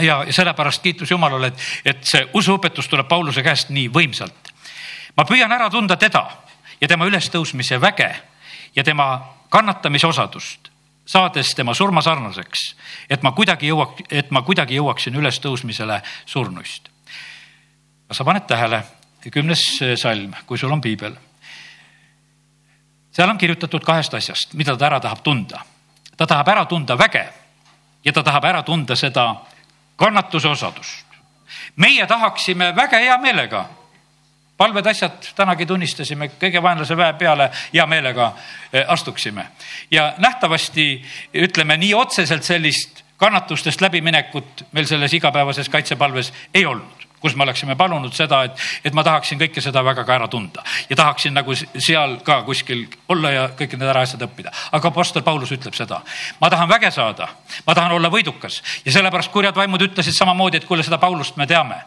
ja 0.00 0.24
sellepärast 0.30 0.82
kiitus 0.82 1.10
Jumalale, 1.10 1.46
et, 1.46 1.58
et 1.84 2.04
see 2.04 2.24
usuõpetus 2.34 2.88
tuleb 2.88 3.08
Pauluse 3.08 3.42
käest 3.42 3.70
nii 3.70 3.88
võimsalt. 3.92 4.52
ma 5.16 5.24
püüan 5.24 5.52
ära 5.52 5.70
tunda 5.70 5.96
teda 5.96 6.26
ja 6.80 6.88
tema 6.88 7.06
ülestõusmise 7.06 7.80
väge 7.80 8.10
ja 8.76 8.84
tema 8.84 9.20
kannatamise 9.52 10.06
osadust, 10.06 10.70
saades 11.06 11.54
tema 11.54 11.74
surma 11.74 12.02
sarnaseks, 12.02 12.74
et 13.10 13.22
ma 13.22 13.32
kuidagi 13.32 13.68
jõuaks, 13.68 14.06
et 14.10 14.30
ma 14.30 14.42
kuidagi 14.42 14.78
jõuaksin 14.80 15.16
ülestõusmisele 15.16 16.00
surnuist. 16.26 16.88
kas 18.08 18.16
sa 18.16 18.24
paned 18.24 18.46
tähele, 18.46 18.82
kümnes 19.30 19.62
salm, 19.96 20.32
kui 20.46 20.58
sul 20.58 20.72
on 20.72 20.80
piibel. 20.80 21.14
seal 23.12 23.28
on 23.28 23.38
kirjutatud 23.38 23.84
kahest 23.84 24.14
asjast, 24.14 24.54
mida 24.54 24.76
ta 24.76 24.86
ära 24.86 25.00
tahab 25.00 25.22
tunda. 25.22 25.64
ta 26.16 26.26
tahab 26.26 26.48
ära 26.48 26.64
tunda 26.64 26.98
väge 26.98 27.28
ja 28.04 28.12
ta 28.12 28.22
tahab 28.22 28.44
ära 28.44 28.62
tunda 28.62 28.96
seda 28.96 29.34
kannatuse 30.02 30.48
osadust. 30.48 31.06
meie 31.76 32.06
tahaksime 32.06 32.72
väga 32.76 32.98
hea 32.98 33.18
meelega, 33.18 33.68
palved 34.56 34.86
asjad 34.86 35.30
tänagi 35.36 35.66
tunnistasime, 35.66 36.28
kõige 36.40 36.62
vaenlase 36.62 36.96
väe 36.96 37.12
peale 37.18 37.50
hea 37.72 37.86
meelega 37.86 38.32
eh, 38.72 38.84
astuksime. 38.88 39.46
ja 39.90 40.14
nähtavasti 40.18 41.04
ütleme 41.34 41.76
nii 41.76 41.94
otseselt 41.94 42.42
sellist 42.42 43.04
kannatustest 43.16 43.80
läbiminekut 43.80 44.66
meil 44.72 44.86
selles 44.86 45.14
igapäevases 45.14 45.68
kaitsepalves 45.68 46.32
ei 46.54 46.66
olnud 46.66 47.11
kus 47.22 47.36
me 47.36 47.46
oleksime 47.46 47.76
palunud 47.78 48.12
seda, 48.14 48.42
et, 48.48 48.58
et 48.84 48.94
ma 48.94 49.04
tahaksin 49.06 49.40
kõike 49.40 49.62
seda 49.62 49.84
väga 49.84 50.04
ka 50.04 50.16
ära 50.16 50.28
tunda. 50.28 50.64
Ja 50.90 50.98
tahaksin 50.98 51.34
nagu 51.34 51.54
seal 51.54 52.18
ka 52.26 52.42
kuskil 52.46 52.84
olla 53.12 53.30
ja 53.30 53.44
kõik 53.56 53.76
need 53.78 53.88
ära 53.88 54.02
asjad 54.06 54.24
õppida. 54.26 54.52
aga 54.72 54.88
Apostel 54.88 55.22
Paulus 55.22 55.52
ütleb 55.54 55.76
seda, 55.78 56.02
ma 56.40 56.50
tahan 56.50 56.68
väge 56.68 56.90
saada, 56.90 57.28
ma 57.66 57.74
tahan 57.74 57.96
olla 57.96 58.10
võidukas. 58.10 58.60
Ja 58.84 58.92
sellepärast 58.92 59.32
kurjad 59.32 59.56
vaimud 59.56 59.82
ütlesid 59.88 60.16
samamoodi, 60.16 60.60
et 60.60 60.68
kuule, 60.68 60.82
seda 60.82 60.98
Paulust 60.98 61.36
me 61.36 61.46
teame. 61.46 61.78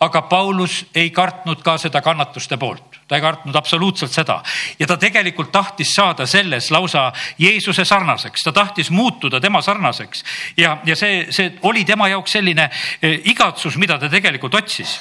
aga 0.00 0.22
Paulus 0.22 0.84
ei 0.94 1.10
kartnud 1.10 1.62
ka 1.62 1.78
seda 1.78 2.00
kannatuste 2.00 2.56
poolt, 2.56 3.00
ta 3.14 3.18
ei 3.18 3.22
kartnud 3.22 3.56
absoluutselt 3.56 4.12
seda. 4.12 4.40
Ja 4.78 4.86
ta 4.90 4.96
tegelikult 4.98 5.52
tahtis 5.54 5.94
saada 5.94 6.26
selles 6.26 6.70
lausa 6.74 7.12
Jeesuse 7.38 7.84
sarnaseks, 7.86 8.42
ta 8.42 8.52
tahtis 8.52 8.90
muutuda 8.90 9.40
tema 9.40 9.62
sarnaseks. 9.62 10.24
Ja, 10.56 10.78
ja 10.84 10.96
see, 10.96 11.26
see 11.30 11.52
oli 11.62 11.84
tema 11.84 12.08
jaoks 12.10 12.34
selline 12.38 12.68
eh, 13.02 13.20
igatsus, 13.30 13.78
mida 13.78 13.98
ta 13.98 14.10
tegelikult 14.10 14.54
otsis 14.62 14.98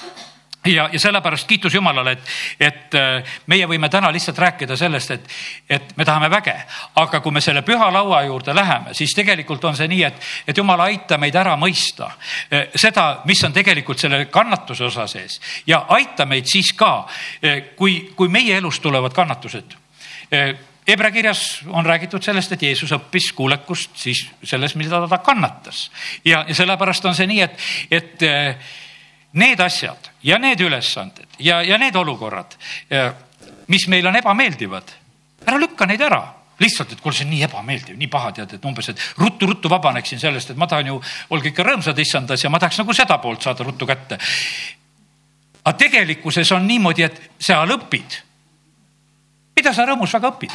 ja, 0.65 0.89
ja 0.91 0.99
sellepärast 0.99 1.47
kiitus 1.47 1.73
Jumalale, 1.73 2.11
et, 2.11 2.31
et 2.59 2.95
äh, 2.95 3.35
meie 3.47 3.67
võime 3.67 3.89
täna 3.91 4.11
lihtsalt 4.13 4.39
rääkida 4.39 4.77
sellest, 4.79 5.11
et, 5.11 5.29
et 5.69 5.95
me 5.97 6.05
tahame 6.05 6.29
väge, 6.31 6.55
aga 7.01 7.19
kui 7.23 7.35
me 7.35 7.41
selle 7.43 7.63
püha 7.65 7.89
laua 7.93 8.23
juurde 8.27 8.55
läheme, 8.55 8.93
siis 8.93 9.15
tegelikult 9.15 9.63
on 9.65 9.77
see 9.77 9.89
nii, 9.91 10.03
et, 10.07 10.27
et 10.47 10.57
Jumal, 10.57 10.85
aita 10.87 11.17
meid 11.21 11.35
ära 11.35 11.55
mõista 11.59 12.11
äh, 12.13 12.69
seda, 12.75 13.23
mis 13.29 13.43
on 13.43 13.55
tegelikult 13.55 13.99
selle 13.99 14.25
kannatuse 14.31 14.87
osa 14.87 15.07
sees. 15.07 15.39
Ja 15.67 15.85
aita 15.95 16.25
meid 16.29 16.47
siis 16.51 16.73
ka, 16.77 16.93
äh, 17.43 17.75
kui, 17.75 18.13
kui 18.15 18.31
meie 18.31 18.57
elus 18.57 18.79
tulevad 18.83 19.13
kannatused. 19.13 19.79
Hebra 20.87 21.11
kirjas 21.13 21.61
on 21.69 21.85
räägitud 21.85 22.23
sellest, 22.25 22.51
et 22.55 22.63
Jeesus 22.65 22.91
õppis 22.95 23.29
kuulekust 23.37 23.93
siis 24.01 24.23
selles, 24.43 24.73
mida 24.75 24.99
ta 25.07 25.19
kannatas. 25.23 25.85
Ja, 26.25 26.41
ja 26.47 26.55
sellepärast 26.57 27.05
on 27.05 27.15
see 27.15 27.27
nii, 27.29 27.43
et, 27.45 27.61
et 27.91 28.25
need 29.33 29.59
asjad 29.59 30.11
ja 30.23 30.37
need 30.41 30.61
ülesanded 30.61 31.39
ja, 31.39 31.61
ja 31.65 31.77
need 31.81 31.95
olukorrad, 31.95 32.57
mis 33.67 33.87
meile 33.89 34.09
on 34.09 34.19
ebameeldivad, 34.19 34.95
ära 35.47 35.59
lükka 35.59 35.87
neid 35.89 36.01
ära 36.05 36.21
lihtsalt, 36.61 36.93
et 36.93 37.01
kuule, 37.01 37.15
see 37.15 37.25
on 37.25 37.31
nii 37.33 37.45
ebameeldiv, 37.47 37.97
nii 37.97 38.09
paha, 38.11 38.31
tead, 38.37 38.55
et 38.57 38.65
umbes, 38.67 38.89
et 38.93 39.01
ruttu-ruttu 39.19 39.71
vabaneksin 39.71 40.21
sellest, 40.21 40.53
et 40.53 40.59
ma 40.59 40.67
tahan 40.69 40.91
ju, 40.91 40.99
olge 41.33 41.49
ikka 41.49 41.65
rõõmsad 41.65 41.99
issandas 41.99 42.43
ja 42.43 42.51
ma 42.53 42.61
tahaks 42.61 42.79
nagu 42.81 42.95
seda 42.95 43.17
poolt 43.23 43.43
saada 43.43 43.65
ruttu 43.65 43.89
kätte. 43.89 44.19
aga 45.63 45.77
tegelikkuses 45.79 46.51
on 46.51 46.67
niimoodi, 46.67 47.03
et 47.03 47.21
seal 47.39 47.77
õpid. 47.77 48.19
mida 49.55 49.73
sa 49.73 49.85
rõõmus 49.85 50.13
väga 50.13 50.29
õpid? 50.29 50.51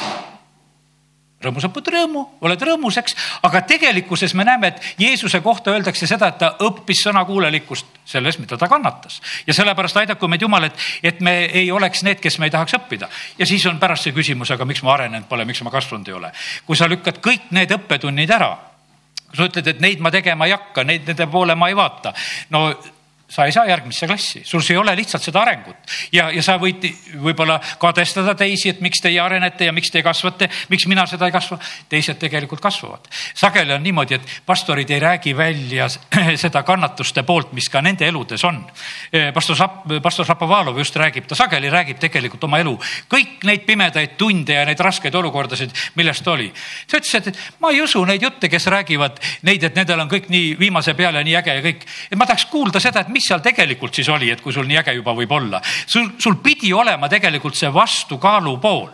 Rõõmus 1.42 1.66
õpid 1.68 1.88
rõõmu, 1.94 2.22
oled 2.42 2.62
rõõmus, 2.66 2.96
eks, 2.98 3.14
aga 3.46 3.60
tegelikkuses 3.68 4.34
me 4.34 4.44
näeme, 4.46 4.72
et 4.72 4.98
Jeesuse 4.98 5.38
kohta 5.40 5.70
öeldakse 5.70 6.08
seda, 6.10 6.32
et 6.32 6.38
ta 6.40 6.50
õppis 6.66 7.04
sõnakuulelikkust 7.06 8.00
selles, 8.08 8.40
mida 8.42 8.58
ta 8.58 8.68
kannatas. 8.68 9.20
ja 9.46 9.54
sellepärast 9.54 9.96
aidaku 10.02 10.28
meid 10.28 10.42
Jumal, 10.42 10.66
et, 10.66 10.86
et 11.02 11.20
me 11.20 11.44
ei 11.46 11.70
oleks 11.70 12.02
need, 12.02 12.18
kes 12.20 12.38
me 12.38 12.50
ei 12.50 12.54
tahaks 12.54 12.74
õppida. 12.80 13.08
ja 13.38 13.46
siis 13.46 13.66
on 13.66 13.78
pärast 13.78 14.08
see 14.08 14.16
küsimus, 14.16 14.50
aga 14.50 14.64
miks 14.64 14.82
ma 14.82 14.96
arenenud 14.96 15.28
pole, 15.28 15.44
miks 15.44 15.62
ma 15.62 15.70
kasvanud 15.70 16.08
ei 16.08 16.18
ole. 16.18 16.32
kui 16.66 16.76
sa 16.76 16.90
lükkad 16.90 17.22
kõik 17.22 17.52
need 17.54 17.70
õppetunnid 17.70 18.34
ära, 18.34 18.56
kui 19.28 19.36
sa 19.36 19.46
ütled, 19.46 19.66
et 19.66 19.80
neid 19.80 20.02
ma 20.02 20.10
tegema 20.10 20.46
ei 20.46 20.56
hakka, 20.56 20.84
neid, 20.84 21.06
nende 21.06 21.30
poole 21.30 21.54
ma 21.54 21.68
ei 21.70 21.78
vaata, 21.78 22.14
no 22.50 22.72
sa 23.28 23.44
ei 23.44 23.52
saa 23.52 23.66
järgmisse 23.68 24.06
klassi, 24.06 24.40
sul 24.44 24.62
ei 24.70 24.76
ole 24.80 24.94
lihtsalt 24.96 25.22
seda 25.22 25.42
arengut 25.42 25.92
ja, 26.12 26.30
ja 26.32 26.42
sa 26.42 26.56
võid 26.60 26.86
võib-olla 27.20 27.58
kadestada 27.80 28.32
teisi, 28.38 28.70
et 28.72 28.80
miks 28.80 29.02
teie 29.04 29.20
arenete 29.20 29.68
ja 29.68 29.72
miks 29.76 29.92
te 29.92 30.00
kasvate, 30.02 30.48
miks 30.72 30.86
mina 30.88 31.04
seda 31.06 31.28
ei 31.28 31.34
kasva. 31.34 31.58
teised 31.88 32.16
tegelikult 32.18 32.60
kasvavad. 32.64 33.04
sageli 33.34 33.74
on 33.74 33.82
niimoodi, 33.84 34.14
et 34.16 34.40
pastorid 34.46 34.90
ei 34.90 35.00
räägi 35.00 35.36
välja 35.36 35.88
seda 36.44 36.62
kannatuste 36.62 37.22
poolt, 37.22 37.52
mis 37.52 37.68
ka 37.68 37.82
nende 37.84 38.06
eludes 38.08 38.44
on. 38.44 38.62
pastor 39.34 39.56
Šap-, 39.56 40.00
pastor 40.02 40.26
Šapovalov 40.26 40.78
just 40.78 40.96
räägib, 40.96 41.28
ta 41.28 41.36
sageli 41.36 41.70
räägib 41.70 42.00
tegelikult 42.00 42.44
oma 42.48 42.62
elu, 42.64 42.78
kõik 43.12 43.44
neid 43.44 43.68
pimedaid 43.68 44.16
tunde 44.16 44.56
ja 44.56 44.64
neid 44.64 44.80
raskeid 44.80 45.14
olukordasid, 45.14 45.76
millest 46.00 46.28
oli. 46.28 46.48
ta 46.88 46.96
ütles, 46.96 47.14
et 47.20 47.60
ma 47.60 47.74
ei 47.76 47.82
usu 47.84 48.04
neid 48.08 48.24
jutte, 48.24 48.48
kes 48.48 48.70
räägivad 48.72 49.20
neid, 49.42 49.68
et 49.68 49.76
nendel 49.76 50.00
on 50.00 50.08
kõik 50.08 50.32
nii 50.32 50.56
viimase 50.58 50.96
peale 50.96 51.20
nii 51.24 51.36
äge 51.42 51.60
ja 51.60 51.64
kõik, 51.68 51.86
et 52.10 52.16
ma 52.16 52.26
tahaks 52.26 52.48
kuulda 52.48 52.80
seda, 52.80 53.04
et 53.04 53.17
mis 53.18 53.26
seal 53.28 53.42
tegelikult 53.44 53.98
siis 53.98 54.08
oli, 54.14 54.30
et 54.32 54.40
kui 54.44 54.54
sul 54.54 54.68
nii 54.68 54.80
äge 54.84 54.96
juba 55.00 55.16
võib 55.18 55.34
olla? 55.34 55.60
sul, 55.86 56.14
sul 56.22 56.38
pidi 56.44 56.72
olema 56.72 57.10
tegelikult 57.10 57.58
see 57.58 57.70
vastukaalu 57.74 58.56
pool 58.62 58.88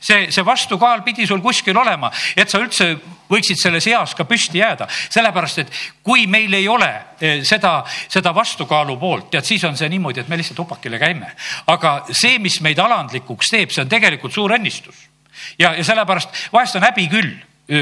see, 0.00 0.30
see 0.30 0.44
vastukaal 0.46 1.02
pidi 1.02 1.26
sul 1.26 1.42
kuskil 1.42 1.76
olema, 1.80 2.10
et 2.36 2.50
sa 2.50 2.60
üldse 2.62 2.92
võiksid 3.30 3.58
selles 3.58 3.86
eas 3.90 4.14
ka 4.14 4.26
püsti 4.28 4.60
jääda, 4.60 4.86
sellepärast 5.12 5.62
et 5.64 5.72
kui 6.04 6.28
meil 6.30 6.52
ei 6.54 6.68
ole 6.70 6.90
eh, 7.18 7.40
seda, 7.46 7.80
seda 8.12 8.34
vastukaalu 8.36 8.96
poolt, 9.00 9.30
tead, 9.32 9.46
siis 9.48 9.64
on 9.66 9.78
see 9.80 9.88
niimoodi, 9.92 10.22
et 10.22 10.30
me 10.30 10.38
lihtsalt 10.38 10.62
upakile 10.66 11.00
käime. 11.02 11.32
aga 11.72 11.96
see, 12.12 12.38
mis 12.38 12.60
meid 12.62 12.78
alandlikuks 12.78 13.50
teeb, 13.50 13.74
see 13.74 13.82
on 13.84 13.90
tegelikult 13.90 14.34
suur 14.34 14.54
õnnistus. 14.54 15.08
ja, 15.58 15.74
ja 15.74 15.84
sellepärast 15.84 16.52
vahest 16.52 16.78
on 16.78 16.86
häbi 16.86 17.08
küll 17.10 17.34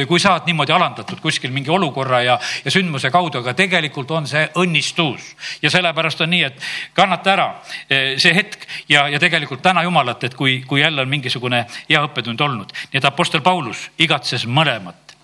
kui 0.09 0.21
sa 0.23 0.37
oled 0.37 0.47
niimoodi 0.47 0.73
alandatud 0.73 1.19
kuskil 1.21 1.51
mingi 1.51 1.71
olukorra 1.71 2.21
ja, 2.23 2.37
ja 2.65 2.71
sündmuse 2.71 3.11
kaudu, 3.11 3.41
aga 3.43 3.55
tegelikult 3.59 4.11
on 4.15 4.29
see 4.31 4.45
õnnistus. 4.63 5.33
ja 5.63 5.71
sellepärast 5.71 6.21
on 6.23 6.31
nii, 6.31 6.43
et 6.47 6.63
kannata 6.95 7.33
ära 7.33 7.49
see 7.91 8.35
hetk 8.35 8.67
ja, 8.89 9.09
ja 9.11 9.19
tegelikult 9.19 9.63
täna 9.63 9.83
Jumalat, 9.83 10.25
et 10.25 10.35
kui, 10.39 10.61
kui 10.67 10.81
jälle 10.81 11.03
on 11.03 11.11
mingisugune 11.11 11.65
hea 11.89 12.03
õppetund 12.07 12.41
olnud. 12.41 12.71
nii 12.93 13.03
et 13.03 13.11
Apostel 13.11 13.43
Paulus 13.43 13.89
igatses 13.99 14.47
mõlemat. 14.47 15.17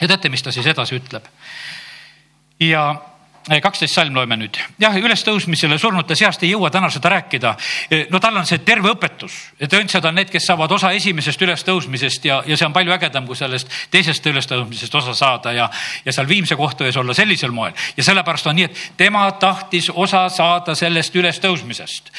ja 0.00 0.08
teate, 0.08 0.28
mis 0.28 0.42
ta 0.42 0.52
siis 0.52 0.66
edasi 0.66 1.00
ütleb? 1.00 1.24
ja 2.60 2.88
kaksteist 3.46 3.94
salm 3.94 4.14
loeme 4.14 4.36
nüüd. 4.36 4.58
jah, 4.80 4.94
ülestõusmisele 4.98 5.78
surnute 5.78 6.16
seast 6.18 6.42
ei 6.42 6.50
jõua 6.50 6.70
täna 6.70 6.90
seda 6.90 7.12
rääkida. 7.14 7.54
no 8.10 8.20
tal 8.20 8.36
on 8.36 8.46
see 8.46 8.58
terve 8.66 8.90
õpetus, 8.90 9.36
et 9.60 9.72
õndsad 9.72 10.04
on 10.08 10.14
need, 10.18 10.30
kes 10.30 10.46
saavad 10.50 10.72
osa 10.72 10.90
esimesest 10.96 11.42
ülestõusmisest 11.42 12.24
ja, 12.26 12.40
ja 12.46 12.56
see 12.56 12.66
on 12.66 12.74
palju 12.74 12.92
ägedam, 12.96 13.26
kui 13.26 13.38
sellest 13.38 13.70
teisest 13.90 14.26
ülestõusmisest 14.26 14.94
osa 14.94 15.14
saada 15.14 15.52
ja, 15.54 15.68
ja 16.04 16.12
seal 16.12 16.28
viimse 16.28 16.56
kohtu 16.56 16.84
ees 16.84 16.96
olla 16.96 17.14
sellisel 17.14 17.54
moel. 17.54 17.72
ja 17.96 18.04
sellepärast 18.04 18.50
on 18.50 18.58
nii, 18.58 18.66
et 18.66 18.82
tema 18.96 19.28
tahtis 19.40 19.90
osa 19.94 20.26
saada 20.28 20.74
sellest 20.74 21.14
ülestõusmisest. 21.14 22.10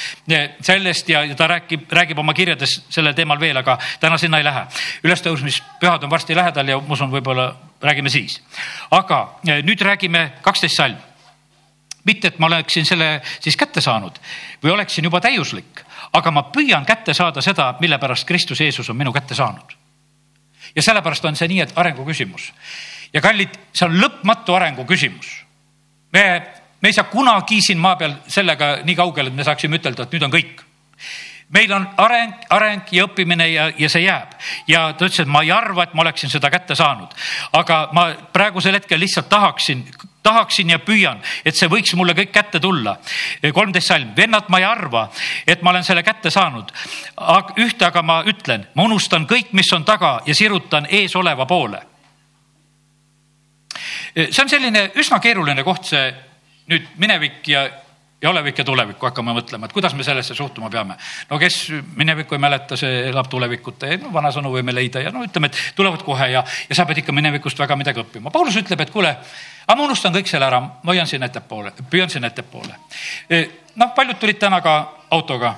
sellest 0.61 1.09
ja, 1.09 1.25
ja 1.25 1.35
ta 1.35 1.47
räägib, 1.47 1.91
räägib 1.91 2.19
oma 2.23 2.33
kirjades 2.33 2.81
sellel 2.89 3.13
teemal 3.13 3.39
veel, 3.39 3.57
aga 3.57 3.77
täna 3.99 4.17
sinna 4.17 4.37
ei 4.39 4.47
lähe. 4.47 4.63
ülestõusmispühad 5.03 6.03
on 6.03 6.09
varsti 6.09 6.35
lähedal 6.35 6.67
ja 6.67 6.79
ma 6.79 6.93
usun, 6.93 7.11
võib-olla 7.11 7.51
räägime 7.81 8.09
siis. 8.09 8.41
aga 8.91 9.39
nüüd 9.43 9.81
räägime 9.81 10.31
kaksteist 10.41 10.77
salm 10.77 10.97
mitte, 12.07 12.31
et 12.31 12.39
ma 12.39 12.47
oleksin 12.49 12.85
selle 12.85 13.21
siis 13.39 13.57
kätte 13.57 13.81
saanud 13.81 14.19
või 14.63 14.73
oleksin 14.73 15.05
juba 15.07 15.21
täiuslik, 15.21 15.83
aga 16.13 16.31
ma 16.31 16.47
püüan 16.53 16.85
kätte 16.85 17.13
saada 17.13 17.41
seda, 17.41 17.73
mille 17.79 17.99
pärast 17.99 18.27
Kristus 18.27 18.61
Jeesus 18.63 18.89
on 18.89 18.97
minu 18.97 19.13
kätte 19.13 19.35
saanud. 19.35 19.75
ja 20.75 20.83
sellepärast 20.83 21.25
on 21.25 21.35
see 21.35 21.47
nii, 21.47 21.61
et 21.61 21.73
arengu 21.75 22.05
küsimus 22.05 22.51
ja 23.13 23.21
kallid, 23.21 23.53
see 23.73 23.87
on 23.87 23.99
lõpmatu 24.01 24.55
arengu 24.55 24.85
küsimus. 24.85 25.43
me, 26.13 26.23
me 26.81 26.89
ei 26.89 26.93
saa 26.93 27.09
kunagi 27.11 27.61
siin 27.61 27.79
maa 27.79 27.95
peal 27.95 28.15
sellega 28.27 28.77
nii 28.83 28.95
kaugele, 28.95 29.29
et 29.29 29.35
me 29.35 29.43
saaksime 29.43 29.79
ütelda, 29.81 30.03
et 30.03 30.15
nüüd 30.15 30.27
on 30.27 30.33
kõik 30.33 30.63
meil 31.49 31.71
on 31.71 31.87
areng, 31.97 32.33
areng 32.49 32.91
ja 32.91 33.05
õppimine 33.07 33.47
ja, 33.51 33.69
ja 33.77 33.89
see 33.89 34.03
jääb. 34.03 34.35
ja 34.67 34.91
ta 34.93 35.07
ütles, 35.07 35.21
et 35.23 35.31
ma 35.31 35.43
ei 35.45 35.51
arva, 35.51 35.85
et 35.87 35.93
ma 35.95 36.03
oleksin 36.03 36.29
seda 36.29 36.51
kätte 36.51 36.75
saanud. 36.75 37.13
aga 37.53 37.87
ma 37.93 38.09
praegusel 38.33 38.75
hetkel 38.75 38.99
lihtsalt 38.99 39.29
tahaksin 39.29 39.85
tahaksin 40.27 40.73
ja 40.75 40.79
püüan, 40.83 41.21
et 41.45 41.55
see 41.55 41.69
võiks 41.71 41.95
mulle 41.95 42.15
kõik 42.17 42.33
kätte 42.35 42.59
tulla. 42.63 42.97
kolmteist 43.53 43.93
salm, 43.93 44.13
vennad, 44.17 44.49
ma 44.51 44.59
ei 44.61 44.67
arva, 44.67 45.07
et 45.47 45.61
ma 45.63 45.71
olen 45.71 45.85
selle 45.87 46.03
kätte 46.03 46.31
saanud. 46.33 46.71
ühte 47.57 47.87
aga 47.87 48.03
ma 48.03 48.21
ütlen, 48.27 48.67
ma 48.75 48.83
unustan 48.83 49.27
kõik, 49.27 49.53
mis 49.53 49.71
on 49.73 49.85
taga 49.85 50.19
ja 50.25 50.35
sirutan 50.35 50.87
eesoleva 50.89 51.45
poole. 51.45 51.81
see 54.15 54.41
on 54.41 54.49
selline 54.49 54.91
üsna 54.95 55.19
keeruline 55.19 55.63
koht, 55.63 55.85
see 55.85 56.13
nüüd 56.67 56.87
minevik 56.97 57.47
ja 57.47 57.67
ja 58.21 58.29
olevik 58.29 58.57
ja 58.57 58.65
tulevikku 58.65 59.05
hakkame 59.05 59.33
mõtlema, 59.37 59.67
et 59.67 59.73
kuidas 59.73 59.93
me 59.95 60.03
sellesse 60.03 60.35
suhtuma 60.35 60.69
peame. 60.73 60.95
no 61.29 61.39
kes 61.39 61.57
minevikku 61.95 62.35
ei 62.35 62.41
mäleta, 62.41 62.77
see 62.77 63.03
elab 63.09 63.29
tulevikut, 63.29 63.85
no 64.01 64.13
vanasõnu 64.13 64.51
võime 64.53 64.73
leida 64.73 65.03
ja 65.03 65.11
no 65.13 65.23
ütleme, 65.25 65.51
et 65.51 65.75
tulevad 65.75 66.03
kohe 66.05 66.31
ja, 66.31 66.43
ja 66.69 66.75
sa 66.75 66.85
pead 66.85 67.03
ikka 67.03 67.13
minevikust 67.13 67.59
väga 67.59 67.75
midagi 67.75 68.01
õppima. 68.01 68.33
Paulus 68.33 68.57
ütleb, 68.57 68.81
et 68.81 68.93
kuule 68.93 69.13
aga 69.67 69.77
ma 69.77 69.85
unustan 69.85 70.15
kõik 70.15 70.29
selle 70.31 70.47
ära, 70.47 70.61
ma 70.61 70.93
hoian 70.93 71.07
siin 71.07 71.23
ettepoole, 71.27 71.73
püüan 71.91 72.09
siin 72.09 72.25
ettepoole. 72.25 72.79
E, 73.29 73.43
noh, 73.75 73.93
paljud 73.95 74.19
tulid 74.19 74.39
täna 74.39 74.61
ka 74.65 74.77
autoga 75.11 75.53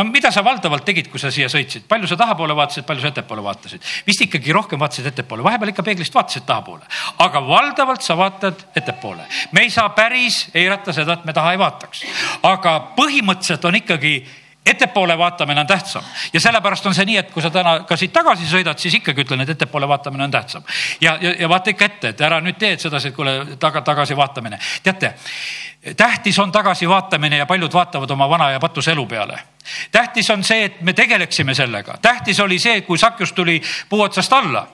no 0.00 0.08
mida 0.08 0.32
sa 0.32 0.44
valdavalt 0.44 0.84
tegid, 0.88 1.10
kui 1.12 1.20
sa 1.20 1.30
siia 1.32 1.50
sõitsid, 1.52 1.84
palju 1.88 2.08
sa 2.08 2.16
tahapoole 2.20 2.56
vaatasid, 2.56 2.86
palju 2.88 3.04
sa 3.04 3.12
ettepoole 3.12 3.44
vaatasid? 3.44 3.84
vist 4.06 4.24
ikkagi 4.24 4.54
rohkem 4.56 4.80
vaatasid 4.80 5.10
ettepoole, 5.12 5.44
vahepeal 5.44 5.74
ikka 5.74 5.84
peeglist 5.86 6.16
vaatasid 6.16 6.46
tahapoole, 6.48 6.86
aga 7.26 7.44
valdavalt 7.46 8.04
sa 8.04 8.16
vaatad 8.18 8.66
ettepoole. 8.80 9.26
me 9.52 9.66
ei 9.66 9.70
saa 9.70 9.88
päris 9.96 10.46
eirata 10.54 10.96
seda, 10.96 11.18
et 11.18 11.26
me 11.28 11.36
taha 11.36 11.52
ei 11.54 11.60
vaataks, 11.60 12.04
aga 12.48 12.76
põhimõtteliselt 12.96 13.68
on 13.68 13.80
ikkagi 13.82 14.14
ettepoole 14.66 15.18
vaatamine 15.18 15.60
on 15.60 15.66
tähtsam 15.66 16.04
ja 16.32 16.40
sellepärast 16.40 16.86
on 16.86 16.94
see 16.94 17.06
nii, 17.08 17.16
et 17.22 17.30
kui 17.32 17.42
sa 17.42 17.50
täna 17.50 17.78
ka 17.88 17.96
siit 17.96 18.12
tagasi 18.12 18.48
sõidad, 18.48 18.78
siis 18.78 18.98
ikkagi 19.00 19.24
ütlen, 19.24 19.40
et 19.44 19.54
ettepoole 19.56 19.88
vaatamine 19.88 20.24
on 20.24 20.30
tähtsam. 20.30 20.64
ja, 21.00 21.16
ja, 21.20 21.34
ja 21.40 21.48
vaata 21.48 21.72
ikka 21.72 21.88
ette, 21.88 22.12
et 22.12 22.20
ära 22.20 22.40
nüüd 22.44 22.58
tee 22.60 22.76
sedasi, 22.78 23.08
et 23.08 23.16
kuule 23.16 23.56
taga, 23.60 23.80
tagasi 23.84 24.16
vaatamine. 24.16 24.58
teate, 24.82 25.14
tähtis 25.96 26.38
on 26.38 26.52
tagasivaatamine 26.52 27.36
ja 27.36 27.46
paljud 27.46 27.72
vaatavad 27.72 28.10
oma 28.10 28.28
vana 28.28 28.50
ja 28.50 28.60
patuse 28.60 28.92
elu 28.92 29.06
peale. 29.06 29.38
Tähtis 29.92 30.30
on 30.30 30.44
see, 30.44 30.64
et 30.64 30.80
me 30.80 30.92
tegeleksime 30.92 31.54
sellega, 31.54 31.98
tähtis 32.02 32.40
oli 32.40 32.58
see, 32.58 32.80
kui 32.80 32.98
Sakjus 32.98 33.32
tuli 33.32 33.62
puu 33.88 34.02
otsast 34.02 34.32
alla, 34.32 34.66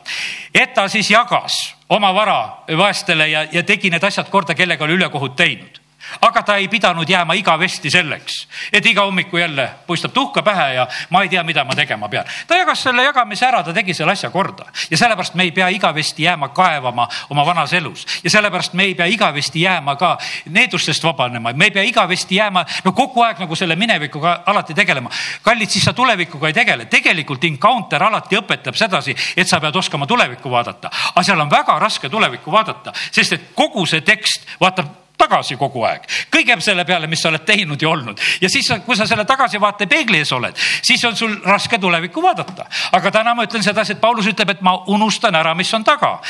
et 0.54 0.74
ta 0.74 0.88
siis 0.88 1.10
jagas 1.10 1.76
oma 1.88 2.14
vara 2.14 2.64
vaestele 2.78 3.28
ja, 3.28 3.46
ja 3.52 3.62
tegi 3.62 3.90
need 3.90 4.04
asjad 4.04 4.30
korda, 4.30 4.54
kellega 4.54 4.84
oli 4.84 4.96
ülekohut 4.98 5.36
teinud 5.36 5.85
aga 6.20 6.42
ta 6.42 6.56
ei 6.56 6.68
pidanud 6.68 7.08
jääma 7.08 7.34
igavesti 7.34 7.90
selleks, 7.90 8.46
et 8.72 8.86
iga 8.86 9.04
hommiku 9.04 9.36
jälle 9.36 9.70
puistab 9.86 10.12
tuhka 10.12 10.42
pähe 10.42 10.74
ja 10.74 10.86
ma 11.10 11.22
ei 11.22 11.28
tea, 11.28 11.42
mida 11.42 11.64
ma 11.64 11.74
tegema 11.74 12.08
pean. 12.08 12.24
ta 12.46 12.56
jagas 12.56 12.82
selle 12.82 13.02
jagamise 13.02 13.46
ära, 13.46 13.62
ta 13.62 13.72
tegi 13.72 13.94
selle 13.94 14.12
asja 14.12 14.30
korda. 14.30 14.66
Ja 14.90 14.96
sellepärast 14.96 15.34
me 15.34 15.42
ei 15.42 15.52
pea 15.52 15.68
igavesti 15.68 16.22
jääma 16.22 16.48
kaevama 16.48 17.08
oma 17.30 17.46
vanas 17.46 17.72
elus. 17.72 18.06
Ja 18.24 18.30
sellepärast 18.30 18.72
me 18.72 18.84
ei 18.84 18.94
pea 18.94 19.06
igavesti 19.06 19.60
jääma 19.60 19.96
ka 19.96 20.18
needustest 20.50 21.04
vabanema, 21.04 21.52
me 21.52 21.64
ei 21.64 21.70
pea 21.70 21.82
igavesti 21.82 22.36
jääma 22.36 22.64
no 22.84 22.92
kogu 22.92 23.22
aeg 23.22 23.38
nagu 23.38 23.56
selle 23.56 23.76
minevikuga 23.76 24.42
alati 24.46 24.74
tegelema. 24.74 25.10
kallid, 25.42 25.70
siis 25.70 25.84
sa 25.84 25.92
tulevikuga 25.92 26.48
ei 26.48 26.52
tegele, 26.52 26.84
tegelikult 26.84 27.44
encounter 27.44 28.02
alati 28.02 28.36
õpetab 28.36 28.74
sedasi, 28.74 29.16
et 29.36 29.48
sa 29.48 29.60
pead 29.60 29.76
oskama 29.76 30.06
tulevikku 30.06 30.50
vaadata, 30.50 30.90
aga 31.14 31.22
seal 31.22 31.40
on 31.40 31.50
väga 31.50 31.78
raske 31.78 32.08
tulevikku 32.08 32.52
vaadata, 32.52 32.92
sest 33.10 33.32
et 33.32 33.50
kogu 33.54 33.86
see 33.86 34.00
tekst 34.00 34.46
vaatab 34.60 35.05
tagasi 35.18 35.56
kogu 35.56 35.84
aeg, 35.88 36.06
kõige 36.32 36.56
selle 36.60 36.84
peale, 36.84 37.06
mis 37.06 37.22
sa 37.22 37.30
oled 37.30 37.44
teinud 37.46 37.82
ja 37.82 37.88
olnud. 37.88 38.20
ja 38.40 38.48
siis, 38.50 38.68
kui 38.86 38.96
sa 38.96 39.06
selle 39.06 39.24
tagasivaate 39.24 39.86
peegli 39.86 40.18
ees 40.18 40.32
oled, 40.32 40.56
siis 40.82 41.04
on 41.04 41.16
sul 41.16 41.36
raske 41.44 41.78
tulevikku 41.78 42.22
vaadata. 42.22 42.66
aga 42.92 43.10
täna 43.10 43.34
ma 43.34 43.46
ütlen 43.46 43.62
sedasi, 43.62 43.96
et 43.96 44.00
Paulus 44.00 44.26
ütleb, 44.26 44.50
et 44.50 44.60
ma 44.60 44.76
unustan 44.86 45.34
ära, 45.34 45.54
mis 45.54 45.72
on 45.74 45.84
taga. 45.84 46.20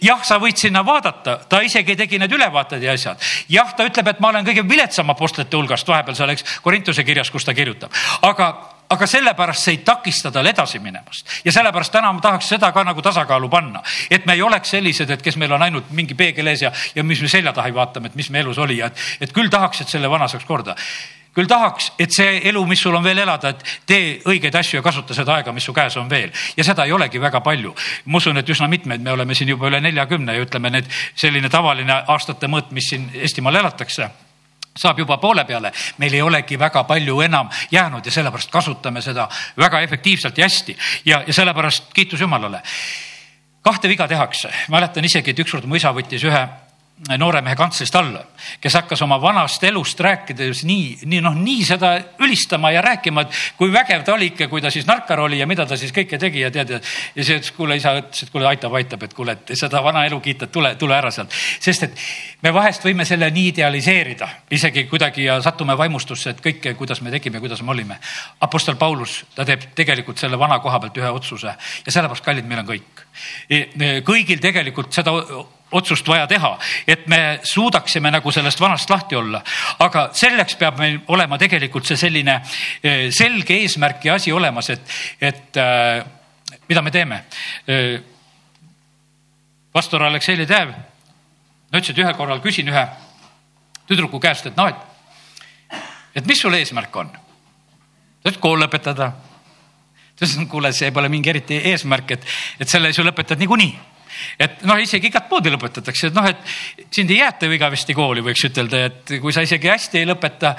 jah, 0.00 0.24
sa 0.24 0.38
võid 0.42 0.56
sinna 0.56 0.84
vaadata, 0.86 1.38
ta 1.48 1.60
isegi 1.60 1.96
tegi 1.96 2.18
need 2.18 2.32
ülevaated 2.32 2.82
ja 2.82 2.92
asjad. 2.92 3.18
jah, 3.48 3.74
ta 3.76 3.86
ütleb, 3.88 4.08
et 4.08 4.20
ma 4.20 4.28
olen 4.28 4.46
kõige 4.46 4.68
viletsam 4.68 5.10
apostlite 5.10 5.56
hulgast, 5.56 5.88
vahepeal 5.88 6.16
seal, 6.16 6.30
eks, 6.36 6.60
Korintuse 6.62 7.04
kirjas, 7.04 7.30
kus 7.30 7.44
ta 7.44 7.54
kirjutab. 7.54 7.92
aga 8.22 8.52
aga 8.92 9.06
sellepärast 9.08 9.66
see 9.66 9.76
ei 9.76 9.80
takista 9.86 10.30
tal 10.32 10.46
edasi 10.46 10.80
minemast. 10.82 11.28
Ja 11.44 11.52
sellepärast 11.52 11.92
täna 11.92 12.12
ma 12.12 12.20
tahaks 12.20 12.52
seda 12.54 12.72
ka 12.72 12.84
nagu 12.84 13.02
tasakaalu 13.02 13.48
panna, 13.52 13.82
et 14.10 14.26
me 14.26 14.36
ei 14.36 14.42
oleks 14.42 14.76
sellised, 14.76 15.10
et 15.10 15.22
kes 15.22 15.38
meil 15.40 15.52
on 15.56 15.62
ainult 15.62 15.90
mingi 15.90 16.14
peegel 16.18 16.52
ees 16.52 16.66
ja, 16.66 16.72
ja 16.94 17.04
mis 17.04 17.22
me 17.22 17.30
selja 17.32 17.52
taha 17.52 17.72
ei 17.72 17.74
vaatame, 17.76 18.12
et 18.12 18.18
mis 18.18 18.30
me 18.30 18.42
elus 18.44 18.60
oli. 18.60 18.78
Ja 18.82 18.92
et, 18.92 19.02
et 19.20 19.32
küll 19.32 19.50
tahaks, 19.52 19.82
et 19.82 19.92
selle 19.92 20.10
vana 20.10 20.28
saaks 20.28 20.46
korda. 20.48 20.76
Küll 21.32 21.48
tahaks, 21.48 21.94
et 21.96 22.12
see 22.12 22.42
elu, 22.50 22.60
mis 22.68 22.80
sul 22.80 22.92
on 22.92 23.04
veel 23.04 23.22
elada, 23.22 23.54
et 23.54 23.62
tee 23.88 24.18
õigeid 24.28 24.56
asju 24.58 24.78
ja 24.78 24.82
kasuta 24.84 25.16
seda 25.16 25.38
aega, 25.38 25.54
mis 25.56 25.64
su 25.64 25.72
käes 25.72 25.96
on 25.96 26.10
veel. 26.10 26.28
ja 26.56 26.64
seda 26.64 26.84
ei 26.84 26.92
olegi 26.92 27.20
väga 27.20 27.40
palju. 27.40 27.74
ma 28.04 28.20
usun, 28.20 28.36
et 28.36 28.48
üsna 28.48 28.68
mitmed, 28.68 29.00
me 29.00 29.12
oleme 29.12 29.34
siin 29.34 29.48
juba 29.48 29.70
üle 29.70 29.80
neljakümne 29.80 30.34
ja 30.36 30.44
ütleme, 30.44 30.70
need 30.70 30.90
selline 31.14 31.48
tavaline 31.48 32.02
aastate 32.06 32.52
mõõt, 32.52 32.68
mis 32.70 32.90
siin 32.92 33.08
Eestimaal 33.14 33.56
elatakse 33.62 34.10
saab 34.76 34.98
juba 34.98 35.18
poole 35.20 35.44
peale, 35.44 35.72
meil 35.98 36.14
ei 36.14 36.22
olegi 36.22 36.58
väga 36.58 36.84
palju 36.84 37.20
enam 37.20 37.50
jäänud 37.70 38.06
ja 38.06 38.12
sellepärast 38.12 38.50
kasutame 38.50 39.02
seda 39.02 39.28
väga 39.58 39.80
efektiivselt 39.80 40.38
ja 40.38 40.44
hästi. 40.44 40.76
Ja, 41.04 41.22
ja 41.26 41.32
sellepärast 41.32 41.92
kiitus 41.94 42.20
Jumalale. 42.20 42.62
kahte 43.62 43.88
viga 43.88 44.08
tehakse, 44.08 44.50
mäletan 44.68 45.04
isegi, 45.04 45.30
et 45.30 45.38
ükskord 45.38 45.66
mu 45.70 45.76
isa 45.78 45.92
võttis 45.94 46.24
ühe 46.26 46.48
noore 47.18 47.40
mehe 47.42 47.56
kantslist 47.58 47.96
alla, 47.98 48.20
kes 48.62 48.76
hakkas 48.78 49.00
oma 49.02 49.16
vanast 49.20 49.64
elust 49.66 50.00
rääkides 50.00 50.62
nii, 50.68 51.08
nii 51.10 51.20
noh, 51.24 51.34
nii 51.34 51.64
seda 51.66 51.92
ülistama 52.22 52.70
ja 52.70 52.82
rääkima, 52.84 53.24
et 53.24 53.38
kui 53.58 53.72
vägev 53.74 54.04
ta 54.06 54.14
oli 54.14 54.30
ikka, 54.30 54.46
kui 54.50 54.62
ta 54.62 54.70
siis 54.70 54.86
narkar 54.86 55.20
oli 55.24 55.40
ja 55.40 55.46
mida 55.50 55.66
ta 55.66 55.76
siis 55.78 55.90
kõike 55.94 56.18
tegi 56.22 56.44
ja 56.44 56.50
tead 56.54 56.70
ja. 56.76 56.78
ja 57.16 57.24
see 57.26 57.40
ütles, 57.40 57.50
kuule 57.56 57.76
isa 57.78 57.96
ütles, 57.98 58.22
et 58.22 58.30
kuule 58.30 58.46
aitab, 58.46 58.74
aitab, 58.78 59.02
et 59.02 59.16
kuule, 59.18 59.34
et 59.34 59.54
seda 59.58 59.82
vana 59.82 60.04
elu 60.06 60.20
kiita, 60.22 60.46
tule, 60.52 60.74
tule 60.78 60.94
ära 60.94 61.10
sealt. 61.10 61.34
sest 61.60 61.88
et 61.88 62.04
me 62.46 62.52
vahest 62.54 62.86
võime 62.86 63.06
selle 63.08 63.30
nii 63.34 63.48
idealiseerida 63.50 64.28
isegi 64.54 64.84
kuidagi 64.90 65.26
ja 65.26 65.40
satume 65.42 65.74
vaimustusse, 65.78 66.36
et 66.36 66.44
kõike, 66.44 66.74
kuidas 66.78 67.02
me 67.02 67.10
tegime, 67.10 67.40
kuidas 67.42 67.64
me 67.66 67.74
olime. 67.74 67.98
Apostel 68.46 68.78
Paulus, 68.78 69.24
ta 69.34 69.46
teeb 69.48 69.72
tegelikult 69.74 70.22
selle 70.22 70.38
vana 70.38 70.60
koha 70.62 70.78
pealt 70.84 71.02
ühe 71.02 71.10
otsuse 71.10 71.50
ja 71.50 71.96
sellepärast, 71.96 72.24
kallid, 72.24 72.46
meil 72.46 72.62
on 72.62 72.70
kõik. 72.70 73.02
E, 73.50 73.58
e, 73.58 73.90
kõigil 74.06 74.38
tegelikult 74.42 74.94
seda 74.94 75.16
otsust 75.72 76.08
vaja 76.08 76.26
teha, 76.26 76.52
et 76.86 77.06
me 77.10 77.40
suudaksime 77.48 78.10
nagu 78.12 78.32
sellest 78.32 78.60
vanast 78.60 78.90
lahti 78.90 79.16
olla. 79.16 79.42
aga 79.78 80.08
selleks 80.12 80.56
peab 80.56 80.78
meil 80.78 81.00
olema 81.08 81.38
tegelikult 81.38 81.86
see 81.86 81.96
selline 81.96 82.38
eh, 82.82 83.08
selge 83.10 83.56
eesmärk 83.62 84.04
ja 84.04 84.14
asi 84.14 84.32
olemas, 84.32 84.70
et, 84.70 84.96
et 85.20 85.56
äh, 85.56 86.04
mida 86.68 86.82
me 86.82 86.90
teeme. 86.90 87.24
pastor 89.72 90.02
Aleksei 90.02 90.36
Ledev, 90.36 90.68
ma 90.68 91.78
ütlesin, 91.78 91.96
et 91.96 92.04
ühel 92.04 92.16
korral 92.16 92.40
küsin 92.44 92.68
ühe 92.68 92.86
tüdruku 93.88 94.20
käest, 94.20 94.46
et 94.46 94.56
noh, 94.56 94.68
et, 94.68 95.80
et 96.14 96.26
mis 96.26 96.40
sul 96.40 96.54
eesmärk 96.54 96.96
on? 96.96 97.12
ta 97.12 98.30
ütles 98.30 98.40
kool 98.40 98.60
lõpetada. 98.62 99.12
ta 99.12 100.26
ütles, 100.26 100.36
kuule, 100.48 100.72
see 100.76 100.92
pole 100.92 101.08
mingi 101.08 101.32
eriti 101.32 101.58
eesmärk, 101.72 102.10
et, 102.16 102.28
et 102.60 102.68
selle 102.68 102.92
sa 102.92 103.04
lõpetad 103.06 103.40
niikuinii 103.40 103.91
et 104.38 104.62
noh, 104.68 104.80
isegi 104.82 105.10
igat 105.10 105.30
moodi 105.30 105.52
lõpetatakse, 105.54 106.10
et 106.10 106.16
noh, 106.16 106.26
et 106.28 106.88
sind 106.94 107.10
ei 107.10 107.20
jäeta 107.20 107.48
ju 107.48 107.56
igavesti 107.56 107.96
kooli, 107.96 108.24
võiks 108.24 108.46
ütelda, 108.48 108.84
et 108.90 109.14
kui 109.22 109.34
sa 109.34 109.44
isegi 109.44 109.70
hästi 109.70 110.02
ei 110.02 110.08
lõpeta, 110.08 110.54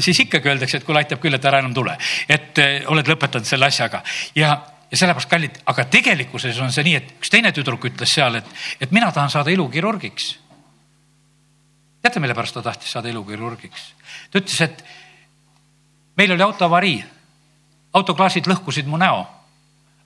siis 0.00 0.24
ikkagi 0.26 0.52
öeldakse, 0.52 0.80
et 0.80 0.86
kuule, 0.86 1.02
aitab 1.04 1.22
küll, 1.22 1.36
et 1.36 1.44
ära 1.44 1.60
enam 1.62 1.74
tule. 1.74 1.96
et 2.28 2.58
eh, 2.58 2.82
oled 2.90 3.08
lõpetanud 3.08 3.46
selle 3.46 3.66
asjaga 3.66 4.02
ja, 4.34 4.54
ja 4.90 4.98
sellepärast 4.98 5.30
kallid, 5.30 5.58
aga 5.70 5.84
tegelikkuses 5.90 6.58
on 6.62 6.72
see 6.74 6.86
nii, 6.86 6.96
et 6.98 7.12
üks 7.18 7.32
teine 7.32 7.52
tüdruk 7.56 7.84
ütles 7.90 8.14
seal, 8.14 8.40
et, 8.40 8.48
et 8.80 8.94
mina 8.94 9.10
tahan 9.12 9.30
saada 9.32 9.52
ilukirurgiks. 9.54 10.32
teate, 12.02 12.20
mille 12.20 12.34
pärast 12.34 12.58
ta 12.58 12.62
tahtis 12.62 12.92
saada 12.92 13.12
ilukirurgiks? 13.12 13.86
ta 14.30 14.42
ütles, 14.42 14.60
et 14.66 14.84
meil 16.18 16.34
oli 16.34 16.46
autoavarii, 16.46 16.98
autoklaasid 17.96 18.50
lõhkusid 18.50 18.88
mu 18.90 18.98
näo. 19.00 19.26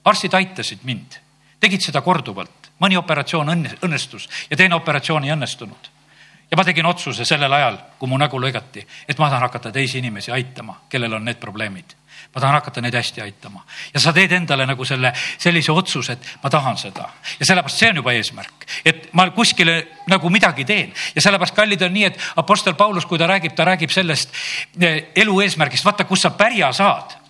arstid 0.04 0.34
aitasid 0.36 0.84
mind, 0.84 1.16
tegid 1.60 1.80
seda 1.80 2.02
korduvalt, 2.04 2.63
mõni 2.80 2.96
operatsioon 2.98 3.52
õnnestus 3.82 4.28
ja 4.50 4.56
teine 4.56 4.74
operatsioon 4.74 5.24
ei 5.24 5.34
õnnestunud. 5.34 5.90
Ja 6.50 6.56
ma 6.56 6.64
tegin 6.64 6.86
otsuse 6.86 7.24
sellel 7.24 7.52
ajal, 7.52 7.78
kui 7.98 8.08
mu 8.08 8.18
nägu 8.20 8.38
lõigati, 8.38 8.84
et 9.08 9.18
ma 9.18 9.30
tahan 9.30 9.46
hakata 9.48 9.72
teisi 9.72 9.98
inimesi 9.98 10.30
aitama, 10.30 10.84
kellel 10.92 11.16
on 11.16 11.24
need 11.24 11.40
probleemid. 11.40 11.96
Ma 12.34 12.40
tahan 12.40 12.54
hakata 12.58 12.82
neid 12.82 12.94
hästi 12.94 13.22
aitama. 13.24 13.64
Ja 13.94 14.00
sa 14.02 14.12
teed 14.12 14.32
endale 14.36 14.66
nagu 14.66 14.84
selle, 14.84 15.12
sellise 15.38 15.72
otsuse, 15.72 16.14
et 16.14 16.28
ma 16.42 16.50
tahan 16.50 16.78
seda. 16.78 17.08
Ja 17.40 17.48
sellepärast 17.48 17.80
see 17.80 17.90
on 17.90 17.98
juba 18.02 18.14
eesmärk, 18.14 18.68
et 18.84 19.08
ma 19.14 19.26
kuskile 19.34 19.80
nagu 20.10 20.30
midagi 20.30 20.66
teen. 20.68 20.92
Ja 21.14 21.24
sellepärast 21.24 21.56
kallid 21.56 21.82
on 21.82 21.94
nii, 21.94 22.04
et 22.10 22.22
Apostel 22.36 22.74
Paulus, 22.78 23.06
kui 23.06 23.18
ta 23.18 23.26
räägib, 23.30 23.54
ta 23.56 23.66
räägib 23.66 23.90
sellest 23.94 24.34
eh, 24.80 25.10
elu 25.24 25.40
eesmärgist, 25.46 25.86
vaata, 25.86 26.06
kus 26.06 26.26
sa 26.26 26.34
pärja 26.38 26.72
saad 26.76 27.23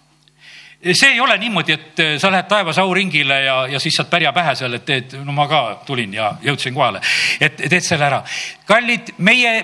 see 0.93 1.13
ei 1.13 1.21
ole 1.21 1.39
niimoodi, 1.39 1.73
et 1.73 2.01
eh, 2.01 2.15
sa 2.21 2.31
lähed 2.33 2.49
taevas 2.49 2.79
auringile 2.79 3.41
ja, 3.45 3.57
ja 3.67 3.81
siis 3.81 3.97
saad 3.97 4.11
pärja 4.11 4.33
pähe 4.33 4.55
seal, 4.55 4.77
et 4.77 4.85
teed, 4.85 5.17
no 5.25 5.33
ma 5.33 5.49
ka 5.49 5.63
tulin 5.87 6.15
ja 6.15 6.35
jõudsin 6.43 6.75
kohale, 6.75 7.01
et 7.41 7.57
teed 7.57 7.81
selle 7.85 8.07
ära. 8.07 8.23
kallid, 8.67 9.15
meie 9.19 9.55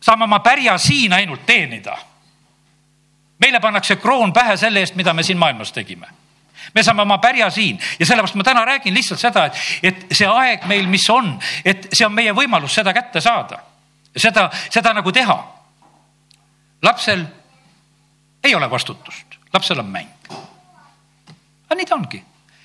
saame 0.00 0.24
oma 0.24 0.40
pärja 0.40 0.78
siin 0.78 1.12
ainult 1.12 1.46
teenida 1.46 1.96
meile 3.40 3.60
pannakse 3.60 3.96
kroon 3.96 4.32
pähe 4.32 4.56
selle 4.56 4.80
eest, 4.80 4.96
mida 4.96 5.14
me 5.14 5.22
siin 5.22 5.38
maailmas 5.38 5.72
tegime 5.72 6.08
me 6.74 6.82
saame 6.82 7.02
oma 7.02 7.18
pärja 7.18 7.50
siin 7.50 7.78
ja 7.98 8.06
sellepärast 8.06 8.34
ma 8.34 8.44
täna 8.44 8.64
räägin 8.64 8.94
lihtsalt 8.94 9.20
seda, 9.20 9.46
et, 9.46 9.56
et 9.82 10.16
see 10.16 10.28
aeg 10.28 10.66
meil, 10.70 10.86
mis 10.90 11.06
on, 11.10 11.32
et 11.64 11.88
see 11.92 12.06
on 12.06 12.14
meie 12.14 12.34
võimalus 12.36 12.74
seda 12.74 12.92
kätte 12.94 13.20
saada. 13.20 13.62
seda, 14.16 14.50
seda 14.70 14.92
nagu 14.94 15.12
teha. 15.12 15.38
lapsel 16.82 17.24
ei 18.44 18.54
ole 18.54 18.70
vastutust, 18.70 19.29
lapsel 19.52 19.78
on 19.78 19.90
mäng. 19.90 20.08
aga 21.66 21.78
nii 21.78 21.86
ta 21.86 21.94
ongi 21.94 22.22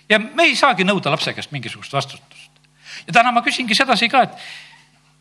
ja 0.10 0.20
me 0.20 0.44
ei 0.50 0.56
saagi 0.56 0.86
nõuda 0.86 1.12
lapse 1.14 1.34
käest 1.34 1.52
mingisugust 1.52 1.94
vastutust. 1.94 2.52
ja 3.08 3.14
täna 3.14 3.32
ma 3.32 3.42
küsingi 3.42 3.76
sedasi 3.76 4.10
ka, 4.10 4.24
et, 4.24 4.48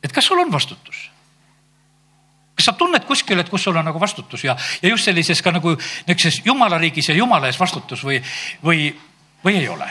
et 0.02 0.12
kas 0.12 0.26
sul 0.26 0.40
on 0.40 0.52
vastutus 0.52 1.10
kas 2.54 2.70
sa 2.70 2.72
tunned 2.78 3.04
kuskil, 3.04 3.38
et 3.40 3.50
kus 3.50 3.64
sul 3.64 3.76
on 3.76 3.84
nagu 3.84 4.00
vastutus 4.00 4.44
ja, 4.44 4.56
ja 4.82 4.88
just 4.88 5.04
sellises 5.04 5.42
ka 5.42 5.52
nagu 5.52 5.74
niisuguses 5.74 6.42
jumala 6.44 6.78
riigis 6.78 7.08
ja 7.08 7.14
jumala 7.14 7.50
ees 7.50 7.60
vastutus 7.60 8.04
või, 8.04 8.20
või, 8.64 8.90
või 9.44 9.60
ei 9.60 9.68
ole? 9.68 9.90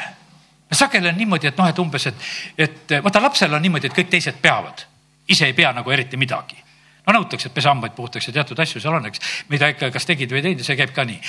sageli 0.74 1.06
on 1.06 1.18
niimoodi, 1.18 1.46
et 1.52 1.58
noh, 1.58 1.68
et 1.70 1.80
umbes, 1.80 2.08
et, 2.10 2.24
et 2.58 2.94
vaata 3.06 3.22
lapsel 3.22 3.54
on 3.54 3.62
niimoodi, 3.62 3.92
et 3.92 3.94
kõik 3.94 4.08
teised 4.10 4.40
peavad, 4.42 4.80
ise 5.30 5.46
ei 5.46 5.54
pea 5.54 5.70
nagu 5.70 5.92
eriti 5.94 6.18
midagi 6.18 6.63
no 7.08 7.16
nõutakse, 7.18 7.50
et 7.50 7.56
pese 7.56 7.72
hambaid 7.72 7.96
puhtaks 7.98 8.28
ja 8.28 8.36
teatud 8.40 8.60
asju 8.60 8.82
seal 8.82 8.98
on, 9.00 9.08
eks, 9.10 9.24
mida 9.50 9.72
ikka 9.74 9.92
kas 9.94 10.08
tegid 10.10 10.32
või 10.32 10.42
ei 10.42 10.50
teinud 10.50 10.64
ja 10.64 10.70
see 10.70 10.80
käib 10.80 10.94
ka 10.96 11.08
nii. 11.08 11.20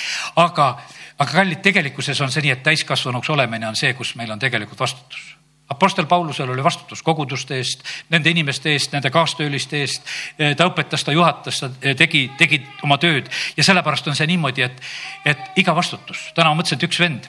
aga, 0.43 0.69
aga 1.17 1.31
kallid, 1.31 1.63
tegelikkuses 1.65 2.21
on 2.21 2.31
see 2.31 2.45
nii, 2.45 2.57
et 2.57 2.63
täiskasvanuks 2.63 3.33
olemine 3.35 3.67
on 3.67 3.79
see, 3.79 3.93
kus 3.97 4.15
meil 4.19 4.31
on 4.31 4.41
tegelikult 4.41 4.85
vastutus 4.87 5.35
Apostel 5.69 6.05
Paulusel 6.05 6.49
oli 6.49 6.63
vastutus 6.63 7.01
koguduste 7.03 7.57
eest, 7.57 7.81
nende 8.13 8.29
inimeste 8.29 8.69
eest, 8.69 8.91
nende 8.93 9.09
kaastööliste 9.09 9.79
eest. 9.81 10.11
ta 10.57 10.67
õpetas, 10.69 11.01
ta 11.03 11.13
juhatas, 11.15 11.59
ta 11.59 11.69
tegi, 11.97 12.27
tegi 12.37 12.59
oma 12.85 12.99
tööd 13.01 13.31
ja 13.57 13.65
sellepärast 13.65 14.07
on 14.07 14.17
see 14.17 14.29
niimoodi, 14.29 14.61
et, 14.61 14.83
et 15.25 15.57
iga 15.57 15.73
vastutus. 15.75 16.27
täna 16.37 16.51
ma 16.51 16.59
mõtlesin, 16.59 16.77
et 16.77 16.85
üks 16.85 17.01
vend, 17.01 17.25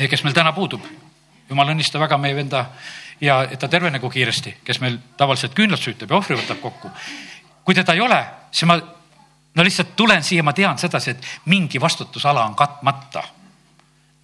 kes 0.00 0.24
meil 0.24 0.36
täna 0.40 0.54
puudub, 0.56 0.86
jumal 1.50 1.74
õnnista 1.74 2.00
väga 2.00 2.16
meie 2.16 2.36
venda 2.38 2.64
ja 3.20 3.42
et 3.50 3.58
ta 3.58 3.68
tervenegu 3.68 4.10
kiiresti, 4.10 4.58
kes 4.64 4.80
meil 4.80 4.98
tavaliselt 5.16 5.54
küünlad 5.54 5.80
süütab 5.82 6.10
ja 6.10 6.16
ohvri 6.16 6.36
võtab 6.38 6.60
kokku. 6.62 6.90
kui 7.64 7.74
teda 7.74 7.92
ei 7.92 8.00
ole, 8.00 8.24
siis 8.50 8.66
ma 8.68 8.78
no 9.54 9.64
lihtsalt 9.64 9.96
tulen 9.96 10.22
siia, 10.24 10.42
ma 10.42 10.52
tean 10.52 10.78
sedasi, 10.78 11.10
et 11.10 11.26
mingi 11.44 11.80
vastutusala 11.80 12.44
on 12.46 12.54
katmata. 12.54 13.22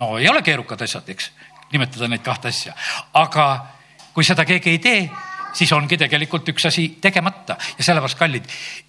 no 0.01 0.19
ei 0.19 0.29
ole 0.29 0.43
keerukad 0.43 0.83
asjad, 0.83 1.09
eks 1.09 1.31
nimetada 1.73 2.09
neid 2.09 2.23
kahte 2.23 2.49
asja. 2.49 2.75
aga 3.15 3.67
kui 4.15 4.25
seda 4.25 4.45
keegi 4.45 4.71
ei 4.71 4.79
tee, 4.79 5.11
siis 5.55 5.73
ongi 5.73 5.97
tegelikult 5.99 6.49
üks 6.53 6.67
asi 6.69 6.87
tegemata 7.01 7.57
ja 7.79 7.85
sellepärast, 7.85 8.19
kallid, 8.19 8.49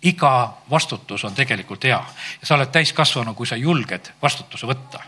iga 0.10 0.32
vastutus 0.70 1.24
on 1.26 1.36
tegelikult 1.36 1.84
hea. 1.84 2.00
sa 2.44 2.56
oled 2.56 2.72
täiskasvanu, 2.72 3.34
kui 3.34 3.48
sa 3.48 3.56
julged 3.56 4.12
vastutuse 4.22 4.68
võtta. 4.68 5.02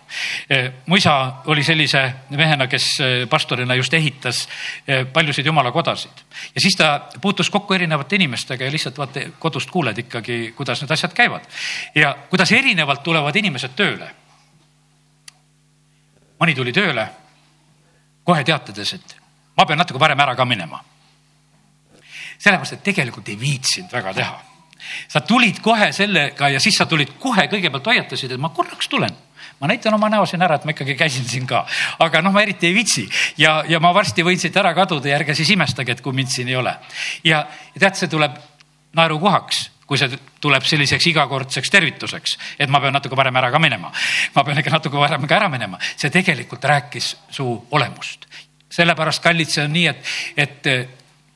Eh, 0.49 0.71
mu 0.85 0.95
isa 0.95 1.43
oli 1.45 1.63
sellise 1.63 2.03
mehena, 2.29 2.67
kes 2.67 2.87
eh, 2.99 3.27
pastorina 3.29 3.75
just 3.75 3.93
ehitas 3.93 4.47
eh, 4.87 5.05
paljusid 5.05 5.45
jumalakodasid 5.45 6.23
ja 6.55 6.61
siis 6.61 6.75
ta 6.75 7.09
puutus 7.21 7.49
kokku 7.49 7.73
erinevate 7.73 8.15
inimestega 8.15 8.65
ja 8.65 8.71
lihtsalt 8.71 8.97
vaata 8.97 9.27
kodust 9.39 9.71
kuuled 9.71 9.97
ikkagi, 9.97 10.53
kuidas 10.55 10.81
need 10.81 10.91
asjad 10.91 11.13
käivad 11.13 11.45
ja 11.95 12.15
kuidas 12.29 12.51
erinevalt 12.51 13.03
tulevad 13.03 13.35
inimesed 13.35 13.75
tööle. 13.75 14.11
mõni 16.39 16.53
tuli 16.55 16.73
tööle 16.73 17.07
kohe 18.23 18.43
teatades, 18.43 18.93
et 18.93 19.15
ma 19.57 19.65
pean 19.65 19.79
natuke 19.79 19.99
varem 19.99 20.19
ära 20.19 20.35
ka 20.35 20.45
minema. 20.45 20.83
Sellepärast, 22.37 22.77
et 22.77 22.83
tegelikult 22.83 23.29
ei 23.29 23.39
viitsinud 23.39 23.93
väga 23.93 24.13
teha. 24.13 24.43
sa 25.09 25.21
tulid 25.21 25.59
kohe 25.61 25.91
sellega 25.91 26.49
ja 26.49 26.59
siis 26.59 26.77
sa 26.77 26.85
tulid 26.85 27.17
kohe, 27.19 27.47
kõigepealt 27.51 27.89
hoiatasid, 27.91 28.31
et 28.31 28.39
ma 28.39 28.49
korraks 28.49 28.87
tulen 28.87 29.15
ma 29.59 29.67
näitan 29.67 29.93
oma 29.93 30.09
näo 30.09 30.25
siin 30.25 30.41
ära, 30.41 30.55
et 30.55 30.65
ma 30.65 30.71
ikkagi 30.71 30.95
käisin 30.95 31.25
siin 31.25 31.47
ka, 31.49 31.63
aga 31.99 32.21
noh, 32.21 32.33
ma 32.33 32.43
eriti 32.45 32.67
ei 32.69 32.75
viitsi 32.75 33.07
ja, 33.41 33.63
ja 33.67 33.79
ma 33.81 33.93
varsti 33.93 34.25
võin 34.25 34.37
siit 34.39 34.57
ära 34.57 34.73
kaduda 34.77 35.09
ja 35.09 35.17
ärge 35.17 35.35
siis 35.35 35.49
imestage, 35.55 35.97
et 35.97 36.03
kui 36.05 36.13
mind 36.13 36.29
siin 36.33 36.51
ei 36.51 36.55
ole. 36.55 36.75
ja, 37.23 37.41
ja 37.73 37.81
tead, 37.81 37.97
see 37.97 38.11
tuleb 38.11 38.37
naerukohaks 38.97 39.71
kui 39.87 39.99
see 39.99 40.17
tuleb 40.43 40.65
selliseks 40.67 41.05
igakordseks 41.13 41.71
tervituseks, 41.71 42.35
et 42.59 42.71
ma 42.71 42.81
pean 42.83 42.91
natuke 42.97 43.15
varem 43.15 43.37
ära 43.39 43.49
ka 43.53 43.59
minema. 43.63 43.91
ma 44.35 44.43
pean 44.43 44.59
ikka 44.59 44.73
natuke 44.75 44.99
varem 44.99 45.27
ka 45.27 45.37
ära 45.39 45.47
minema, 45.49 45.79
see 45.95 46.11
tegelikult 46.11 46.63
rääkis 46.63 47.15
su 47.31 47.47
olemust. 47.71 48.27
sellepärast, 48.69 49.23
kallid, 49.23 49.47
see 49.47 49.63
on 49.63 49.71
nii, 49.71 49.87
et, 49.87 50.09
et 50.35 50.67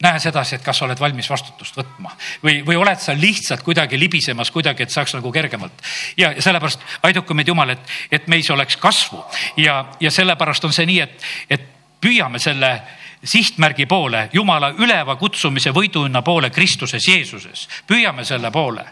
näe 0.01 0.19
sedasi, 0.19 0.55
et 0.55 0.63
kas 0.65 0.77
sa 0.77 0.85
oled 0.85 0.99
valmis 0.99 1.29
vastutust 1.29 1.77
võtma 1.77 2.13
või, 2.43 2.61
või 2.65 2.77
oled 2.79 2.99
sa 3.01 3.15
lihtsalt 3.17 3.63
kuidagi 3.65 3.99
libisemas 3.99 4.51
kuidagi, 4.51 4.83
et 4.83 4.93
saaks 4.93 5.13
nagu 5.17 5.31
kergemalt. 5.31 5.83
ja, 6.17 6.33
sellepärast 6.39 6.81
aidaku 7.03 7.37
meid 7.37 7.47
Jumal, 7.47 7.75
et, 7.75 7.93
et 8.11 8.27
meis 8.27 8.49
oleks 8.49 8.77
kasvu 8.77 9.23
ja, 9.57 9.85
ja 9.99 10.11
sellepärast 10.11 10.65
on 10.65 10.73
see 10.73 10.87
nii, 10.89 10.99
et, 11.05 11.29
et 11.49 11.69
püüame 12.01 12.39
selle 12.39 12.73
sihtmärgi 13.23 13.85
poole, 13.85 14.29
Jumala 14.33 14.71
üleva 14.77 15.15
kutsumise 15.15 15.73
võiduhinna 15.73 16.21
poole 16.21 16.49
Kristuses 16.49 17.07
Jeesuses. 17.07 17.67
püüame 17.87 18.25
selle 18.25 18.51
poole. 18.51 18.85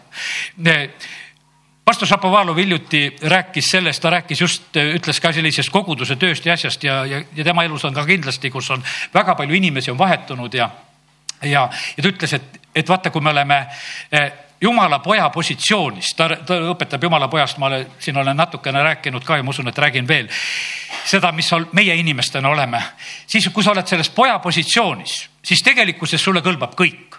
pastor 1.84 2.08
Šapovalov 2.08 2.56
hiljuti 2.56 3.16
rääkis 3.22 3.70
sellest, 3.70 4.02
ta 4.02 4.10
rääkis 4.10 4.40
just, 4.40 4.76
ütles 4.76 5.20
ka 5.20 5.32
sellisest 5.32 5.70
koguduse 5.70 6.16
tööst 6.16 6.46
ja 6.46 6.52
asjast 6.52 6.84
ja, 6.84 7.04
ja, 7.04 7.22
ja 7.34 7.44
tema 7.44 7.64
elus 7.64 7.84
on 7.84 7.94
ka 7.94 8.06
kindlasti, 8.06 8.50
kus 8.50 8.70
on 8.70 8.84
väga 9.14 9.34
palju 9.34 9.54
inimesi 9.54 9.90
on 9.90 9.98
vahetunud 9.98 10.54
ja, 10.54 10.70
ja, 11.42 11.68
ja 11.96 12.02
ta 12.02 12.08
ütles, 12.08 12.32
et, 12.32 12.60
et 12.74 12.88
vaata, 12.88 13.10
kui 13.10 13.22
me 13.22 13.30
oleme 13.30 13.66
eh, 14.12 14.32
jumala 14.60 14.98
poja 14.98 15.30
positsioonis, 15.30 16.12
ta, 16.16 16.28
ta 16.46 16.58
õpetab 16.72 17.02
jumala 17.02 17.28
pojast, 17.28 17.58
ma 17.58 17.70
olen, 17.70 17.86
siin 17.98 18.16
olen 18.16 18.36
natukene 18.36 18.82
rääkinud 18.82 19.24
ka 19.24 19.38
ja 19.38 19.44
ma 19.46 19.54
usun, 19.54 19.68
et 19.68 19.78
räägin 19.78 20.08
veel. 20.08 20.28
seda, 21.04 21.32
mis 21.32 21.48
meie 21.72 21.94
inimestena 21.96 22.48
oleme, 22.48 22.82
siis 23.26 23.48
kui 23.48 23.64
sa 23.64 23.72
oled 23.72 23.86
selles 23.86 24.10
poja 24.10 24.38
positsioonis, 24.38 25.14
siis 25.42 25.62
tegelikkuses 25.64 26.22
sulle 26.24 26.40
kõlbab 26.40 26.76
kõik. 26.76 27.16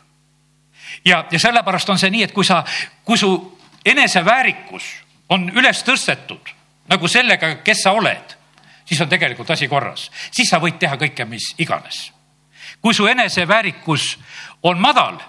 ja, 1.06 1.26
ja 1.32 1.40
sellepärast 1.40 1.90
on 1.90 2.00
see 2.00 2.10
nii, 2.10 2.24
et 2.24 2.32
kui 2.32 2.46
sa, 2.46 2.64
kui 3.04 3.18
su 3.18 3.58
eneseväärikus 3.86 4.94
on 5.30 5.50
üles 5.50 5.84
tõstetud 5.84 6.54
nagu 6.88 7.08
sellega, 7.08 7.56
kes 7.64 7.84
sa 7.84 7.92
oled, 7.92 8.38
siis 8.86 9.02
on 9.02 9.10
tegelikult 9.10 9.50
asi 9.50 9.68
korras, 9.68 10.12
siis 10.32 10.50
sa 10.50 10.60
võid 10.60 10.78
teha 10.78 10.98
kõike, 10.98 11.26
mis 11.26 11.54
iganes 11.58 12.12
kui 12.82 12.94
su 12.94 13.08
eneseväärikus 13.08 14.18
on 14.64 14.80
madal, 14.82 15.20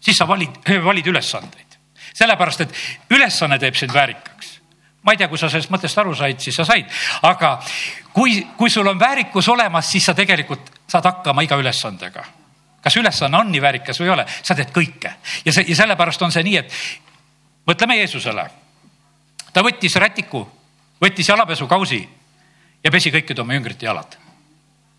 siis 0.00 0.16
sa 0.16 0.28
valid, 0.28 0.60
valid 0.88 1.06
ülesandeid. 1.06 1.78
sellepärast, 2.16 2.60
et 2.60 2.74
ülesanne 3.10 3.58
teeb 3.58 3.74
sind 3.76 3.92
väärikaks 3.92 4.56
ma 5.06 5.12
ei 5.12 5.16
tea, 5.20 5.28
kui 5.30 5.38
sa 5.38 5.46
sellest 5.46 5.70
mõttest 5.70 6.00
aru 6.02 6.14
said, 6.18 6.40
siis 6.42 6.56
sa 6.58 6.64
said, 6.66 6.88
aga 7.28 7.52
kui, 8.12 8.40
kui 8.58 8.70
sul 8.70 8.88
on 8.90 8.98
väärikus 8.98 9.46
olemas, 9.52 9.86
siis 9.86 10.08
sa 10.08 10.16
tegelikult 10.18 10.72
saad 10.90 11.06
hakkama 11.06 11.46
iga 11.46 11.58
ülesandega. 11.62 12.24
kas 12.82 12.96
ülesanne 12.96 13.38
on 13.38 13.48
nii 13.50 13.62
väärikas 13.62 13.98
või 14.00 14.06
ei 14.06 14.12
ole, 14.14 14.24
sa 14.42 14.54
teed 14.54 14.70
kõike 14.74 15.12
ja 15.44 15.52
see 15.52 15.64
ja 15.68 15.76
sellepärast 15.76 16.22
on 16.22 16.34
see 16.34 16.42
nii, 16.46 16.56
et 16.56 16.74
mõtleme 17.66 18.00
Jeesusele. 18.00 18.50
ta 19.52 19.62
võttis 19.62 19.94
rätiku, 19.94 20.42
võttis 21.02 21.28
jalapesukausi 21.28 22.02
ja 22.84 22.90
pesi 22.90 23.10
kõikide 23.14 23.46
oma 23.46 23.54
jüngrite 23.54 23.86
jalad 23.86 24.18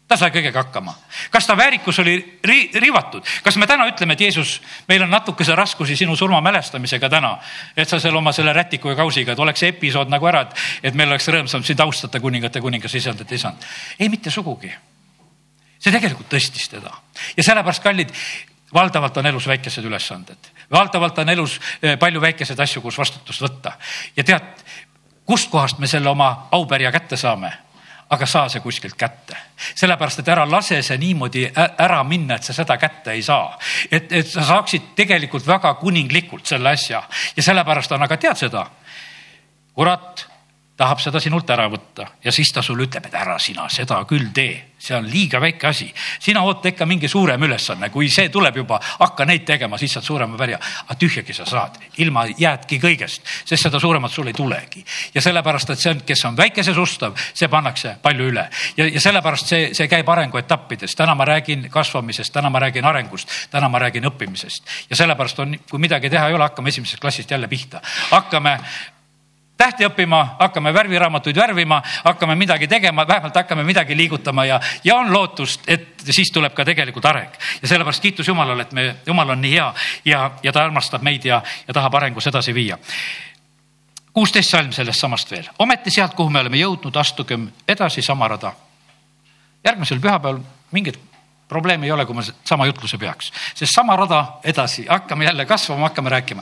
ta 0.08 0.16
sai 0.18 0.32
kõigega 0.32 0.64
hakkama. 0.64 0.94
kas 1.32 1.48
ta 1.48 1.56
väärikus 1.58 2.00
oli 2.00 2.16
ri 2.44 2.58
riivatud, 2.74 3.26
kas 3.44 3.58
me 3.58 3.68
täna 3.68 3.88
ütleme, 3.90 4.16
et 4.16 4.22
Jeesus, 4.22 4.62
meil 4.88 5.04
on 5.04 5.12
natukese 5.12 5.56
raskusi 5.56 5.96
sinu 5.96 6.16
surma 6.16 6.42
mälestamisega 6.42 7.10
täna, 7.10 7.38
et 7.76 7.90
sa 7.90 8.00
seal 8.00 8.16
oma 8.16 8.32
selle 8.32 8.54
rätiku 8.54 8.90
ja 8.90 8.96
kausiga, 8.96 9.34
et 9.34 9.40
oleks 9.40 9.64
episood 9.68 10.12
nagu 10.12 10.28
ära, 10.28 10.46
et, 10.48 10.56
et 10.84 10.96
meil 10.96 11.12
oleks 11.12 11.28
rõõmsam 11.28 11.64
sind 11.64 11.84
austada 11.84 12.20
kuningate 12.24 12.62
kuningas, 12.62 12.96
isandate 12.96 13.36
isand. 13.36 13.68
ei, 14.00 14.10
mitte 14.10 14.32
sugugi. 14.32 14.72
see 15.80 15.92
tegelikult 15.92 16.32
tõstis 16.32 16.70
teda 16.72 16.92
ja 17.38 17.44
sellepärast, 17.44 17.84
kallid, 17.84 18.14
valdavalt 18.74 19.18
on 19.18 19.26
elus 19.26 19.48
väikesed 19.48 19.86
ülesanded, 19.86 20.52
valdavalt 20.72 21.20
on 21.20 21.30
elus 21.30 21.60
eh, 21.82 21.98
palju 22.00 22.22
väikeseid 22.22 22.60
asju, 22.60 22.82
kus 22.82 22.98
vastutust 22.98 23.44
võtta 23.44 23.76
ja 24.16 24.24
tead, 24.24 24.66
kustkohast 25.28 25.80
me 25.80 25.88
selle 25.88 26.10
oma 26.10 26.48
aupärija 26.52 26.92
kätte 26.96 27.18
saame 27.20 27.67
aga 28.10 28.26
saa 28.26 28.50
see 28.50 28.62
kuskilt 28.64 28.96
kätte. 28.96 29.38
sellepärast, 29.76 30.20
et 30.20 30.28
ära 30.28 30.46
lase 30.50 30.82
see 30.82 30.98
niimoodi 30.98 31.46
ära 31.56 32.04
minna, 32.04 32.36
et 32.36 32.44
sa 32.44 32.54
seda 32.54 32.78
kätte 32.78 33.12
ei 33.12 33.22
saa. 33.22 33.58
et, 33.92 34.12
et 34.12 34.28
sa 34.28 34.46
saaksid 34.46 34.94
tegelikult 34.96 35.48
väga 35.48 35.74
kuninglikult 35.74 36.46
selle 36.46 36.70
asja 36.70 37.04
ja 37.36 37.44
sellepärast 37.44 37.92
on, 37.92 38.04
aga 38.04 38.18
tead 38.18 38.38
seda, 38.38 38.66
kurat 39.76 40.28
tahab 40.78 41.02
seda 41.02 41.20
sinult 41.22 41.50
ära 41.50 41.66
võtta 41.72 42.06
ja 42.24 42.32
siis 42.32 42.52
ta 42.54 42.62
sulle 42.62 42.86
ütleb, 42.86 43.08
et 43.10 43.16
ära 43.18 43.38
sina 43.42 43.66
seda 43.74 43.98
küll 44.10 44.30
tee, 44.34 44.76
see 44.78 44.94
on 44.96 45.08
liiga 45.10 45.40
väike 45.42 45.68
asi. 45.68 45.88
sina 46.20 46.44
oota 46.46 46.70
ikka 46.70 46.86
mingi 46.86 47.08
suurem 47.10 47.44
ülesanne, 47.44 47.90
kui 47.90 48.10
see 48.14 48.30
tuleb 48.30 48.60
juba, 48.62 48.80
hakka 49.00 49.26
neid 49.26 49.46
tegema, 49.46 49.78
siis 49.78 49.94
saad 49.98 50.06
suurema 50.06 50.38
pärja. 50.38 50.60
aga 50.86 51.00
tühjagi 51.00 51.34
sa 51.34 51.46
saad, 51.46 51.80
ilma 51.98 52.28
jäädki 52.38 52.80
kõigest, 52.80 53.26
sest 53.46 53.64
seda 53.64 53.80
suuremat 53.80 54.12
sul 54.12 54.28
ei 54.28 54.34
tulegi. 54.34 54.84
ja 55.14 55.22
sellepärast, 55.22 55.70
et 55.74 55.80
see 55.80 55.96
kes 56.06 56.26
on 56.30 56.38
väikeses 56.38 56.78
ustav, 56.78 57.18
see 57.34 57.50
pannakse 57.50 57.96
palju 58.02 58.28
üle 58.32 58.46
ja, 58.78 58.86
ja 58.86 59.02
sellepärast 59.02 59.48
see, 59.48 59.72
see 59.74 59.88
käib 59.88 60.10
arenguetappides. 60.10 60.96
täna 60.96 61.16
ma 61.16 61.26
räägin 61.26 61.70
kasvamisest, 61.70 62.34
täna 62.34 62.50
ma 62.50 62.60
räägin 62.60 62.86
arengust, 62.86 63.32
täna 63.52 63.70
ma 63.70 63.80
räägin 63.80 64.06
õppimisest 64.06 64.78
ja 64.90 64.96
sellepärast 64.96 65.40
on, 65.40 65.58
kui 65.70 65.80
midagi 65.80 66.10
teha 66.10 66.28
ei 66.30 66.38
ole, 66.38 66.44
hakkame 66.44 66.70
esimesest 66.70 67.02
klassist 67.02 67.32
jälle 67.32 67.48
pihta. 67.48 67.82
hakkame 68.12 68.60
tähti 69.58 69.86
õppima, 69.86 70.36
hakkame 70.40 70.74
värviraamatuid 70.74 71.36
värvima, 71.36 71.82
hakkame 72.04 72.36
midagi 72.36 72.68
tegema, 72.68 73.08
vähemalt 73.08 73.36
hakkame 73.36 73.64
midagi 73.64 73.98
liigutama 73.98 74.46
ja, 74.46 74.60
ja 74.84 74.96
on 74.96 75.14
lootust, 75.14 75.62
et 75.68 76.04
siis 76.10 76.32
tuleb 76.34 76.54
ka 76.54 76.66
tegelikult 76.66 77.06
areng. 77.06 77.34
ja 77.62 77.68
sellepärast 77.68 78.02
kiitus 78.02 78.28
Jumalale, 78.28 78.62
et 78.62 78.72
me, 78.72 78.96
Jumal 79.06 79.30
on 79.30 79.42
nii 79.42 79.52
hea 79.52 79.74
ja, 80.06 80.32
ja 80.44 80.54
ta 80.54 80.64
armastab 80.64 81.02
meid 81.02 81.26
ja, 81.26 81.42
ja 81.68 81.74
tahab 81.74 81.96
arengus 81.96 82.28
edasi 82.28 82.54
viia. 82.54 82.78
kuusteist 84.14 84.50
salm 84.50 84.72
sellest 84.72 85.00
samast 85.00 85.32
veel. 85.32 85.50
ometi 85.60 85.92
sealt, 85.92 86.14
kuhu 86.14 86.30
me 86.30 86.40
oleme 86.40 86.58
jõudnud, 86.58 86.96
astugem 86.96 87.50
edasi 87.68 88.02
sama 88.02 88.28
rada. 88.28 88.54
järgmisel 89.64 90.00
pühapäeval 90.00 90.42
mingit 90.72 91.00
probleemi 91.48 91.88
ei 91.88 91.92
ole, 91.92 92.06
kui 92.06 92.16
ma 92.16 92.24
sama 92.26 92.66
jutluse 92.68 92.98
peaks, 93.00 93.32
sest 93.56 93.74
sama 93.74 93.96
rada 93.96 94.22
edasi, 94.44 94.86
hakkame 94.90 95.26
jälle 95.26 95.46
kasvama, 95.46 95.88
hakkame 95.88 96.10
rääkima. 96.10 96.42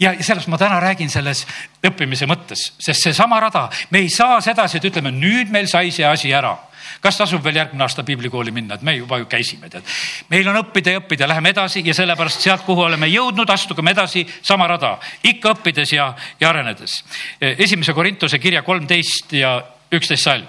ja 0.00 0.14
sellest 0.20 0.48
ma 0.48 0.58
täna 0.58 0.80
räägin 0.80 1.10
selles 1.10 1.46
õppimise 1.84 2.26
mõttes, 2.26 2.70
sest 2.78 3.04
seesama 3.04 3.40
rada, 3.40 3.68
me 3.90 3.98
ei 4.04 4.08
saa 4.08 4.40
sedasi, 4.40 4.78
et 4.78 4.88
ütleme, 4.90 5.12
nüüd 5.12 5.52
meil 5.52 5.68
sai 5.68 5.90
see 5.90 6.06
asi 6.06 6.32
ära 6.32 6.56
kas 7.02 7.18
tasub 7.18 7.42
veel 7.44 7.58
järgmine 7.58 7.84
aasta 7.84 8.04
piiblikooli 8.06 8.52
minna, 8.54 8.76
et 8.76 8.82
me 8.86 8.96
juba 8.96 9.18
ju 9.20 9.26
käisime, 9.30 9.68
tead. 9.70 9.84
meil 10.30 10.48
on 10.48 10.60
õppida 10.62 10.94
ja 10.94 11.02
õppida, 11.02 11.28
läheme 11.28 11.52
edasi 11.52 11.82
ja 11.84 11.94
sellepärast 11.94 12.40
sealt, 12.40 12.64
kuhu 12.66 12.86
oleme 12.86 13.08
jõudnud, 13.10 13.50
astugem 13.50 13.92
edasi 13.92 14.24
sama 14.42 14.68
rada, 14.70 14.96
ikka 15.22 15.56
õppides 15.56 15.92
ja, 15.92 16.12
ja 16.40 16.48
arenedes. 16.48 17.02
esimese 17.40 17.92
Korintuse 17.92 18.38
kirja 18.38 18.62
kolmteist 18.62 19.32
ja 19.36 19.58
üksteist 19.92 20.24
salm. 20.24 20.46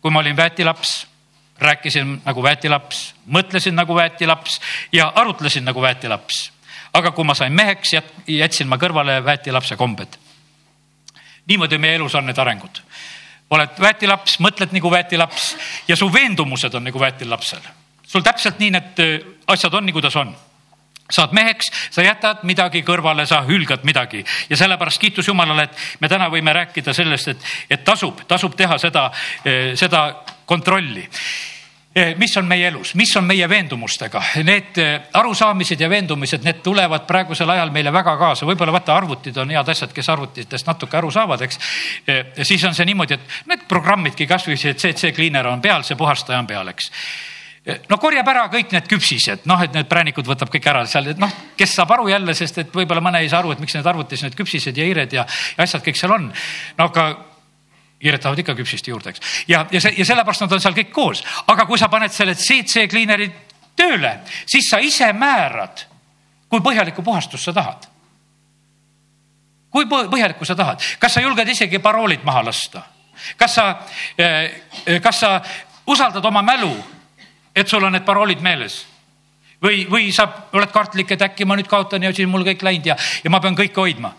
kui 0.00 0.10
ma 0.10 0.20
olin 0.20 0.36
väetilaps 0.36 1.13
rääkisin 1.64 2.20
nagu 2.24 2.42
väetilaps, 2.42 3.14
mõtlesin 3.26 3.76
nagu 3.76 3.94
väetilaps 3.94 4.60
ja 4.92 5.12
arutlesin 5.14 5.64
nagu 5.64 5.82
väetilaps. 5.82 6.50
aga 6.94 7.10
kui 7.10 7.24
ma 7.24 7.34
sain 7.34 7.52
meheks, 7.52 7.90
jätsin 8.26 8.68
ma 8.68 8.76
kõrvale 8.76 9.24
väetilapse 9.24 9.76
kombed. 9.76 10.16
niimoodi 11.46 11.78
meie 11.78 11.94
elus 11.94 12.14
on 12.14 12.26
need 12.26 12.38
arengud. 12.38 12.82
oled 13.50 13.80
väetilaps, 13.80 14.40
mõtled 14.40 14.72
nagu 14.72 14.90
väetilaps 14.90 15.56
ja 15.88 15.96
su 15.96 16.12
veendumused 16.12 16.74
on 16.74 16.84
nagu 16.84 17.00
väetilapsel. 17.00 17.60
sul 18.02 18.22
täpselt 18.22 18.58
nii 18.58 18.70
need 18.70 18.98
äh, 18.98 19.20
asjad 19.46 19.74
on, 19.74 19.86
nagu 19.86 20.00
ta 20.00 20.10
on 20.20 20.36
saad 21.10 21.34
meheks, 21.36 21.68
sa 21.92 22.02
jätad 22.04 22.44
midagi 22.48 22.80
kõrvale, 22.84 23.26
sa 23.28 23.42
hülgad 23.44 23.84
midagi 23.84 24.24
ja 24.48 24.56
sellepärast 24.56 25.00
kiitus 25.00 25.28
Jumalale, 25.28 25.68
et 25.68 26.00
me 26.00 26.08
täna 26.08 26.30
võime 26.32 26.54
rääkida 26.56 26.94
sellest, 26.96 27.28
et, 27.34 27.50
et 27.70 27.84
tasub, 27.84 28.24
tasub 28.28 28.56
teha 28.56 28.78
seda, 28.80 29.10
äh, 29.44 29.74
seda 29.76 30.06
kontrolli 30.48 31.04
mis 32.18 32.36
on 32.36 32.46
meie 32.46 32.68
elus, 32.68 32.94
mis 32.98 33.12
on 33.16 33.26
meie 33.26 33.46
veendumustega, 33.48 34.22
need 34.46 34.78
eh, 34.82 34.94
arusaamised 35.14 35.80
ja 35.80 35.88
veendumised, 35.90 36.42
need 36.44 36.62
tulevad 36.64 37.06
praegusel 37.06 37.50
ajal 37.54 37.70
meile 37.74 37.92
väga 37.94 38.16
kaasa, 38.18 38.46
võib-olla 38.48 38.74
vaata, 38.74 38.96
arvutid 38.96 39.36
on 39.38 39.52
head 39.54 39.68
asjad, 39.70 39.92
kes 39.94 40.08
arvutitest 40.10 40.66
natuke 40.66 40.98
aru 40.98 41.12
saavad, 41.14 41.44
eks. 41.46 41.60
Eh, 42.06 42.24
siis 42.42 42.64
on 42.66 42.74
see 42.74 42.88
niimoodi, 42.88 43.14
et 43.14 43.46
need 43.50 43.62
programmidki 43.70 44.26
kasvõi 44.26 44.58
see 44.58 44.74
CC 44.74 45.12
cleaner 45.14 45.46
on 45.50 45.62
peal, 45.62 45.86
see 45.86 45.98
puhastaja 45.98 46.40
on 46.42 46.50
peal, 46.50 46.72
eks. 46.74 46.90
No 47.88 47.96
korjab 47.96 48.26
ära 48.28 48.42
kõik 48.52 48.74
need 48.74 48.88
küpsised, 48.90 49.46
noh, 49.48 49.62
et 49.64 49.72
need 49.72 49.86
präänikud 49.88 50.26
võtab 50.28 50.50
kõik 50.52 50.66
ära 50.68 50.82
seal, 50.90 51.06
et 51.14 51.20
noh, 51.20 51.30
kes 51.56 51.78
saab 51.78 51.94
aru 51.94 52.10
jälle, 52.10 52.34
sest 52.36 52.58
et 52.60 52.74
võib-olla 52.74 53.00
mõne 53.00 53.22
ei 53.24 53.30
saa 53.32 53.40
aru, 53.40 53.54
et 53.54 53.62
miks 53.62 53.78
need 53.78 53.86
arvutis 53.88 54.26
need 54.26 54.36
küpsised 54.36 54.76
ja 54.76 54.84
hiired 54.84 55.14
ja, 55.16 55.24
ja 55.56 55.64
asjad 55.64 55.86
kõik 55.86 55.96
seal 55.96 56.12
on. 56.12 56.26
no 56.76 56.90
aga 56.90 57.06
hiired 58.04 58.20
tahavad 58.20 58.42
ikka 58.42 58.54
küpsist 58.58 58.88
juurde, 58.88 59.14
eks. 59.14 59.20
ja, 59.48 59.64
ja 59.72 59.80
see 59.80 59.94
ja 59.98 60.04
sellepärast 60.04 60.44
nad 60.44 60.52
on 60.52 60.62
seal 60.62 60.76
kõik 60.76 60.92
koos, 60.92 61.24
aga 61.48 61.66
kui 61.66 61.80
sa 61.80 61.88
paned 61.92 62.12
selle 62.12 62.36
CC 62.36 62.86
cleaner'i 62.90 63.30
tööle, 63.76 64.18
siis 64.46 64.68
sa 64.70 64.80
ise 64.84 65.10
määrad, 65.16 65.86
kui 66.48 66.62
põhjalikku 66.64 67.02
puhastust 67.02 67.48
sa 67.48 67.56
tahad. 67.56 67.88
kui 69.74 69.86
põhjalikku 69.90 70.46
sa 70.46 70.54
tahad, 70.54 70.82
kas 70.98 71.16
sa 71.16 71.22
julged 71.24 71.48
isegi 71.48 71.78
paroolid 71.82 72.24
maha 72.24 72.44
lasta? 72.50 72.82
kas 73.36 73.54
sa, 73.54 73.68
eh, 74.18 75.00
kas 75.02 75.20
sa 75.20 75.40
usaldad 75.86 76.24
oma 76.24 76.42
mälu, 76.42 76.74
et 77.54 77.68
sul 77.68 77.84
on 77.84 77.92
need 77.92 78.04
paroolid 78.04 78.40
meeles? 78.40 78.84
või, 79.62 79.86
või 79.88 80.12
sa 80.12 80.28
oled 80.52 80.70
kartlik, 80.70 81.10
et 81.10 81.22
äkki 81.22 81.44
ma 81.44 81.56
nüüd 81.56 81.68
kaotan 81.70 82.02
ja 82.02 82.12
siis 82.12 82.28
mul 82.28 82.44
kõik 82.44 82.62
läinud 82.62 82.86
ja, 82.86 82.96
ja 83.24 83.30
ma 83.30 83.40
pean 83.40 83.56
kõike 83.56 83.80
hoidma 83.80 84.12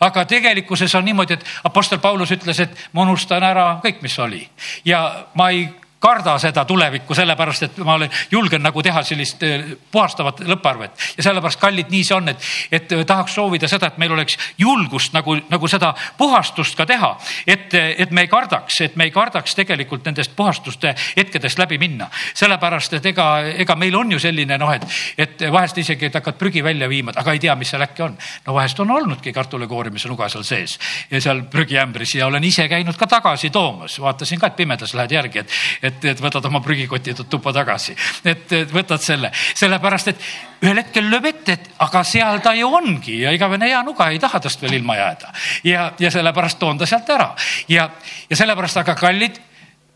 aga 0.00 0.24
tegelikkuses 0.24 0.94
on 0.94 1.04
niimoodi, 1.04 1.36
et 1.36 1.44
Apostel 1.64 1.98
Paulus 1.98 2.30
ütles, 2.32 2.60
et 2.60 2.88
ma 2.92 3.02
unustan 3.02 3.44
ära 3.44 3.66
kõik, 3.84 4.00
mis 4.02 4.18
oli. 4.18 4.42
Ja 4.84 5.26
ma 5.34 5.50
ei 5.50 5.68
karda 6.00 6.36
seda 6.40 6.64
tulevikku, 6.64 7.14
sellepärast 7.14 7.66
et 7.66 7.78
ma 7.84 7.94
olen, 7.98 8.10
julgen 8.32 8.62
nagu 8.64 8.82
teha 8.82 9.02
sellist 9.04 9.42
eh, 9.44 9.64
puhastavat 9.92 10.40
lõpparvet 10.48 11.06
ja 11.18 11.26
sellepärast, 11.26 11.60
kallid, 11.60 11.90
nii 11.92 12.04
see 12.06 12.16
on, 12.16 12.30
et, 12.32 12.46
et 12.72 12.92
eh, 12.96 13.04
tahaks 13.06 13.36
soovida 13.36 13.68
seda, 13.68 13.90
et 13.90 13.98
meil 14.00 14.14
oleks 14.16 14.38
julgust 14.58 15.12
nagu, 15.16 15.36
nagu 15.50 15.68
seda 15.70 15.92
puhastust 16.18 16.76
ka 16.78 16.86
teha. 16.88 17.12
et, 17.46 17.74
et 17.74 18.10
me 18.10 18.24
ei 18.24 18.30
kardaks, 18.32 18.80
et 18.80 18.96
me 18.96 19.04
ei 19.04 19.12
kardaks 19.14 19.54
tegelikult 19.58 20.04
nendest 20.08 20.32
puhastuste 20.36 20.94
hetkedest 21.16 21.58
läbi 21.60 21.78
minna, 21.78 22.08
sellepärast 22.34 22.96
et 22.96 23.06
ega, 23.12 23.28
ega 23.64 23.76
meil 23.76 23.96
on 23.96 24.12
ju 24.16 24.18
selline 24.22 24.58
noh, 24.58 24.72
et, 24.72 24.86
et 25.18 25.46
vahest 25.52 25.78
isegi, 25.84 26.08
et 26.08 26.16
hakkad 26.16 26.38
prügi 26.40 26.64
välja 26.64 26.88
viima, 26.88 27.12
aga 27.16 27.36
ei 27.36 27.42
tea, 27.42 27.54
mis 27.60 27.70
seal 27.70 27.84
äkki 27.84 28.06
on. 28.06 28.16
no 28.46 28.54
vahest 28.56 28.80
on 28.80 28.90
olnudki 28.90 29.32
kartulikoorimise 29.36 30.08
nuga 30.08 30.28
seal 30.32 30.48
sees 30.48 30.78
ja 31.10 31.20
seal 31.20 31.44
prügiämbris 31.50 32.16
ja 32.16 32.26
olen 32.26 32.44
ise 32.44 32.68
käinud 32.68 32.96
ka 32.96 33.06
tagasi 33.06 33.50
toomas, 33.50 34.00
vaatasin 34.00 34.40
ka, 34.40 34.50
et 34.50 34.56
pimedas 34.56 34.94
lähed 34.96 35.12
järgi, 35.12 35.44
et, 35.44 35.58
et 35.90 36.08
et, 36.12 36.22
võtad 36.22 36.46
oma 36.48 36.62
prügikoti 36.64 37.14
tuppa 37.22 37.52
tagasi, 37.56 37.96
et 38.24 38.54
võtad 38.72 39.02
selle, 39.02 39.32
sellepärast 39.34 40.12
et 40.12 40.24
ühel 40.64 40.82
hetkel 40.82 41.10
lööb 41.10 41.28
ette, 41.30 41.58
et 41.58 41.68
aga 41.86 42.02
seal 42.06 42.40
ta 42.44 42.54
ju 42.56 42.70
ongi 42.80 43.20
ja 43.24 43.34
igavene 43.36 43.68
hea 43.70 43.82
nuga 43.86 44.10
ei 44.10 44.18
taha 44.22 44.40
tast 44.40 44.62
veel 44.62 44.78
ilma 44.80 44.96
jääda. 44.96 45.32
ja, 45.64 45.92
ja 45.98 46.10
sellepärast 46.10 46.58
toon 46.58 46.78
ta 46.78 46.86
sealt 46.86 47.10
ära. 47.10 47.32
Ja, 47.68 47.90
ja 48.30 48.36
sellepärast, 48.36 48.82
aga 48.82 48.94
kallid 48.94 49.40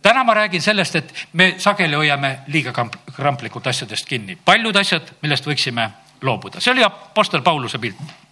täna 0.04 0.24
ma 0.24 0.34
räägin 0.34 0.62
sellest, 0.62 0.96
et 0.96 1.14
me 1.32 1.54
sageli 1.58 1.96
hoiame 1.96 2.38
liiga 2.52 2.72
kramplikult 3.16 3.66
asjadest 3.66 4.08
kinni, 4.08 4.36
paljud 4.36 4.76
asjad, 4.76 5.14
millest 5.22 5.46
võiksime 5.48 5.88
loobuda, 6.24 6.60
see 6.60 6.74
oli 6.74 6.84
Apostel 6.84 7.42
Pauluse 7.42 7.80
pilt. 7.80 8.23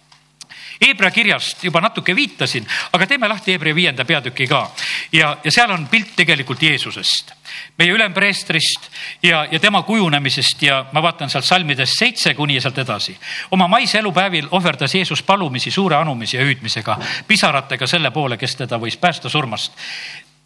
Hebra 0.83 1.11
kirjast 1.11 1.63
juba 1.63 1.81
natuke 1.81 2.15
viitasin, 2.15 2.65
aga 2.93 3.07
teeme 3.07 3.27
lahti 3.31 3.53
Hebra 3.55 3.71
viienda 3.75 4.05
peatüki 4.05 4.47
ka 4.47 4.65
ja, 5.13 5.37
ja 5.43 5.51
seal 5.51 5.71
on 5.71 5.87
pilt 5.87 6.11
tegelikult 6.17 6.61
Jeesusest, 6.61 7.31
meie 7.77 7.93
ülempreestrist 7.95 8.89
ja, 9.23 9.45
ja 9.51 9.59
tema 9.59 9.83
kujunemisest 9.87 10.63
ja 10.67 10.83
ma 10.91 11.03
vaatan 11.03 11.31
sealt 11.31 11.47
salmidest 11.47 11.99
seitse 11.99 12.33
kuni 12.33 12.59
sealt 12.61 12.77
edasi. 12.83 13.15
oma 13.51 13.67
maise 13.67 13.99
elupäevil 13.99 14.47
ohverdas 14.51 14.95
Jeesus 14.95 15.23
palumisi 15.23 15.71
suure 15.71 15.95
anumise 15.95 16.37
ja 16.37 16.43
hüüdmisega, 16.43 16.97
pisaratega 17.27 17.87
selle 17.87 18.11
poole, 18.11 18.37
kes 18.37 18.55
teda 18.55 18.79
võis 18.79 18.97
päästa 18.97 19.29
surmast. 19.29 19.73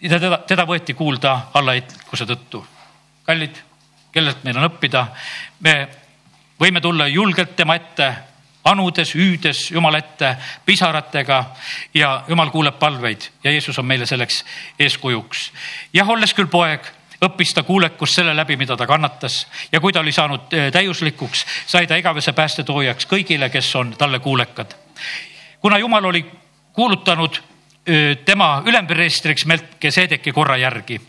teda, 0.02 0.38
teda 0.48 0.66
võeti 0.66 0.94
kuulda 0.94 1.48
allaheitlikkuse 1.54 2.26
tõttu. 2.26 2.66
kallid, 3.26 3.56
kellelt 4.12 4.44
meil 4.44 4.58
on 4.58 4.70
õppida, 4.70 5.08
me 5.60 5.88
võime 6.60 6.82
tulla 6.82 7.08
julgelt 7.08 7.56
tema 7.56 7.76
ette 7.76 8.14
anudes, 8.68 9.14
hüüdes 9.16 9.72
Jumala 9.72 10.02
ette 10.02 10.36
pisaratega 10.66 11.40
ja 11.94 12.24
Jumal 12.28 12.52
kuuleb 12.52 12.80
palveid 12.80 13.30
ja 13.44 13.52
Jeesus 13.52 13.80
on 13.80 13.86
meile 13.86 14.06
selleks 14.06 14.44
eeskujuks. 14.80 15.52
jah, 15.94 16.10
olles 16.10 16.34
küll 16.34 16.50
poeg, 16.52 16.86
õppis 17.24 17.54
ta 17.54 17.64
kuulekust 17.64 18.20
selle 18.20 18.36
läbi, 18.36 18.58
mida 18.58 18.78
ta 18.78 18.88
kannatas 18.88 19.46
ja 19.72 19.80
kui 19.80 19.94
ta 19.94 20.00
oli 20.00 20.12
saanud 20.12 20.54
eh, 20.54 20.72
täiuslikuks, 20.72 21.46
sai 21.68 21.88
ta 21.88 21.98
igavese 21.98 22.34
päästetoojaks 22.34 23.08
kõigile, 23.10 23.50
kes 23.50 23.76
on 23.76 23.96
talle 23.98 24.20
kuulekad. 24.20 24.76
kuna 25.62 25.78
Jumal 25.78 26.06
oli 26.06 26.26
kuulutanud 26.74 27.42
eh, 27.86 28.18
tema 28.26 28.64
ülempreestriks 28.66 29.46
Melkeseedeki 29.46 30.32
korra 30.32 30.58
järgi 30.58 31.02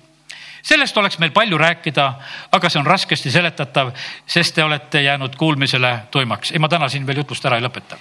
sellest 0.68 0.96
oleks 0.96 1.18
meil 1.18 1.32
palju 1.32 1.58
rääkida, 1.58 2.06
aga 2.52 2.70
see 2.70 2.80
on 2.80 2.86
raskesti 2.86 3.30
seletatav, 3.32 3.92
sest 4.28 4.54
te 4.54 4.64
olete 4.64 5.02
jäänud 5.02 5.36
kuulmisele 5.36 5.94
tuimaks. 6.10 6.52
ei, 6.52 6.58
ma 6.58 6.68
täna 6.68 6.88
siin 6.88 7.06
veel 7.06 7.22
jutust 7.22 7.44
ära 7.48 7.56
ei 7.56 7.64
lõpeta. 7.64 7.96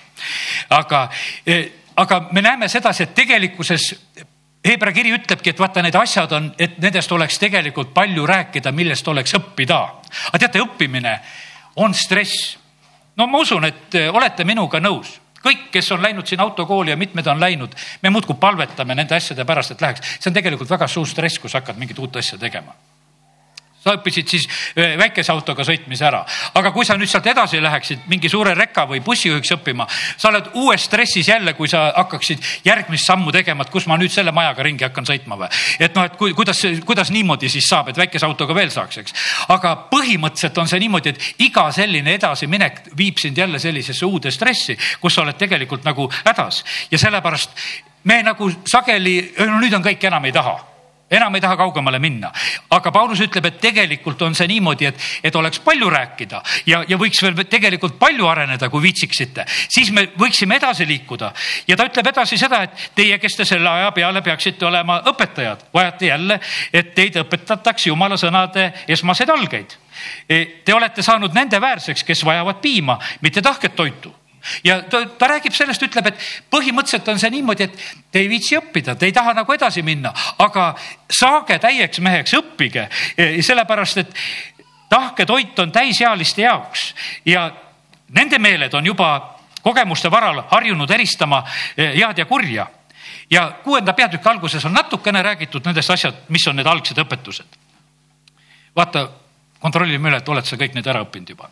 aga, 0.70 1.10
e, 1.48 1.62
aga 1.96 2.22
me 2.32 2.42
näeme 2.42 2.68
sedasi, 2.68 3.04
et 3.04 3.16
tegelikkuses 3.16 3.94
Hebra 4.68 4.92
kiri 4.92 5.14
ütlebki, 5.16 5.54
et 5.54 5.60
vaata, 5.60 5.80
need 5.86 5.96
asjad 5.96 6.32
on, 6.36 6.48
et 6.60 6.74
nendest 6.82 7.12
oleks 7.16 7.38
tegelikult 7.40 7.94
palju 7.94 8.26
rääkida, 8.28 8.72
millest 8.76 9.08
oleks 9.08 9.36
õppida. 9.38 9.78
aga 10.28 10.40
teate, 10.40 10.60
õppimine 10.60 11.20
on 11.76 11.94
stress. 11.94 12.58
no 13.16 13.28
ma 13.28 13.40
usun, 13.40 13.66
et 13.66 13.96
olete 14.12 14.44
minuga 14.44 14.80
nõus 14.80 15.20
kõik, 15.44 15.70
kes 15.72 15.92
on 15.92 16.02
läinud 16.02 16.28
siin 16.28 16.42
autokooli 16.42 16.92
ja 16.92 16.98
mitmed 16.98 17.28
on 17.28 17.40
läinud, 17.40 17.76
me 18.02 18.10
muudkui 18.10 18.36
palvetame 18.40 18.96
nende 18.96 19.16
asjade 19.16 19.46
pärast, 19.46 19.72
et 19.72 19.82
läheks. 19.82 20.18
see 20.20 20.30
on 20.30 20.38
tegelikult 20.38 20.70
väga 20.70 20.88
suur 20.88 21.08
stress, 21.08 21.40
kui 21.40 21.50
sa 21.50 21.62
hakkad 21.62 21.78
mingit 21.78 22.00
uut 22.00 22.16
asja 22.16 22.38
tegema 22.38 22.76
sa 23.88 23.96
õppisid 23.98 24.32
siis 24.32 24.48
väikese 24.76 25.32
autoga 25.34 25.66
sõitmise 25.68 26.06
ära. 26.08 26.24
aga 26.54 26.72
kui 26.76 26.86
sa 26.86 26.98
nüüd 26.98 27.10
sealt 27.10 27.28
edasi 27.28 27.62
läheksid 27.64 28.08
mingi 28.12 28.30
suure 28.30 28.54
reka 28.58 28.86
või 28.90 29.02
bussijuhiks 29.04 29.54
õppima, 29.58 29.88
sa 30.18 30.30
oled 30.32 30.52
uues 30.60 30.86
stressis 30.88 31.28
jälle, 31.28 31.54
kui 31.58 31.68
sa 31.72 31.88
hakkaksid 31.96 32.44
järgmist 32.66 33.08
sammu 33.08 33.32
tegema, 33.32 33.64
et 33.64 33.74
kus 33.74 33.88
ma 33.88 33.98
nüüd 33.98 34.12
selle 34.14 34.32
majaga 34.36 34.66
ringi 34.68 34.88
hakkan 34.88 35.08
sõitma 35.08 35.40
või. 35.40 35.50
et 35.80 35.96
noh, 35.96 36.08
et 36.08 36.16
kui, 36.20 36.34
kuidas, 36.38 36.62
kuidas 36.86 37.12
niimoodi 37.16 37.50
siis 37.50 37.68
saab, 37.70 37.92
et 37.92 37.98
väikese 37.98 38.26
autoga 38.28 38.56
veel 38.56 38.72
saaks, 38.74 39.02
eks. 39.04 39.18
aga 39.54 39.76
põhimõtteliselt 39.92 40.58
on 40.58 40.68
see 40.68 40.84
niimoodi, 40.84 41.16
et 41.16 41.44
iga 41.50 41.70
selline 41.72 42.16
edasiminek 42.20 42.82
viib 42.98 43.20
sind 43.22 43.38
jälle 43.38 43.60
sellisesse 43.60 44.06
uude 44.06 44.32
stressi, 44.32 44.78
kus 45.02 45.16
sa 45.16 45.24
oled 45.24 45.38
tegelikult 45.38 45.86
nagu 45.88 46.10
hädas 46.24 46.64
ja 46.92 47.00
sellepärast 47.00 47.60
me 48.08 48.22
nagu 48.24 48.50
sageli, 48.68 49.20
no 49.40 49.60
nüüd 49.62 49.76
on 49.76 49.86
kõik, 49.86 50.04
enam 50.10 50.26
ei 50.28 50.36
taha 50.36 50.58
enam 51.12 51.36
ei 51.36 51.42
taha 51.42 51.58
kaugemale 51.58 52.00
minna. 52.00 52.32
aga 52.70 52.92
Paulus 52.92 53.22
ütleb, 53.24 53.46
et 53.46 53.60
tegelikult 53.62 54.22
on 54.22 54.36
see 54.36 54.48
niimoodi, 54.48 54.86
et, 54.90 55.00
et 55.24 55.36
oleks 55.36 55.60
palju 55.64 55.90
rääkida 55.90 56.42
ja, 56.68 56.84
ja 56.88 56.98
võiks 57.00 57.22
veel 57.24 57.38
tegelikult 57.48 57.98
palju 58.00 58.28
areneda, 58.28 58.70
kui 58.70 58.84
viitsiksite, 58.84 59.46
siis 59.70 59.92
me 59.92 60.08
võiksime 60.20 60.58
edasi 60.60 60.88
liikuda. 60.88 61.32
ja 61.68 61.78
ta 61.78 61.88
ütleb 61.88 62.12
edasi 62.12 62.38
seda, 62.38 62.64
et 62.68 62.92
teie, 62.96 63.18
kes 63.20 63.40
te 63.40 63.46
selle 63.46 63.70
aja 63.70 63.92
peale 63.96 64.22
peaksite 64.22 64.66
olema 64.66 65.02
õpetajad, 65.08 65.68
vajate 65.74 66.12
jälle, 66.12 66.40
et 66.74 66.94
teid 66.96 67.20
õpetataks 67.24 67.88
jumala 67.88 68.18
sõnade 68.18 68.72
esmaseid 68.88 69.30
algeid. 69.30 69.78
E, 70.30 70.44
te 70.66 70.74
olete 70.76 71.02
saanud 71.02 71.34
nende 71.34 71.62
väärseks, 71.62 72.04
kes 72.04 72.24
vajavad 72.26 72.62
piima, 72.62 73.00
mitte 73.22 73.42
tahket 73.42 73.76
toitu 73.76 74.14
ja 74.64 74.82
ta, 74.90 75.06
ta 75.18 75.28
räägib 75.28 75.56
sellest, 75.56 75.84
ütleb, 75.84 76.12
et 76.12 76.28
põhimõtteliselt 76.54 77.08
on 77.12 77.20
see 77.20 77.32
niimoodi, 77.38 77.68
et 77.68 77.88
te 78.12 78.24
ei 78.24 78.30
viitsi 78.32 78.58
õppida, 78.60 78.96
te 78.96 79.10
ei 79.10 79.16
taha 79.16 79.34
nagu 79.38 79.54
edasi 79.54 79.84
minna, 79.86 80.14
aga 80.44 80.70
saage 81.10 81.60
täieks 81.64 82.00
meheks, 82.04 82.36
õppige, 82.38 82.88
sellepärast 83.46 84.04
et 84.04 84.14
tahketoit 84.90 85.60
on 85.60 85.72
täisealiste 85.72 86.42
jaoks 86.42 86.94
ja 87.26 87.50
nende 88.16 88.40
meeled 88.40 88.74
on 88.74 88.86
juba 88.86 89.38
kogemuste 89.62 90.12
varal 90.12 90.44
harjunud 90.52 90.92
eristama 90.92 91.44
e, 91.78 91.92
head 91.98 92.18
ja 92.18 92.26
kurja. 92.26 92.68
ja 93.30 93.52
kuuenda 93.64 93.94
peatüki 93.94 94.30
alguses 94.30 94.66
on 94.66 94.74
natukene 94.74 95.22
räägitud 95.24 95.66
nendest 95.66 95.90
asjad, 95.90 96.16
mis 96.30 96.48
on 96.48 96.56
need 96.56 96.68
algsed 96.68 96.98
õpetused. 96.98 97.58
vaata 98.76 99.10
kontrollime 99.60 100.10
üle, 100.10 100.22
et 100.22 100.30
oled 100.30 100.46
sa 100.46 100.58
kõik 100.60 100.76
need 100.78 100.88
ära 100.88 101.02
õppinud 101.06 101.34
juba. 101.34 101.50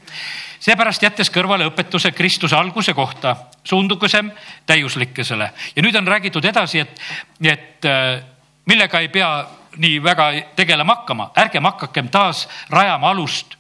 seepärast 0.60 1.04
jättes 1.04 1.32
kõrvale 1.34 1.68
õpetuse 1.70 2.12
Kristuse 2.12 2.56
alguse 2.56 2.94
kohta, 2.94 3.36
suundugusem 3.64 4.32
täiuslikkusele. 4.66 5.52
Ja 5.76 5.84
nüüd 5.84 5.96
on 5.96 6.08
räägitud 6.08 6.46
edasi, 6.46 6.80
et, 6.80 7.02
et 7.42 7.86
äh, 7.86 8.24
millega 8.66 9.00
ei 9.00 9.10
pea 9.10 9.30
nii 9.78 10.04
väga 10.04 10.32
tegelema 10.56 10.96
hakkama, 10.96 11.32
ärgem 11.38 11.64
hakakem 11.64 12.10
taas 12.10 12.48
rajama 12.70 13.10
alust 13.10 13.58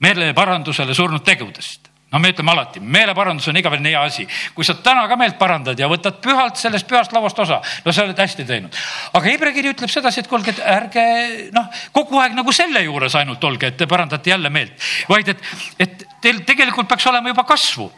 meeleparandusele 0.00 0.94
surnud 0.94 1.24
tegudest 1.24 1.87
no 2.12 2.18
me 2.18 2.30
ütleme 2.32 2.52
alati, 2.52 2.80
meeleparandus 2.80 3.48
on 3.50 3.58
igavene 3.60 3.92
hea 3.92 4.02
asi. 4.02 4.26
kui 4.54 4.64
sa 4.64 4.74
täna 4.84 5.04
ka 5.08 5.16
meelt 5.20 5.36
parandad 5.38 5.78
ja 5.78 5.88
võtad 5.90 6.20
pühalt 6.24 6.56
sellest 6.56 6.88
pühast 6.88 7.12
lauast 7.12 7.38
osa, 7.44 7.60
no 7.84 7.92
sa 7.92 8.06
oled 8.06 8.18
hästi 8.18 8.46
teinud. 8.48 8.78
aga 9.12 9.24
Hebra 9.26 9.52
kiri 9.52 9.74
ütleb 9.74 9.92
sedasi, 9.92 10.22
et 10.24 10.30
kuulge, 10.30 10.54
et 10.56 10.62
ärge 10.64 11.04
noh, 11.52 11.68
kogu 11.92 12.20
aeg 12.22 12.36
nagu 12.38 12.52
selle 12.56 12.82
juures 12.86 13.18
ainult 13.20 13.44
olge, 13.44 13.72
et 13.72 13.76
te 13.76 13.86
parandate 13.90 14.32
jälle 14.32 14.50
meelt, 14.50 14.88
vaid 15.08 15.34
et, 15.34 15.44
et 15.78 16.06
teil 16.22 16.40
tegelikult 16.48 16.88
peaks 16.88 17.06
olema 17.12 17.28
juba 17.34 17.44
kasvu. 17.44 17.90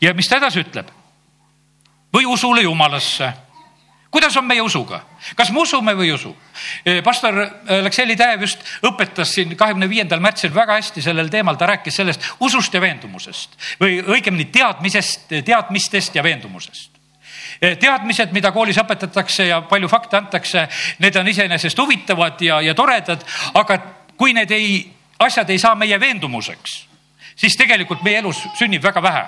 ja 0.00 0.14
mis 0.14 0.28
ta 0.28 0.42
edasi 0.42 0.64
ütleb? 0.66 0.90
või 2.12 2.26
usule 2.28 2.66
jumalasse 2.66 3.30
kuidas 4.12 4.36
on 4.36 4.44
meie 4.46 4.60
usuga, 4.62 5.00
kas 5.36 5.50
me 5.50 5.62
usume 5.62 5.94
või 5.96 6.10
ei 6.10 6.14
usu? 6.14 6.34
Pastor 7.04 7.38
Aleksei 7.80 8.16
Täev 8.16 8.44
just 8.44 8.60
õpetas 8.84 9.32
siin 9.34 9.56
kahekümne 9.56 9.88
viiendal 9.88 10.20
märtsil 10.20 10.52
väga 10.54 10.76
hästi 10.78 11.02
sellel 11.02 11.30
teemal, 11.32 11.56
ta 11.56 11.66
rääkis 11.70 11.96
sellest 11.96 12.28
usust 12.40 12.74
ja 12.74 12.80
veendumusest. 12.84 13.56
Või 13.80 14.00
õigemini 14.04 14.50
teadmisest, 14.52 15.32
teadmistest 15.44 16.14
ja 16.18 16.22
veendumusest. 16.22 16.90
Teadmised, 17.80 18.32
mida 18.34 18.50
koolis 18.52 18.78
õpetatakse 18.82 19.46
ja 19.46 19.60
palju 19.70 19.88
fakte 19.88 20.18
antakse, 20.18 20.66
need 20.98 21.16
on 21.16 21.28
iseenesest 21.28 21.78
huvitavad 21.78 22.40
ja, 22.42 22.60
ja 22.60 22.74
toredad, 22.74 23.22
aga 23.54 23.78
kui 24.18 24.34
need 24.34 24.50
ei, 24.50 24.80
asjad 25.22 25.50
ei 25.50 25.60
saa 25.62 25.74
meie 25.78 25.98
veendumuseks, 26.00 26.74
siis 27.36 27.56
tegelikult 27.58 28.02
meie 28.02 28.18
elus 28.22 28.42
sünnib 28.58 28.82
väga 28.82 29.02
vähe. 29.02 29.24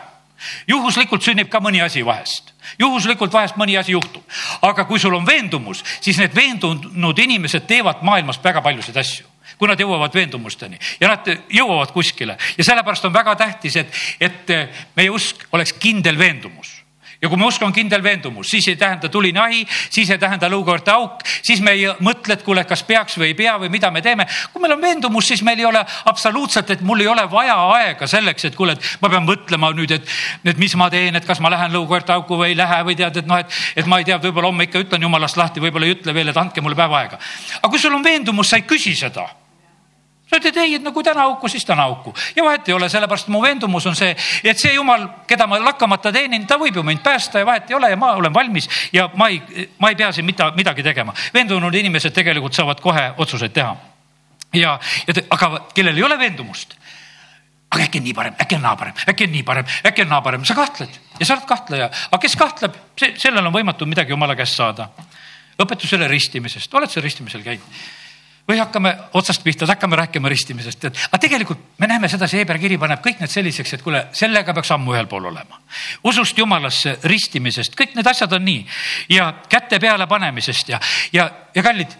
Juhuslikult 0.69 1.23
sünnib 1.23 1.49
ka 1.49 1.61
mõni 1.63 1.83
asi 1.85 2.03
vahest, 2.05 2.54
juhuslikult 2.79 3.33
vahest 3.33 3.57
mõni 3.61 3.79
asi 3.79 3.93
juhtub, 3.93 4.23
aga 4.63 4.85
kui 4.85 4.99
sul 4.99 5.15
on 5.15 5.27
veendumus, 5.27 5.85
siis 6.01 6.19
need 6.19 6.35
veendunud 6.35 7.19
inimesed 7.19 7.67
teevad 7.67 8.03
maailmas 8.03 8.41
väga 8.45 8.63
paljusid 8.63 8.97
asju 8.97 9.31
kui 9.59 9.69
nad 9.71 9.79
jõuavad 9.79 10.11
veendumusteni. 10.11 10.81
Ja 10.99 11.13
nad 11.13 11.29
jõuavad 11.53 11.93
kuskile. 11.95 12.35
Ja 12.59 12.65
sellepärast 12.67 13.05
on 13.07 13.13
väga 13.15 13.37
tähtis, 13.39 13.77
et, 13.79 14.01
et 14.21 14.51
meie 14.97 15.13
usk 15.15 15.45
oleks 15.55 15.77
kindel 15.79 16.19
veendumus 16.19 16.74
ja 17.23 17.29
kui 17.29 17.41
usk 17.47 17.63
on 17.63 17.73
kindel 17.73 18.03
veendumus, 18.03 18.51
siis 18.51 18.69
ei 18.69 18.77
tähenda 18.77 19.09
tuline 19.09 19.41
ahi, 19.41 19.65
siis 19.91 20.11
ei 20.11 20.19
tähenda 20.19 20.49
lõukoorte 20.51 20.93
auk, 20.95 21.23
siis 21.43 21.61
me 21.61 21.75
ei 21.77 21.87
mõtle, 22.05 22.35
et 22.35 22.43
kuule, 22.47 22.65
kas 22.69 22.83
peaks 22.87 23.19
või 23.19 23.33
ei 23.33 23.37
pea 23.39 23.57
või 23.61 23.71
mida 23.73 23.91
me 23.91 24.03
teeme. 24.03 24.27
kui 24.53 24.63
meil 24.63 24.77
on 24.77 24.83
veendumus, 24.83 25.29
siis 25.29 25.43
meil 25.43 25.59
ei 25.59 25.69
ole 25.69 25.85
absoluutselt, 26.05 26.71
et 26.71 26.81
mul 26.81 27.01
ei 27.01 27.09
ole 27.11 27.27
vaja 27.31 27.57
aega 27.77 28.07
selleks, 28.07 28.45
et 28.45 28.57
kuule, 28.57 28.73
et 28.73 28.99
ma 29.01 29.11
pean 29.13 29.27
mõtlema 29.27 29.73
nüüd, 29.75 29.95
et, 29.99 30.17
et 30.45 30.59
mis 30.59 30.75
ma 30.77 30.91
teen, 30.91 31.17
et 31.17 31.27
kas 31.27 31.41
ma 31.41 31.53
lähen 31.53 31.73
lõukoorte 31.75 32.13
auku 32.17 32.39
või 32.41 32.53
ei 32.53 32.59
lähe 32.59 32.83
või 32.85 32.99
tead, 32.99 33.23
et 33.23 33.31
noh, 33.31 33.41
et, 33.41 33.63
et 33.77 33.87
ma 33.87 34.01
ei 34.01 34.09
tea, 34.09 34.19
võib-olla 34.19 34.53
homme 34.53 34.69
ikka 34.69 34.85
ütlen 34.85 35.09
jumalast 35.09 35.41
lahti, 35.41 35.63
võib-olla 35.65 35.89
ei 35.89 35.97
ütle 35.99 36.15
veel, 36.15 36.33
et 36.33 36.41
andke 36.41 36.65
mulle 36.65 36.79
päev 36.79 36.93
aega. 37.01 37.19
aga 37.61 37.71
kui 37.71 37.81
sul 37.81 37.95
on 37.95 38.05
veendumus, 38.05 38.51
sa 38.51 38.61
ei 38.61 38.69
küsi 38.69 38.95
seda 38.99 39.29
sa 40.35 40.41
ütled 40.43 40.59
ei, 40.63 40.75
et 40.79 40.83
no 40.83 40.93
kui 40.95 41.05
täna 41.07 41.25
auku, 41.29 41.49
siis 41.51 41.65
täna 41.67 41.87
auku 41.87 42.15
ja 42.37 42.45
vahet 42.45 42.69
ei 42.69 42.75
ole, 42.75 42.89
sellepärast 42.91 43.31
mu 43.33 43.43
veendumus 43.43 43.87
on 43.87 43.97
see, 43.99 44.15
et 44.45 44.61
see 44.61 44.75
jumal, 44.75 45.07
keda 45.31 45.47
ma 45.51 45.61
lakkamata 45.63 46.13
teenin, 46.15 46.47
ta 46.51 46.59
võib 46.61 46.81
ju 46.81 46.85
mind 46.87 47.03
päästa 47.05 47.43
ja 47.43 47.49
vahet 47.49 47.71
ei 47.71 47.79
ole 47.79 47.91
ja 47.93 47.99
ma 48.01 48.15
olen 48.19 48.35
valmis 48.35 48.69
ja 48.93 49.09
ma 49.15 49.31
ei, 49.31 49.69
ma 49.79 49.93
ei 49.93 49.99
pea 49.99 50.11
siin 50.13 50.27
mida, 50.27 50.51
midagi 50.57 50.83
tegema. 50.83 51.15
veendunud 51.35 51.75
inimesed 51.75 52.15
tegelikult 52.15 52.55
saavad 52.55 52.81
kohe 52.83 53.13
otsuseid 53.17 53.55
teha. 53.55 53.77
ja, 54.55 54.79
ja 55.07 55.15
aga 55.31 55.53
kellel 55.75 55.97
ei 55.97 56.07
ole 56.07 56.19
veendumust 56.19 56.77
aga 57.75 57.89
äkki 57.89 57.99
on 57.99 58.05
nii 58.07 58.15
parem, 58.15 58.37
äkki 58.41 58.55
on 58.55 58.63
naa 58.63 58.77
parem, 58.79 58.95
äkki 59.11 59.27
on 59.27 59.33
nii 59.35 59.43
parem, 59.43 59.67
äkki 59.87 60.05
on 60.05 60.09
naa 60.15 60.23
parem, 60.23 60.45
sa 60.47 60.55
kahtled 60.55 61.01
ja 61.19 61.27
sa 61.27 61.35
oled 61.35 61.47
kahtleja, 61.49 61.91
aga 62.11 62.21
kes 62.23 62.37
kahtleb, 62.39 62.79
see, 62.99 63.15
sellel 63.19 63.47
on 63.47 63.55
võimatu 63.55 63.87
midagi 63.91 64.15
jumala 64.15 64.37
käest 64.39 64.59
saada. 64.59 64.89
õpetusele 65.63 66.09
ristimisest, 66.11 66.75
oled 66.75 66.91
sa 66.91 67.03
ristimisel 67.03 67.43
käinud? 67.43 67.83
Või 68.49 68.59
hakkame 68.59 68.93
otsast 69.17 69.43
pihta, 69.43 69.67
hakkame 69.67 69.97
rääkima 69.97 70.29
ristimisest, 70.29 70.85
et 70.85 70.99
aga 71.09 71.19
tegelikult 71.19 71.61
me 71.79 71.87
näeme 71.89 72.09
sedasi, 72.09 72.39
Hebra 72.43 72.59
kiri 72.61 72.77
paneb 72.79 73.01
kõik 73.05 73.23
need 73.23 73.33
selliseks, 73.33 73.73
et 73.75 73.83
kuule, 73.83 74.07
sellega 74.13 74.55
peaks 74.55 74.73
ammu 74.75 74.93
ühel 74.93 75.07
pool 75.09 75.31
olema. 75.31 75.61
usust 76.05 76.39
jumalasse, 76.39 76.99
ristimisest, 77.05 77.77
kõik 77.81 77.95
need 77.97 78.07
asjad 78.07 78.33
on 78.33 78.45
nii 78.45 78.67
ja 79.17 79.33
käte 79.49 79.81
peale 79.81 80.07
panemisest 80.07 80.69
ja, 80.69 80.81
ja, 81.13 81.31
ja 81.55 81.63
kallid, 81.63 81.97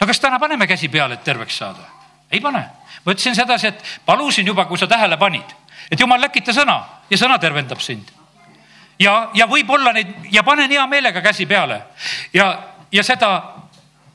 no 0.00 0.06
kas 0.06 0.20
täna 0.20 0.38
paneme 0.42 0.66
käsi 0.66 0.88
peale, 0.88 1.14
et 1.14 1.24
terveks 1.24 1.58
saada? 1.58 1.86
ei 2.30 2.40
pane. 2.40 2.64
ma 3.04 3.12
ütlesin 3.12 3.34
sedasi, 3.34 3.66
et 3.66 3.84
palusin 4.06 4.46
juba, 4.46 4.64
kui 4.64 4.78
sa 4.78 4.86
tähele 4.86 5.16
panid, 5.16 5.54
et 5.90 6.00
jumal 6.00 6.20
läkita 6.20 6.52
sõna 6.52 6.80
ja 7.10 7.18
sõna 7.18 7.38
tervendab 7.38 7.80
sind. 7.80 8.10
ja, 8.98 9.30
ja 9.34 9.46
võib-olla 9.46 9.92
neid 9.92 10.32
ja 10.32 10.42
panen 10.42 10.70
hea 10.70 10.86
meelega 10.86 11.22
käsi 11.22 11.46
peale 11.46 11.82
ja, 12.34 12.50
ja 12.92 13.02
seda 13.02 13.30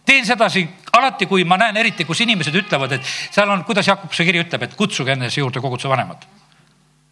teen 0.05 0.25
sedasi 0.25 0.67
alati, 0.97 1.25
kui 1.25 1.43
ma 1.47 1.57
näen 1.57 1.77
eriti, 1.77 2.05
kus 2.05 2.21
inimesed 2.25 2.55
ütlevad, 2.55 2.97
et 2.97 3.05
seal 3.05 3.49
on, 3.49 3.63
kuidas 3.67 3.87
Jakobuse 3.87 4.25
kiri 4.27 4.43
ütleb, 4.43 4.67
et 4.67 4.75
kutsuge 4.75 5.15
enese 5.15 5.41
juurde 5.41 5.61
koguduse 5.63 5.89
vanemad. 5.89 6.27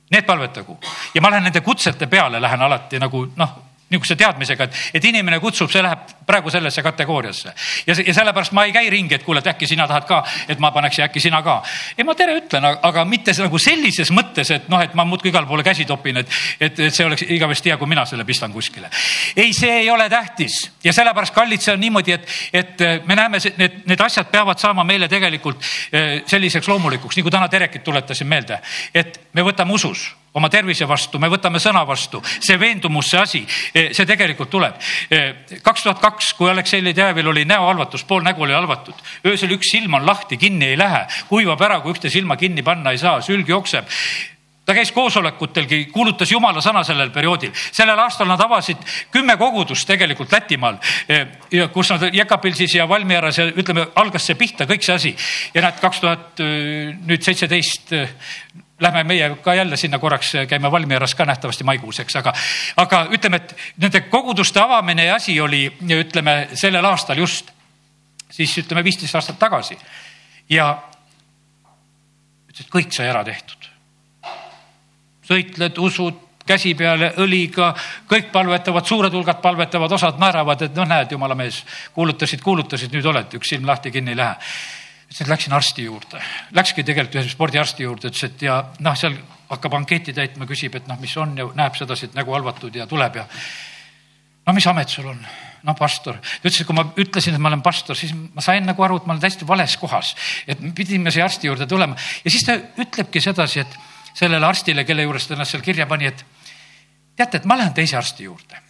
Need 0.09 0.25
palvetagu 0.25 0.77
ja 1.13 1.21
ma 1.21 1.29
lähen 1.29 1.45
nende 1.45 1.61
kutsete 1.61 2.07
peale, 2.09 2.41
lähen 2.41 2.61
alati 2.65 2.99
nagu 2.99 3.27
noh 3.37 3.68
niisuguse 3.89 4.15
teadmisega, 4.15 4.67
et, 4.69 4.79
et 4.93 5.05
inimene 5.09 5.39
kutsub, 5.41 5.69
see 5.71 5.81
läheb 5.81 6.11
praegu 6.29 6.51
sellesse 6.53 6.83
kategooriasse. 6.85 7.53
ja, 7.87 7.95
ja 8.05 8.13
sellepärast 8.13 8.53
ma 8.53 8.65
ei 8.65 8.73
käi 8.73 8.89
ringi, 8.89 9.15
et 9.17 9.23
kuule, 9.25 9.41
et 9.41 9.49
äkki 9.49 9.67
sina 9.67 9.87
tahad 9.89 10.05
ka, 10.09 10.19
et 10.47 10.59
ma 10.61 10.71
paneks 10.71 10.99
ja 10.99 11.07
äkki 11.09 11.19
sina 11.23 11.41
ka. 11.45 11.61
ei, 11.97 12.05
ma 12.05 12.15
tere 12.15 12.37
ütlen, 12.37 12.65
aga 12.65 13.05
mitte 13.09 13.33
nagu 13.39 13.57
sellises 13.61 14.11
mõttes, 14.13 14.53
et 14.53 14.69
noh, 14.69 14.83
et 14.85 14.93
ma 14.93 15.05
muudkui 15.09 15.31
igale 15.33 15.49
poole 15.49 15.65
käsi 15.65 15.87
topin, 15.89 16.21
et, 16.21 16.37
et, 16.59 16.79
et 16.87 16.93
see 16.93 17.05
oleks 17.05 17.25
igavesti 17.27 17.73
hea, 17.73 17.79
kui 17.81 17.89
mina 17.89 18.05
selle 18.05 18.25
pistan 18.25 18.53
kuskile. 18.53 18.91
ei, 19.35 19.53
see 19.53 19.81
ei 19.81 19.89
ole 19.89 20.09
tähtis 20.09 20.61
ja 20.83 20.93
sellepärast, 20.93 21.33
kallid, 21.33 21.65
see 21.65 21.73
on 21.73 21.81
niimoodi, 21.81 22.17
et, 22.19 22.29
et 22.53 22.85
me 23.09 23.17
näeme, 23.17 23.41
need, 23.57 23.81
need 23.89 24.05
asjad 24.05 24.29
peavad 24.31 24.61
saama 24.61 24.85
meile 24.85 25.09
tegelikult 25.09 25.65
eh, 25.91 26.21
selliseks 26.29 26.69
loomulikuks, 26.69 27.17
nagu 27.17 27.33
täna 27.33 27.49
Terekit 27.49 27.83
tuletasin 27.83 28.27
meelde, 28.29 28.61
et 28.93 29.21
me 29.33 29.45
võtame 29.45 29.73
usus 29.73 30.11
oma 30.33 30.49
tervise 30.49 30.87
vastu, 30.89 31.19
me 31.19 31.29
võtame 31.31 31.61
sõna 31.61 31.83
vastu, 31.87 32.21
see 32.39 32.57
veendumus, 32.59 33.09
see 33.09 33.19
asi, 33.19 33.43
eh, 33.73 33.89
see 33.93 34.07
tegelikult 34.09 34.49
tuleb. 34.49 34.79
Eh, 35.09 35.59
kaks 35.65 35.83
tuhat 35.83 36.01
kaks, 36.01 36.33
kui 36.37 36.49
Aleksei 36.49 36.83
Ledejevel 36.83 37.27
oli 37.27 37.45
näohalvatus, 37.45 38.03
pool 38.03 38.25
nägu 38.25 38.45
oli 38.45 38.53
halvatud, 38.53 38.95
öösel 39.25 39.55
üks 39.57 39.71
silm 39.71 39.93
on 39.93 40.05
lahti, 40.05 40.37
kinni 40.37 40.73
ei 40.73 40.77
lähe, 40.77 41.05
kuivab 41.29 41.61
ära, 41.61 41.79
kui 41.81 41.93
ühte 41.93 42.09
silma 42.09 42.37
kinni 42.37 42.61
panna 42.61 42.91
ei 42.91 43.01
saa, 43.01 43.21
sülg 43.21 43.49
jookseb 43.49 43.87
ta 44.69 44.75
käis 44.77 44.91
koosolekutelgi, 44.93 45.87
kuulutas 45.89 46.29
jumala 46.29 46.61
sõna 46.61 46.83
sellel 46.85 47.09
perioodil. 47.09 47.49
sellel 47.71 47.97
aastal 47.97 48.27
nad 48.29 48.39
avasid 48.39 48.77
kümme 49.09 49.33
kogudust 49.37 49.87
tegelikult 49.87 50.31
Lätimaal, 50.31 50.77
eh, 51.09 51.25
kus 51.73 51.89
nad 51.89 52.13
Jekapilsis 52.13 52.75
ja 52.75 52.85
Valmieras 52.89 53.37
ja 53.37 53.47
ütleme, 53.49 53.87
algas 53.95 54.27
see 54.27 54.35
pihta, 54.35 54.65
kõik 54.65 54.85
see 54.85 54.93
asi. 54.93 55.15
ja 55.53 55.61
näed, 55.61 55.79
kaks 55.81 55.99
tuhat 55.99 56.37
nüüd 56.37 57.21
seitseteist 57.25 57.95
lähme 58.79 59.03
meie 59.03 59.29
ka 59.43 59.53
jälle 59.53 59.77
sinna 59.77 59.99
korraks, 59.99 60.33
käime 60.47 60.71
Valmieras 60.71 61.15
ka 61.15 61.25
nähtavasti 61.25 61.63
maikuus, 61.63 61.99
eks, 61.99 62.15
aga, 62.15 62.33
aga 62.77 63.05
ütleme, 63.11 63.41
et 63.41 63.55
nende 63.77 64.01
koguduste 64.01 64.59
avamine 64.59 65.05
ja 65.05 65.15
asi 65.15 65.39
oli, 65.41 65.65
ütleme 65.99 66.47
sellel 66.53 66.85
aastal 66.85 67.17
just, 67.17 67.51
siis 68.31 68.57
ütleme 68.57 68.83
viisteist 68.83 69.15
aastat 69.15 69.39
tagasi. 69.39 69.77
ja 70.49 70.77
ütles, 72.49 72.65
et 72.65 72.73
kõik 72.73 72.91
sai 72.95 73.07
ära 73.07 73.23
tehtud. 73.23 73.69
sõitled, 75.29 75.77
usud, 75.77 76.25
käsi 76.45 76.73
peale 76.73 77.13
õliga, 77.17 77.73
kõik 78.09 78.31
palvetavad, 78.31 78.85
suured 78.85 79.13
hulgad 79.13 79.41
palvetavad, 79.41 79.91
osad 79.91 80.17
naeravad, 80.17 80.61
et 80.61 80.75
noh, 80.75 80.87
näed, 80.87 81.11
jumala 81.11 81.35
mees, 81.35 81.65
kuulutasid, 81.93 82.41
kuulutasid, 82.41 82.93
nüüd 82.93 83.05
oled, 83.05 83.35
üks 83.37 83.49
silm 83.49 83.67
lahti, 83.67 83.91
kinni 83.91 84.15
ei 84.15 84.17
lähe 84.17 84.35
ütles, 85.09 85.21
et 85.21 85.27
läksin 85.27 85.53
arsti 85.53 85.83
juurde. 85.87 86.21
Läkski 86.53 86.83
tegelikult 86.85 87.17
ühe 87.17 87.29
spordiarsti 87.29 87.83
juurde, 87.83 88.11
ütles, 88.11 88.23
et 88.29 88.41
ja 88.45 88.61
noh, 88.79 88.95
seal 88.97 89.17
hakkab 89.49 89.73
ankeeti 89.79 90.13
täitma, 90.13 90.45
küsib, 90.45 90.75
et 90.77 90.87
noh, 90.87 90.99
mis 91.01 91.15
on 91.17 91.35
ja 91.37 91.47
näeb 91.57 91.75
sedasi, 91.75 92.09
et 92.09 92.17
nägu 92.17 92.33
halvatud 92.35 92.75
ja 92.75 92.85
tuleb 92.87 93.17
ja. 93.17 93.25
no 94.45 94.53
mis 94.53 94.67
amet 94.67 94.89
sul 94.89 95.09
on? 95.09 95.19
no 95.63 95.73
pastor. 95.75 96.19
ta 96.21 96.45
ütles, 96.45 96.61
et 96.61 96.67
kui 96.67 96.77
ma 96.77 96.85
ütlesin, 96.95 97.33
et 97.35 97.41
ma 97.41 97.49
olen 97.49 97.65
pastor, 97.65 97.97
siis 97.97 98.13
ma 98.13 98.41
sain 98.41 98.65
nagu 98.65 98.83
aru, 98.85 99.01
et 99.01 99.09
ma 99.09 99.15
olen 99.15 99.21
täiesti 99.25 99.47
vales 99.47 99.75
kohas. 99.77 100.15
et 100.47 100.61
pidime 100.75 101.11
siia 101.11 101.25
arsti 101.25 101.49
juurde 101.49 101.67
tulema 101.67 101.97
ja 102.23 102.31
siis 102.31 102.45
ta 102.45 102.55
ütlebki 102.55 103.21
sedasi, 103.21 103.65
et 103.65 103.79
sellele 104.13 104.45
arstile, 104.45 104.85
kelle 104.85 105.03
juures 105.03 105.27
ta 105.27 105.33
ennast 105.33 105.57
seal 105.57 105.65
kirja 105.65 105.89
pani, 105.89 106.13
et 106.13 106.25
teate, 107.17 107.41
et 107.41 107.45
ma 107.45 107.57
lähen 107.57 107.73
teise 107.73 107.97
arsti 107.97 108.29
juurde 108.29 108.68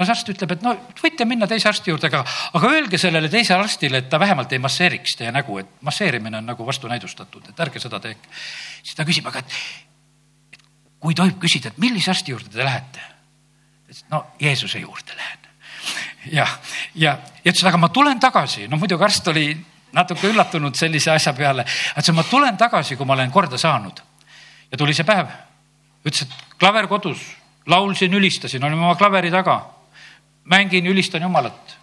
no 0.00 0.06
see 0.06 0.14
arst 0.14 0.30
ütleb, 0.32 0.54
et 0.54 0.62
no 0.64 0.72
võite 0.96 1.26
minna 1.28 1.46
teise 1.48 1.68
arsti 1.68 1.92
juurde, 1.92 2.08
aga, 2.08 2.22
aga 2.56 2.72
öelge 2.72 2.98
sellele 2.98 3.28
teisele 3.32 3.60
arstile, 3.60 4.00
et 4.00 4.08
ta 4.08 4.18
vähemalt 4.20 4.52
ei 4.56 4.60
masseeriks 4.62 5.18
teie 5.18 5.32
nägu, 5.34 5.58
et 5.60 5.70
masseerimine 5.84 6.38
on 6.40 6.46
nagu 6.48 6.66
vastunäidustatud, 6.66 7.50
et 7.52 7.60
ärge 7.60 7.82
seda 7.82 8.00
tehke. 8.00 8.30
siis 8.80 8.96
ta 8.96 9.04
küsib, 9.04 9.26
aga 9.28 9.42
et, 9.44 9.56
et 10.56 10.62
kui 11.04 11.16
tohib 11.16 11.36
küsida, 11.42 11.68
et 11.68 11.82
millise 11.84 12.14
arsti 12.14 12.32
juurde 12.32 12.48
te 12.54 12.64
lähete? 12.64 13.04
no 14.10 14.24
Jeesuse 14.40 14.80
juurde 14.80 15.16
lähen. 15.18 15.50
ja, 16.32 16.46
ja, 16.94 17.18
ja 17.44 17.50
ütles, 17.52 17.66
aga 17.68 17.80
ma 17.82 17.90
tulen 17.92 18.20
tagasi, 18.20 18.68
no 18.68 18.78
muidugi 18.80 19.04
arst 19.04 19.28
oli 19.28 19.50
natuke 19.92 20.30
üllatunud 20.30 20.78
sellise 20.78 21.10
asja 21.12 21.34
peale, 21.36 21.66
ütles, 21.92 22.14
ma 22.16 22.24
tulen 22.24 22.56
tagasi, 22.56 22.96
kui 22.96 23.04
ma 23.04 23.18
olen 23.18 23.34
korda 23.34 23.58
saanud. 23.60 24.00
ja 24.72 24.80
tuli 24.80 24.96
see 24.96 25.04
päev, 25.04 25.28
ütles, 26.06 26.24
et 26.24 26.56
klaver 26.56 26.88
kodus, 26.88 27.20
laulsin, 27.68 28.16
ülistasin, 28.16 28.64
olin 28.64 28.80
oma 28.80 28.96
klaveri 28.96 29.28
taga 29.34 29.58
mängin, 30.44 30.86
ülistan 30.86 31.22
Jumalat. 31.22 31.76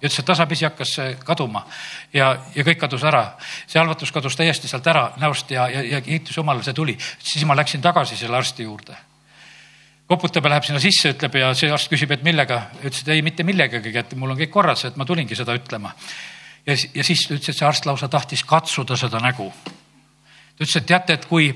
ja 0.00 0.08
ütles, 0.08 0.18
et 0.18 0.24
tasapisi 0.24 0.64
hakkas 0.64 0.94
see 0.96 1.08
kaduma 1.24 1.60
ja, 2.12 2.30
ja 2.54 2.64
kõik 2.64 2.78
kadus 2.80 3.02
ära. 3.04 3.36
see 3.66 3.80
halvatus 3.80 4.12
kadus 4.12 4.36
täiesti 4.36 4.68
sealt 4.68 4.86
ära 4.86 5.10
näost 5.20 5.50
ja, 5.50 5.68
ja, 5.68 5.82
ja 5.82 6.00
kiitus 6.00 6.36
Jumalale, 6.36 6.64
see 6.64 6.74
tuli. 6.74 6.96
siis 7.18 7.44
ma 7.44 7.56
läksin 7.56 7.82
tagasi 7.82 8.16
selle 8.16 8.36
arsti 8.36 8.62
juurde. 8.62 8.96
koputab 10.08 10.44
ja 10.44 10.50
läheb 10.50 10.64
sinna 10.64 10.80
sisse, 10.80 11.12
ütleb 11.12 11.36
ja 11.36 11.54
see 11.54 11.72
arst 11.72 11.90
küsib, 11.92 12.10
et 12.10 12.22
millega. 12.22 12.62
ütles, 12.82 13.02
et 13.02 13.08
ei, 13.08 13.22
mitte 13.22 13.44
millegagi, 13.44 13.96
et 13.98 14.14
mul 14.14 14.30
on 14.30 14.38
kõik 14.38 14.50
korras, 14.50 14.84
et 14.84 14.96
ma 14.96 15.04
tulingi 15.04 15.36
seda 15.36 15.54
ütlema. 15.54 15.92
ja, 16.66 16.76
ja 16.94 17.04
siis 17.04 17.26
ta 17.26 17.34
ütles, 17.34 17.48
et 17.48 17.58
see 17.58 17.66
arst 17.66 17.86
lausa 17.86 18.08
tahtis 18.08 18.44
katsuda 18.44 18.96
seda 18.96 19.20
nägu. 19.20 19.52
ta 19.66 20.64
ütles, 20.64 20.76
et 20.76 20.86
teate, 20.86 21.12
et 21.12 21.26
kui, 21.26 21.52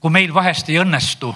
kui 0.00 0.10
meil 0.10 0.34
vahest 0.34 0.68
ei 0.68 0.80
õnnestu 0.80 1.34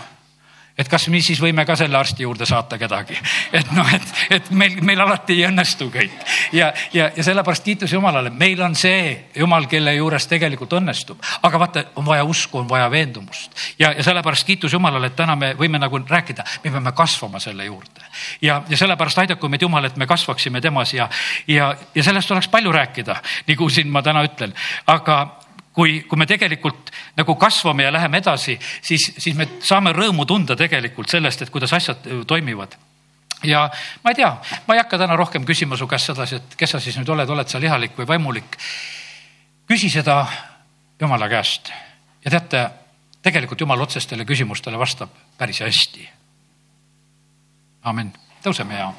et 0.83 0.91
kas 0.91 1.07
me 1.12 1.20
siis 1.22 1.41
võime 1.43 1.64
ka 1.68 1.76
selle 1.78 1.99
arsti 1.99 2.26
juurde 2.26 2.47
saata 2.49 2.78
kedagi, 2.80 3.16
et 3.59 3.72
noh, 3.76 3.89
et, 3.95 4.14
et 4.39 4.51
meil, 4.51 4.78
meil 4.85 5.01
alati 5.05 5.37
ei 5.39 5.47
õnnestu 5.49 5.89
kõik. 5.93 6.14
Ja, 6.53 6.72
ja, 6.95 7.11
ja 7.16 7.26
sellepärast 7.26 7.64
kiitus 7.66 7.95
Jumalale, 7.95 8.30
meil 8.30 8.61
on 8.64 8.74
see 8.78 9.30
Jumal, 9.39 9.68
kelle 9.70 9.95
juures 9.97 10.26
tegelikult 10.30 10.74
õnnestub, 10.80 11.22
aga 11.47 11.61
vaata, 11.62 11.85
on 12.01 12.07
vaja 12.07 12.24
usku, 12.28 12.62
on 12.62 12.70
vaja 12.70 12.89
veendumust. 12.93 13.55
Ja, 13.78 13.93
ja 13.97 14.05
sellepärast 14.07 14.47
kiitus 14.49 14.74
Jumalale, 14.74 15.12
et 15.12 15.18
täna 15.18 15.37
me 15.39 15.53
võime 15.59 15.80
nagu 15.80 16.01
rääkida, 16.09 16.47
me 16.64 16.74
peame 16.74 16.95
kasvama 16.97 17.41
selle 17.43 17.66
juurde. 17.68 18.09
Ja, 18.43 18.62
ja 18.68 18.80
sellepärast 18.80 19.22
aidaku 19.24 19.49
meid 19.53 19.62
Jumal, 19.62 19.89
et 19.89 19.97
me 20.01 20.09
kasvaksime 20.11 20.61
temas 20.61 20.95
ja, 20.95 21.09
ja, 21.49 21.72
ja 21.95 22.05
sellest 22.05 22.30
oleks 22.35 22.51
palju 22.53 22.72
rääkida, 22.72 23.20
nagu 23.53 23.70
siin 23.70 23.93
ma 23.93 24.03
täna 24.03 24.24
ütlen, 24.26 24.57
aga 24.91 25.22
kui, 25.72 26.00
kui 26.08 26.18
me 26.20 26.26
tegelikult 26.28 26.92
nagu 27.16 27.34
kasvame 27.40 27.86
ja 27.86 27.92
läheme 27.92 28.20
edasi, 28.22 28.58
siis, 28.82 29.12
siis 29.18 29.36
me 29.36 29.48
saame 29.60 29.92
rõõmu 29.96 30.26
tunda 30.28 30.56
tegelikult 30.56 31.12
sellest, 31.12 31.42
et 31.42 31.52
kuidas 31.52 31.72
asjad 31.72 32.06
äh, 32.06 32.24
toimivad 32.28 32.76
ja 33.42 33.70
ma 34.04 34.10
ei 34.10 34.14
tea, 34.14 34.30
ma 34.66 34.74
ei 34.74 34.82
hakka 34.82 34.98
täna 34.98 35.16
rohkem 35.16 35.46
küsima 35.46 35.76
su 35.76 35.88
käest 35.90 36.12
sedasi, 36.12 36.38
et 36.38 36.56
kes 36.58 36.76
sa 36.76 36.80
siis 36.80 36.96
nüüd 36.98 37.10
oled, 37.14 37.30
oled 37.30 37.48
sa 37.48 37.60
lihalik 37.60 37.96
või 37.98 38.08
vaimulik. 38.08 38.56
küsi 39.66 39.90
seda 39.90 40.26
jumala 41.00 41.28
käest 41.28 41.72
ja 42.24 42.30
teate, 42.30 42.66
tegelikult 43.22 43.60
jumal 43.60 43.80
otsestele 43.80 44.24
küsimustele 44.24 44.78
vastab 44.78 45.10
päris 45.38 45.60
hästi. 45.60 46.08
amin, 47.82 48.12
tõuseme 48.44 48.78
ja 48.78 48.92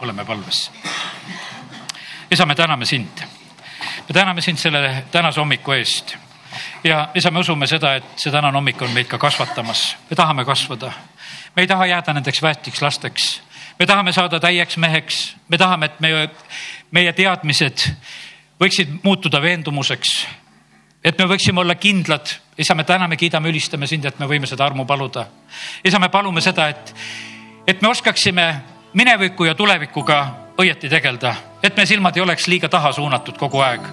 oleme 0.00 0.24
palves. 0.24 0.70
isa, 2.30 2.46
me 2.46 2.54
täname 2.54 2.86
sind 2.86 3.24
me 4.08 4.12
täname 4.12 4.40
sind 4.40 4.58
selle 4.58 5.04
tänase 5.12 5.40
hommiku 5.40 5.72
eest 5.72 6.16
ja 6.84 7.08
isa, 7.14 7.30
me 7.30 7.38
usume 7.38 7.66
seda, 7.66 7.94
et 7.94 8.04
see 8.16 8.32
tänane 8.32 8.56
hommik 8.56 8.82
on 8.82 8.92
meid 8.94 9.08
ka 9.08 9.18
kasvatamas. 9.18 9.96
me 10.10 10.16
tahame 10.16 10.44
kasvada. 10.44 10.92
me 11.56 11.62
ei 11.62 11.66
taha 11.66 11.86
jääda 11.86 12.12
nendeks 12.12 12.42
väetiks 12.42 12.82
lasteks. 12.82 13.42
me 13.78 13.86
tahame 13.86 14.12
saada 14.12 14.40
täieks 14.40 14.76
meheks. 14.76 15.36
me 15.48 15.58
tahame, 15.58 15.86
et 15.86 16.00
meie, 16.00 16.30
meie 16.90 17.12
teadmised 17.12 17.88
võiksid 18.60 18.98
muutuda 19.02 19.42
veendumuseks. 19.42 20.26
et 21.04 21.18
me 21.18 21.24
võiksime 21.24 21.60
olla 21.60 21.74
kindlad. 21.74 22.28
isa, 22.58 22.74
me 22.74 22.84
täname, 22.84 23.16
kiidame, 23.16 23.48
ülistame 23.48 23.86
sind, 23.86 24.04
et 24.04 24.18
me 24.18 24.26
võime 24.26 24.46
seda 24.46 24.66
armu 24.66 24.84
paluda. 24.84 25.26
isa, 25.84 25.98
me 25.98 26.08
palume 26.08 26.40
seda, 26.40 26.68
et, 26.68 26.94
et 27.66 27.82
me 27.82 27.88
oskaksime 27.88 28.54
mineviku 28.92 29.44
ja 29.44 29.54
tulevikuga 29.54 30.26
õieti 30.58 30.88
tegeleda, 30.88 31.34
et 31.64 31.76
me 31.76 31.86
silmad 31.86 32.16
ei 32.16 32.22
oleks 32.22 32.46
liiga 32.46 32.68
taha 32.68 32.92
suunatud 32.92 33.38
kogu 33.40 33.62
aeg, 33.64 33.86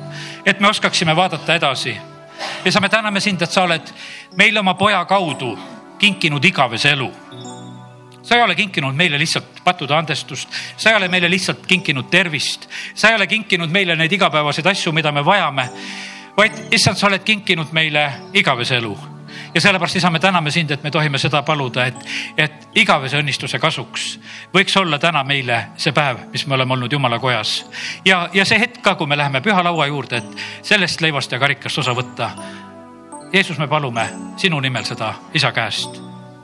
et 0.45 0.59
me 0.59 0.67
oskaksime 0.67 1.15
vaadata 1.15 1.55
edasi. 1.55 1.97
ja 2.65 2.71
sa, 2.71 2.81
me 2.81 2.89
täname 2.89 3.19
sind, 3.19 3.41
et 3.41 3.51
sa 3.51 3.63
oled 3.63 3.93
meile 4.37 4.59
oma 4.59 4.73
poja 4.73 5.05
kaudu 5.05 5.57
kinkinud 5.99 6.45
igavese 6.45 6.91
elu. 6.91 7.11
sa 8.23 8.35
ei 8.35 8.41
ole 8.41 8.55
kinkinud 8.55 8.95
meile 8.95 9.19
lihtsalt 9.19 9.63
pattude 9.63 9.95
andestust, 9.95 10.49
sa 10.77 10.89
ei 10.89 10.95
ole 10.95 11.07
meile 11.07 11.29
lihtsalt 11.29 11.65
kinkinud 11.67 12.09
tervist, 12.11 12.67
sa 12.93 13.09
ei 13.09 13.15
ole 13.15 13.27
kinkinud 13.27 13.69
meile 13.69 13.95
neid 13.95 14.11
igapäevaseid 14.11 14.67
asju, 14.67 14.91
mida 14.91 15.11
me 15.11 15.25
vajame, 15.25 15.69
vaid 16.37 16.61
issand, 16.71 16.97
sa 16.97 17.07
oled 17.07 17.23
kinkinud 17.23 17.71
meile 17.71 18.11
igavese 18.33 18.77
elu 18.77 18.97
ja 19.53 19.61
sellepärast, 19.61 19.95
isa, 19.95 20.09
me 20.09 20.19
täname 20.19 20.51
sind, 20.51 20.71
et 20.71 20.83
me 20.83 20.91
tohime 20.91 21.17
seda 21.17 21.41
paluda, 21.43 21.85
et, 21.85 22.05
et 22.37 22.69
igavese 22.75 23.19
õnnistuse 23.19 23.59
kasuks 23.59 24.19
võiks 24.53 24.77
olla 24.79 24.99
täna 24.99 25.23
meile 25.23 25.63
see 25.77 25.93
päev, 25.95 26.25
mis 26.31 26.47
me 26.47 26.55
oleme 26.55 26.73
olnud 26.73 26.91
Jumala 26.91 27.19
kojas. 27.19 27.65
ja, 28.05 28.29
ja 28.33 28.45
see 28.45 28.59
hetk 28.59 28.81
ka, 28.81 28.95
kui 28.95 29.07
me 29.07 29.17
läheme 29.17 29.41
püha 29.41 29.63
laua 29.63 29.87
juurde, 29.87 30.21
et 30.21 30.65
sellest 30.67 31.01
leivast 31.01 31.31
ja 31.31 31.39
karikast 31.39 31.77
osa 31.77 31.95
võtta. 31.97 32.31
Jeesus, 33.33 33.57
me 33.57 33.67
palume 33.67 34.09
sinu 34.37 34.59
nimel 34.59 34.83
seda 34.83 35.13
isa 35.33 35.51
käest. 35.51 36.01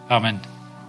amin 0.09 0.56